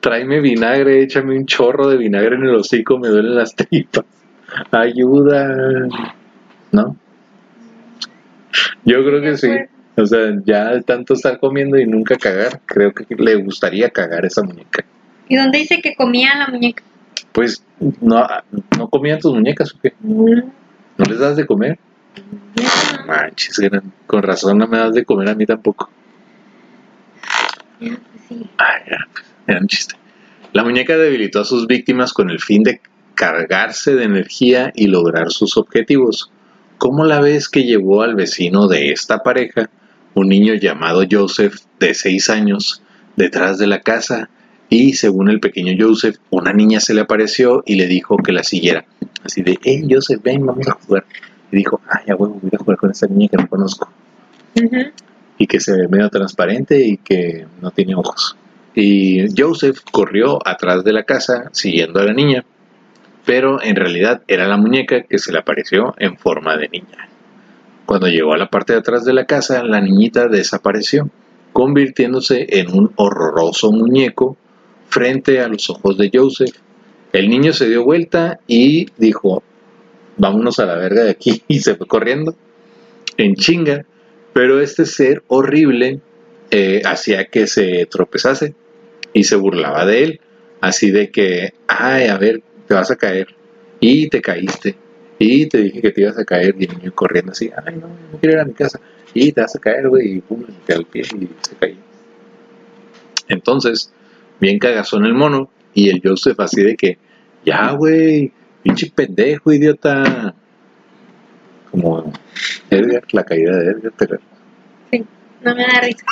tráeme 0.00 0.40
vinagre, 0.40 1.02
échame 1.02 1.38
un 1.38 1.46
chorro 1.46 1.88
de 1.88 1.96
vinagre 1.96 2.36
en 2.36 2.44
el 2.44 2.54
hocico, 2.54 2.98
me 2.98 3.08
duelen 3.08 3.34
las 3.34 3.54
tripas, 3.54 4.04
ayuda, 4.70 5.88
¿no? 6.72 6.96
Yo 8.84 9.04
creo 9.04 9.20
que 9.20 9.36
sí, 9.36 9.50
o 9.96 10.06
sea, 10.06 10.32
ya 10.44 10.70
de 10.74 10.82
tanto 10.82 11.14
estar 11.14 11.38
comiendo 11.38 11.78
y 11.78 11.86
nunca 11.86 12.16
cagar, 12.16 12.60
creo 12.66 12.92
que 12.92 13.06
le 13.14 13.36
gustaría 13.36 13.90
cagar 13.90 14.24
esa 14.24 14.42
muñeca. 14.42 14.84
¿Y 15.28 15.36
dónde 15.36 15.58
dice 15.58 15.80
que 15.80 15.94
comía 15.94 16.34
la 16.36 16.48
muñeca? 16.48 16.82
Pues, 17.32 17.64
¿no, 18.00 18.26
no 18.76 18.88
comían 18.88 19.18
tus 19.20 19.32
muñecas 19.34 19.72
o 19.74 19.78
qué? 19.82 19.94
Mm, 20.00 20.40
¿No 20.98 21.04
les 21.06 21.18
das 21.18 21.36
de 21.36 21.46
comer? 21.46 21.78
ya, 22.56 23.04
Manches, 23.06 23.58
gran- 23.58 23.92
con 24.06 24.22
razón 24.22 24.58
no 24.58 24.66
me 24.66 24.76
das 24.78 24.92
de 24.92 25.04
comer 25.04 25.30
a 25.30 25.34
mí 25.34 25.46
tampoco. 25.46 25.88
ya, 27.80 27.90
pues 28.10 28.22
sí. 28.28 28.50
Ya, 28.58 28.98
era 29.46 29.60
un 29.60 29.66
chiste. 29.68 29.94
La 30.52 30.62
muñeca 30.64 30.96
debilitó 30.96 31.40
a 31.40 31.44
sus 31.44 31.66
víctimas 31.66 32.12
con 32.12 32.28
el 32.30 32.40
fin 32.40 32.62
de 32.62 32.80
cargarse 33.14 33.94
de 33.94 34.04
energía 34.04 34.70
y 34.74 34.86
lograr 34.88 35.30
sus 35.30 35.56
objetivos. 35.56 36.30
¿Cómo 36.82 37.04
la 37.04 37.20
ves 37.20 37.48
que 37.48 37.62
llevó 37.62 38.02
al 38.02 38.16
vecino 38.16 38.66
de 38.66 38.90
esta 38.90 39.22
pareja, 39.22 39.70
un 40.14 40.28
niño 40.28 40.54
llamado 40.54 41.04
Joseph, 41.08 41.54
de 41.78 41.94
6 41.94 42.28
años, 42.28 42.82
detrás 43.14 43.58
de 43.58 43.68
la 43.68 43.82
casa? 43.82 44.30
Y 44.68 44.94
según 44.94 45.30
el 45.30 45.38
pequeño 45.38 45.74
Joseph, 45.78 46.16
una 46.30 46.52
niña 46.52 46.80
se 46.80 46.92
le 46.92 47.02
apareció 47.02 47.62
y 47.66 47.76
le 47.76 47.86
dijo 47.86 48.16
que 48.16 48.32
la 48.32 48.42
siguiera. 48.42 48.84
Así 49.22 49.42
de, 49.42 49.60
hey 49.62 49.86
Joseph, 49.88 50.20
ven, 50.24 50.44
vamos 50.44 50.66
a 50.66 50.72
jugar. 50.72 51.04
Y 51.52 51.58
dijo, 51.58 51.80
ay, 51.88 52.10
a 52.10 52.16
huevo, 52.16 52.40
voy 52.42 52.50
a 52.52 52.58
jugar 52.58 52.76
con 52.76 52.90
esta 52.90 53.06
niña 53.06 53.28
que 53.28 53.36
no 53.36 53.48
conozco 53.48 53.88
y 55.38 55.46
que 55.46 55.60
se 55.60 55.76
ve 55.76 55.86
medio 55.86 56.10
transparente 56.10 56.84
y 56.84 56.96
que 56.96 57.46
no 57.60 57.70
tiene 57.70 57.94
ojos. 57.94 58.36
Y 58.74 59.26
Joseph 59.40 59.78
corrió 59.92 60.44
atrás 60.44 60.82
de 60.82 60.92
la 60.92 61.04
casa 61.04 61.48
siguiendo 61.52 62.00
a 62.00 62.04
la 62.06 62.12
niña, 62.12 62.44
pero 63.24 63.62
en 63.62 63.76
realidad 63.76 64.22
era 64.28 64.48
la 64.48 64.56
muñeca 64.56 65.02
que 65.02 65.18
se 65.18 65.32
le 65.32 65.38
apareció 65.38 65.94
en 65.98 66.16
forma 66.16 66.56
de 66.56 66.68
niña. 66.68 67.08
Cuando 67.86 68.08
llegó 68.08 68.32
a 68.32 68.38
la 68.38 68.48
parte 68.48 68.72
de 68.72 68.80
atrás 68.80 69.04
de 69.04 69.12
la 69.12 69.26
casa, 69.26 69.62
la 69.62 69.80
niñita 69.80 70.28
desapareció, 70.28 71.10
convirtiéndose 71.52 72.46
en 72.58 72.72
un 72.72 72.92
horroroso 72.96 73.70
muñeco 73.72 74.36
frente 74.88 75.40
a 75.40 75.48
los 75.48 75.68
ojos 75.70 75.98
de 75.98 76.10
Joseph. 76.12 76.56
El 77.12 77.28
niño 77.28 77.52
se 77.52 77.68
dio 77.68 77.84
vuelta 77.84 78.40
y 78.46 78.86
dijo, 78.96 79.42
vámonos 80.16 80.58
a 80.58 80.66
la 80.66 80.76
verga 80.76 81.04
de 81.04 81.10
aquí, 81.10 81.42
y 81.48 81.60
se 81.60 81.74
fue 81.74 81.86
corriendo 81.86 82.34
en 83.16 83.34
chinga 83.34 83.84
pero 84.32 84.60
este 84.60 84.86
ser 84.86 85.22
horrible 85.28 86.00
eh, 86.50 86.82
hacía 86.84 87.26
que 87.26 87.46
se 87.46 87.86
tropezase 87.86 88.54
y 89.12 89.24
se 89.24 89.36
burlaba 89.36 89.84
de 89.84 90.04
él, 90.04 90.20
así 90.60 90.90
de 90.90 91.10
que, 91.10 91.54
ay, 91.66 92.06
a 92.06 92.16
ver, 92.16 92.42
te 92.66 92.74
vas 92.74 92.90
a 92.90 92.96
caer, 92.96 93.28
y 93.80 94.08
te 94.08 94.20
caíste, 94.20 94.76
y 95.18 95.46
te 95.46 95.58
dije 95.58 95.80
que 95.80 95.90
te 95.90 96.00
ibas 96.02 96.18
a 96.18 96.24
caer, 96.24 96.54
y 96.58 96.64
el 96.64 96.78
niño 96.78 96.92
corriendo 96.94 97.32
así, 97.32 97.50
ay, 97.64 97.76
no, 97.76 97.88
no 97.88 98.18
quiero 98.20 98.36
ir 98.36 98.40
a 98.40 98.44
mi 98.44 98.52
casa, 98.54 98.80
y 99.14 99.32
te 99.32 99.40
vas 99.40 99.54
a 99.54 99.58
caer, 99.58 99.88
güey, 99.88 100.16
y 100.16 100.20
pum, 100.20 100.44
pegó 100.66 100.80
el 100.80 100.86
pie 100.86 101.02
y 101.02 101.28
se 101.40 101.56
cayó. 101.56 101.76
Entonces, 103.28 103.92
bien 104.40 104.58
cagazón 104.58 105.04
el 105.04 105.14
mono, 105.14 105.50
y 105.74 105.88
el 105.88 106.00
Joseph 106.04 106.38
así 106.40 106.62
de 106.62 106.76
que, 106.76 106.98
ya, 107.44 107.72
güey, 107.72 108.32
pinche 108.62 108.90
pendejo, 108.94 109.52
idiota. 109.52 110.34
Como 111.70 112.12
Edgar, 112.70 113.02
la 113.12 113.24
caída 113.24 113.56
de 113.56 113.70
Edgar, 113.70 113.92
pero 113.96 114.18
Sí, 114.90 115.04
no 115.42 115.54
me 115.54 115.62
da 115.62 115.80
risa. 115.80 116.04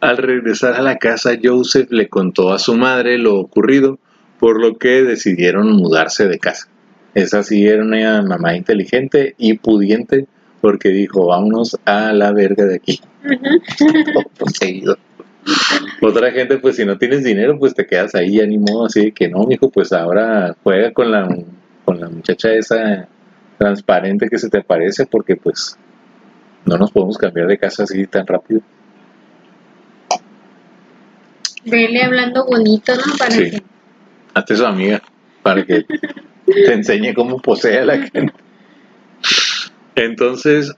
Al 0.00 0.16
regresar 0.18 0.74
a 0.74 0.82
la 0.82 0.98
casa, 0.98 1.32
Joseph 1.42 1.90
le 1.90 2.08
contó 2.08 2.52
a 2.52 2.58
su 2.58 2.76
madre 2.76 3.18
lo 3.18 3.34
ocurrido, 3.36 3.98
por 4.46 4.60
lo 4.60 4.78
que 4.78 5.02
decidieron 5.02 5.72
mudarse 5.72 6.28
de 6.28 6.38
casa. 6.38 6.68
Esa 7.14 7.42
sí 7.42 7.66
era 7.66 7.82
una 7.82 8.22
mamá 8.22 8.54
inteligente 8.56 9.34
y 9.38 9.54
pudiente, 9.58 10.28
porque 10.60 10.90
dijo, 10.90 11.26
vámonos 11.26 11.76
a 11.84 12.12
la 12.12 12.30
verga 12.30 12.64
de 12.64 12.76
aquí. 12.76 13.00
Poseído. 14.38 14.98
Otra 16.00 16.30
gente, 16.30 16.58
pues 16.58 16.76
si 16.76 16.84
no 16.84 16.96
tienes 16.96 17.24
dinero, 17.24 17.58
pues 17.58 17.74
te 17.74 17.86
quedas 17.88 18.14
ahí, 18.14 18.38
ánimo, 18.38 18.86
así 18.86 19.06
de 19.06 19.10
que 19.12 19.28
no, 19.28 19.42
mijo, 19.48 19.68
pues 19.68 19.92
ahora 19.92 20.54
juega 20.62 20.92
con 20.92 21.10
la, 21.10 21.26
con 21.84 21.98
la 21.98 22.08
muchacha 22.08 22.52
esa 22.52 23.08
transparente 23.58 24.28
que 24.28 24.38
se 24.38 24.48
te 24.48 24.62
parece, 24.62 25.06
porque 25.06 25.34
pues 25.34 25.76
no 26.64 26.78
nos 26.78 26.92
podemos 26.92 27.18
cambiar 27.18 27.48
de 27.48 27.58
casa 27.58 27.82
así 27.82 28.06
tan 28.06 28.24
rápido. 28.28 28.60
Vele 31.64 32.04
hablando 32.04 32.46
bonito, 32.46 32.94
¿no? 32.94 33.02
Para 33.18 33.32
Sí. 33.32 33.50
que 33.50 33.75
Hazte 34.36 34.54
su 34.54 34.66
amiga 34.66 35.02
para 35.42 35.64
que 35.64 35.86
te 36.44 36.72
enseñe 36.74 37.14
cómo 37.14 37.40
posee 37.40 37.78
a 37.78 37.86
la 37.86 37.96
gente. 37.96 38.34
Entonces, 39.94 40.74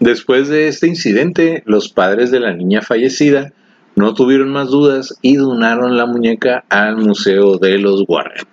después 0.00 0.48
de 0.48 0.68
este 0.68 0.86
incidente, 0.86 1.62
los 1.64 1.88
padres 1.88 2.30
de 2.30 2.40
la 2.40 2.52
niña 2.52 2.82
fallecida 2.82 3.54
no 3.96 4.12
tuvieron 4.12 4.52
más 4.52 4.68
dudas 4.68 5.16
y 5.22 5.36
donaron 5.36 5.96
la 5.96 6.04
muñeca 6.04 6.66
al 6.68 6.98
Museo 6.98 7.56
de 7.56 7.78
los 7.78 8.04
Warren. 8.06 8.44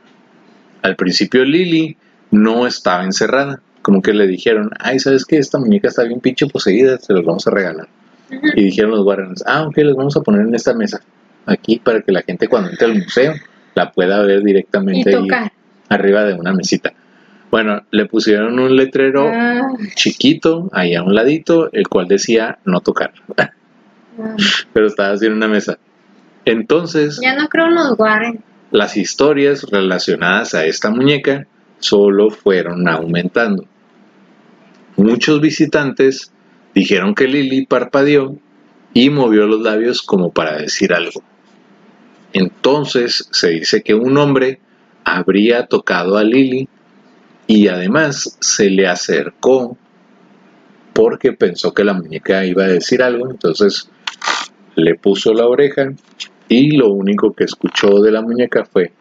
Al 0.81 0.95
principio 0.95 1.43
Lily 1.43 1.97
no 2.31 2.65
estaba 2.67 3.03
encerrada, 3.03 3.61
como 3.81 4.01
que 4.01 4.13
le 4.13 4.27
dijeron, 4.27 4.69
ay, 4.79 4.99
¿sabes 4.99 5.25
qué? 5.25 5.39
Esta 5.39 5.59
muñeca 5.59 5.89
está 5.89 6.03
bien 6.03 6.21
pinche 6.21 6.47
poseída, 6.47 6.97
se 6.99 7.11
los 7.11 7.25
vamos 7.25 7.45
a 7.47 7.51
regalar. 7.51 7.89
Y 8.55 8.63
dijeron 8.63 8.91
los 8.91 9.05
Warren, 9.05 9.33
ah, 9.45 9.63
ok, 9.67 9.75
les 9.75 9.95
vamos 9.95 10.15
a 10.15 10.21
poner 10.21 10.47
en 10.47 10.55
esta 10.55 10.73
mesa, 10.73 11.01
aquí, 11.45 11.79
para 11.79 12.01
que 12.01 12.13
la 12.13 12.21
gente 12.21 12.47
cuando 12.47 12.69
entre 12.69 12.85
al 12.85 12.95
museo 12.95 13.33
la 13.77 13.91
pueda 13.91 14.19
ver 14.23 14.41
directamente 14.43 15.15
ahí 15.15 15.27
arriba 15.87 16.23
de 16.23 16.33
una 16.33 16.51
mesita. 16.51 16.93
Bueno, 17.51 17.83
le 17.91 18.07
pusieron 18.07 18.57
un 18.59 18.75
letrero 18.75 19.29
Ah, 19.31 19.61
chiquito 19.93 20.67
ahí 20.73 20.95
a 20.95 21.03
un 21.03 21.13
ladito, 21.13 21.69
el 21.71 21.87
cual 21.87 22.07
decía 22.07 22.57
no 22.65 22.81
tocar, 22.81 23.13
ah. 23.37 23.51
pero 24.73 24.87
estaba 24.87 25.11
así 25.13 25.27
en 25.27 25.33
una 25.33 25.47
mesa. 25.47 25.77
Entonces, 26.43 27.19
Ya 27.21 27.35
no 27.35 27.47
creo 27.49 27.67
en 27.67 27.75
los 27.75 27.99
Warren. 27.99 28.43
las 28.71 28.97
historias 28.97 29.61
relacionadas 29.69 30.55
a 30.55 30.65
esta 30.65 30.89
muñeca 30.89 31.45
solo 31.77 32.31
fueron 32.31 32.87
aumentando. 32.87 33.63
Muchos 34.95 35.39
visitantes 35.39 36.33
dijeron 36.73 37.13
que 37.13 37.27
Lily 37.27 37.67
parpadeó 37.67 38.35
y 38.95 39.11
movió 39.11 39.45
los 39.45 39.61
labios 39.61 40.01
como 40.01 40.31
para 40.31 40.57
decir 40.57 40.93
algo. 40.93 41.21
Entonces 42.37 43.27
se 43.31 43.49
dice 43.49 43.81
que 43.81 43.95
un 43.95 44.15
hombre 44.17 44.59
habría 45.03 45.65
tocado 45.65 46.17
a 46.17 46.23
Lily 46.23 46.69
y 47.47 47.67
además 47.67 48.37
se 48.39 48.69
le 48.69 48.85
acercó 48.87 49.75
porque 50.93 51.33
pensó 51.33 51.73
que 51.73 51.83
la 51.83 51.93
muñeca 51.93 52.45
iba 52.45 52.65
a 52.65 52.67
decir 52.67 53.01
algo, 53.01 53.31
entonces 53.31 53.89
le 54.75 54.93
puso 54.93 55.33
la 55.33 55.47
oreja 55.47 55.93
y 56.47 56.77
lo 56.77 56.91
único 56.91 57.33
que 57.33 57.45
escuchó 57.45 58.01
de 58.01 58.11
la 58.11 58.21
muñeca 58.21 58.65
fue 58.65 58.91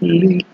Lily 0.00 0.44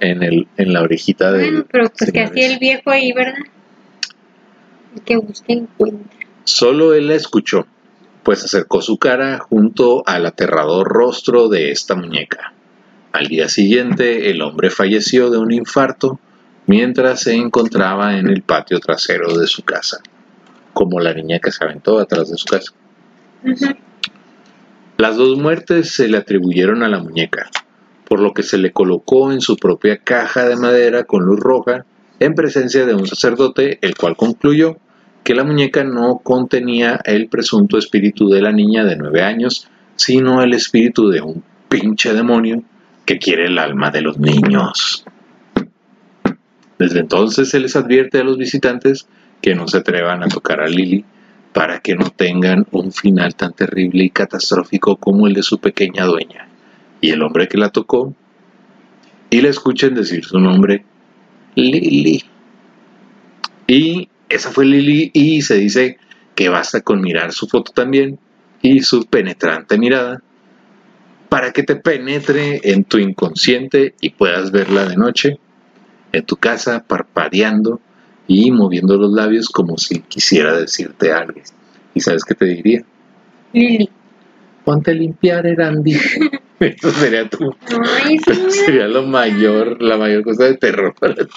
en, 0.00 0.22
el, 0.22 0.48
en 0.56 0.72
la 0.72 0.80
orejita 0.80 1.30
de 1.30 1.50
Bueno, 1.50 1.66
pero 1.70 1.90
pues 1.90 2.10
que 2.10 2.20
así 2.20 2.40
el 2.40 2.58
viejo 2.58 2.90
ahí, 2.90 3.12
¿verdad? 3.12 3.34
El 4.96 5.02
que 5.02 5.16
busca 5.18 5.52
encuentra. 5.52 6.16
Solo 6.44 6.94
él 6.94 7.08
la 7.08 7.16
escuchó, 7.16 7.66
pues 8.22 8.44
acercó 8.44 8.82
su 8.82 8.98
cara 8.98 9.38
junto 9.38 10.02
al 10.06 10.26
aterrador 10.26 10.86
rostro 10.88 11.48
de 11.48 11.70
esta 11.70 11.94
muñeca. 11.94 12.52
Al 13.12 13.26
día 13.26 13.48
siguiente, 13.48 14.30
el 14.30 14.40
hombre 14.42 14.70
falleció 14.70 15.30
de 15.30 15.38
un 15.38 15.52
infarto 15.52 16.18
mientras 16.66 17.20
se 17.20 17.34
encontraba 17.34 18.16
en 18.18 18.28
el 18.28 18.42
patio 18.42 18.78
trasero 18.80 19.36
de 19.36 19.46
su 19.46 19.62
casa, 19.62 20.00
como 20.72 21.00
la 21.00 21.12
niña 21.12 21.38
que 21.38 21.52
se 21.52 21.64
aventó 21.64 21.98
atrás 21.98 22.30
de 22.30 22.36
su 22.36 22.46
casa. 22.46 22.72
Las 24.96 25.16
dos 25.16 25.36
muertes 25.36 25.92
se 25.92 26.08
le 26.08 26.18
atribuyeron 26.18 26.82
a 26.82 26.88
la 26.88 27.00
muñeca, 27.00 27.50
por 28.08 28.20
lo 28.20 28.32
que 28.32 28.42
se 28.42 28.58
le 28.58 28.72
colocó 28.72 29.32
en 29.32 29.40
su 29.40 29.56
propia 29.56 29.98
caja 29.98 30.48
de 30.48 30.56
madera 30.56 31.04
con 31.04 31.24
luz 31.24 31.40
roja 31.40 31.84
en 32.20 32.34
presencia 32.34 32.86
de 32.86 32.94
un 32.94 33.06
sacerdote, 33.06 33.78
el 33.82 33.96
cual 33.96 34.16
concluyó 34.16 34.78
que 35.24 35.34
la 35.34 35.44
muñeca 35.44 35.84
no 35.84 36.18
contenía 36.18 37.00
el 37.04 37.28
presunto 37.28 37.78
espíritu 37.78 38.28
de 38.28 38.42
la 38.42 38.52
niña 38.52 38.84
de 38.84 38.96
nueve 38.96 39.22
años, 39.22 39.68
sino 39.96 40.42
el 40.42 40.52
espíritu 40.52 41.08
de 41.08 41.20
un 41.20 41.44
pinche 41.68 42.12
demonio 42.12 42.62
que 43.04 43.18
quiere 43.18 43.46
el 43.46 43.58
alma 43.58 43.90
de 43.90 44.02
los 44.02 44.18
niños. 44.18 45.04
Desde 46.78 47.00
entonces 47.00 47.50
se 47.50 47.60
les 47.60 47.76
advierte 47.76 48.18
a 48.18 48.24
los 48.24 48.38
visitantes 48.38 49.06
que 49.40 49.54
no 49.54 49.68
se 49.68 49.78
atrevan 49.78 50.22
a 50.22 50.28
tocar 50.28 50.60
a 50.60 50.68
Lily 50.68 51.04
para 51.52 51.80
que 51.80 51.94
no 51.94 52.10
tengan 52.10 52.66
un 52.72 52.92
final 52.92 53.34
tan 53.34 53.52
terrible 53.52 54.04
y 54.04 54.10
catastrófico 54.10 54.96
como 54.96 55.26
el 55.26 55.34
de 55.34 55.42
su 55.42 55.58
pequeña 55.58 56.04
dueña 56.04 56.48
y 57.00 57.10
el 57.10 57.22
hombre 57.22 57.46
que 57.48 57.58
la 57.58 57.68
tocó 57.68 58.14
y 59.30 59.40
la 59.40 59.48
escuchen 59.48 59.94
decir 59.94 60.24
su 60.24 60.38
nombre 60.38 60.84
Lily 61.54 62.24
y 63.66 64.08
esa 64.32 64.50
fue 64.50 64.64
Lily 64.64 65.10
y 65.14 65.42
se 65.42 65.56
dice 65.56 65.98
que 66.34 66.48
basta 66.48 66.80
con 66.80 67.00
mirar 67.00 67.32
su 67.32 67.46
foto 67.46 67.72
también 67.72 68.18
y 68.62 68.80
su 68.80 69.04
penetrante 69.06 69.78
mirada 69.78 70.22
para 71.28 71.52
que 71.52 71.62
te 71.62 71.76
penetre 71.76 72.60
en 72.64 72.84
tu 72.84 72.98
inconsciente 72.98 73.94
y 74.00 74.10
puedas 74.10 74.50
verla 74.50 74.84
de 74.84 74.96
noche 74.96 75.38
en 76.12 76.24
tu 76.24 76.36
casa 76.36 76.84
parpadeando 76.86 77.80
y 78.26 78.50
moviendo 78.50 78.96
los 78.96 79.12
labios 79.12 79.48
como 79.48 79.78
si 79.78 80.00
quisiera 80.00 80.56
decirte 80.56 81.12
algo. 81.12 81.40
¿Y 81.94 82.00
sabes 82.00 82.24
qué 82.24 82.34
te 82.34 82.44
diría? 82.46 82.84
Lili. 83.52 83.88
Ponte 84.64 84.92
a 84.92 84.94
limpiar, 84.94 85.46
Erandi. 85.46 85.96
Eso 86.60 86.90
sería 86.92 87.28
tu, 87.28 87.54
Ay, 88.04 88.18
sí, 88.18 88.30
mira. 88.30 88.50
sería 88.50 88.88
lo 88.88 89.02
mayor, 89.02 89.82
la 89.82 89.96
mayor 89.96 90.22
cosa 90.22 90.44
de 90.44 90.56
terror 90.56 90.94
para 90.98 91.14
ti. 91.16 91.32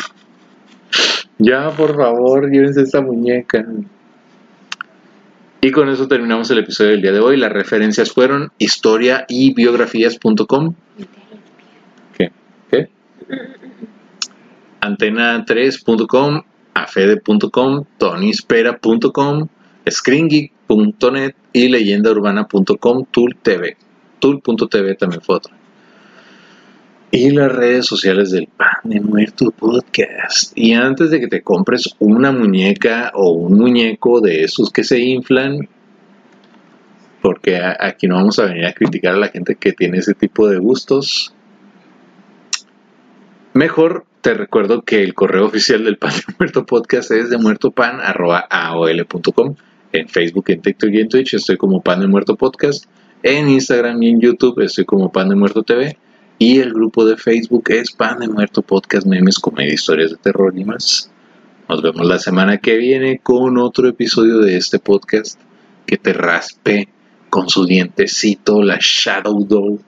Ya, 1.38 1.70
por 1.72 1.96
favor, 1.96 2.50
llévense 2.50 2.82
esta 2.82 3.02
muñeca. 3.02 3.66
Y 5.62 5.72
con 5.72 5.90
eso 5.90 6.08
terminamos 6.08 6.50
el 6.52 6.60
episodio 6.60 6.92
del 6.92 7.02
día 7.02 7.12
de 7.12 7.20
hoy. 7.20 7.38
Las 7.38 7.52
referencias 7.52 8.12
fueron 8.12 8.52
historia 8.58 9.26
y 9.28 9.54
biografías.com. 9.54 10.76
¿Qué? 12.18 12.32
¿Qué? 12.70 12.90
antena3.com, 14.82 16.44
afede.com, 16.74 17.86
tonyspera.com, 17.98 19.48
screengeek.net 19.90 21.36
y 21.52 21.70
leyendaurbana.com, 21.70 23.06
Tool 23.12 23.36
TV. 23.42 23.78
Tool.tv 24.20 24.96
también 24.96 25.22
fue 25.22 25.36
otra. 25.36 25.65
Y 27.16 27.30
las 27.30 27.50
redes 27.50 27.86
sociales 27.86 28.32
del 28.32 28.48
Pan 28.48 28.82
de 28.84 29.00
Muerto 29.00 29.52
Podcast. 29.52 30.52
Y 30.54 30.74
antes 30.74 31.12
de 31.12 31.22
que 31.22 31.28
te 31.28 31.42
compres 31.42 31.96
una 32.00 32.34
muñeca 32.34 33.14
o 33.14 33.32
un 33.32 33.58
muñeco 33.58 34.20
de 34.20 34.44
esos 34.44 34.70
que 34.70 34.84
se 34.84 35.00
inflan, 35.00 35.70
porque 37.22 37.58
aquí 37.58 38.08
no 38.08 38.16
vamos 38.16 38.38
a 38.40 38.48
venir 38.48 38.66
a 38.66 38.74
criticar 38.74 39.14
a 39.14 39.18
la 39.18 39.30
gente 39.30 39.56
que 39.56 39.72
tiene 39.72 40.00
ese 40.00 40.14
tipo 40.14 40.50
de 40.50 40.58
gustos, 40.58 41.34
Mejor 43.54 44.06
te 44.20 44.34
recuerdo 44.34 44.82
que 44.82 45.02
el 45.02 45.14
correo 45.14 45.46
oficial 45.46 45.86
del 45.86 45.98
Pan 45.98 46.12
de 46.12 46.34
Muerto 46.38 46.66
Podcast 46.66 47.12
es 47.12 47.30
de 47.30 47.38
muertopan.aol.com. 47.38 49.56
En 49.94 50.10
Facebook, 50.10 50.50
en 50.50 50.62
TikTok 50.62 50.90
y 50.92 51.00
en 51.00 51.08
Twitch 51.08 51.36
estoy 51.36 51.56
como 51.56 51.82
Pan 51.82 52.02
de 52.02 52.08
Muerto 52.08 52.36
Podcast. 52.36 52.84
En 53.24 53.48
Instagram 53.48 54.04
y 54.04 54.10
en 54.10 54.20
YouTube 54.20 54.60
estoy 54.60 54.84
como 54.84 55.10
Pan 55.10 55.30
de 55.30 55.36
Muerto 55.36 55.64
TV. 55.64 55.98
Y 56.38 56.60
el 56.60 56.74
grupo 56.74 57.06
de 57.06 57.16
Facebook 57.16 57.64
es 57.70 57.92
Pan 57.92 58.20
de 58.20 58.28
Muerto 58.28 58.62
Podcast, 58.62 59.08
memes, 59.08 59.40
comedia, 59.40 59.74
historias 59.74 60.12
de 60.12 60.18
terror 60.18 60.54
y 60.58 60.66
más. 60.66 61.10
Nos 61.70 61.82
vemos 61.82 62.06
la 62.06 62.20
semana 62.20 62.58
que 62.58 62.76
viene 62.76 63.20
con 63.20 63.58
otro 63.58 63.88
episodio 63.88 64.40
de 64.40 64.58
este 64.58 64.80
podcast 64.80 65.40
que 65.86 65.98
te 65.98 66.14
raspe 66.14 66.90
con 67.30 67.50
su 67.50 67.66
dientecito 67.66 68.62
la 68.62 68.78
Shadow 68.80 69.46
Doll 69.46 69.80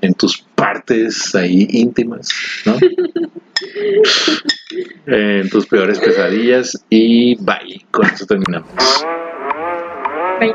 en 0.00 0.14
tus 0.14 0.38
partes 0.38 1.34
ahí 1.34 1.66
íntimas, 1.70 2.30
¿no? 2.64 2.76
en 5.06 5.48
tus 5.50 5.66
peores 5.66 5.98
pesadillas 5.98 6.84
y 6.88 7.34
bye. 7.36 7.84
Con 7.90 8.06
eso 8.06 8.24
terminamos. 8.26 8.72
Bye. 10.40 10.54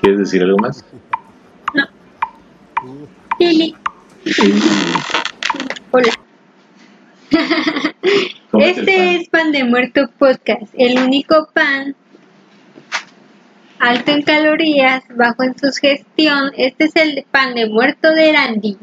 ¿Quieres 0.00 0.20
decir 0.20 0.42
algo 0.42 0.58
más? 0.58 0.84
Lili. 3.38 3.74
Hola. 5.92 6.12
Este 8.58 9.16
es 9.16 9.28
Pan 9.28 9.52
de 9.52 9.62
Muerto 9.62 10.10
Podcast, 10.18 10.64
el 10.76 10.98
único 10.98 11.48
pan 11.52 11.94
alto 13.78 14.10
en 14.10 14.22
calorías, 14.22 15.04
bajo 15.14 15.44
en 15.44 15.56
su 15.56 15.70
gestión. 15.70 16.50
Este 16.56 16.86
es 16.86 16.96
el 16.96 17.24
pan 17.30 17.54
de 17.54 17.68
muerto 17.68 18.10
de 18.10 18.32
Randy. 18.32 18.76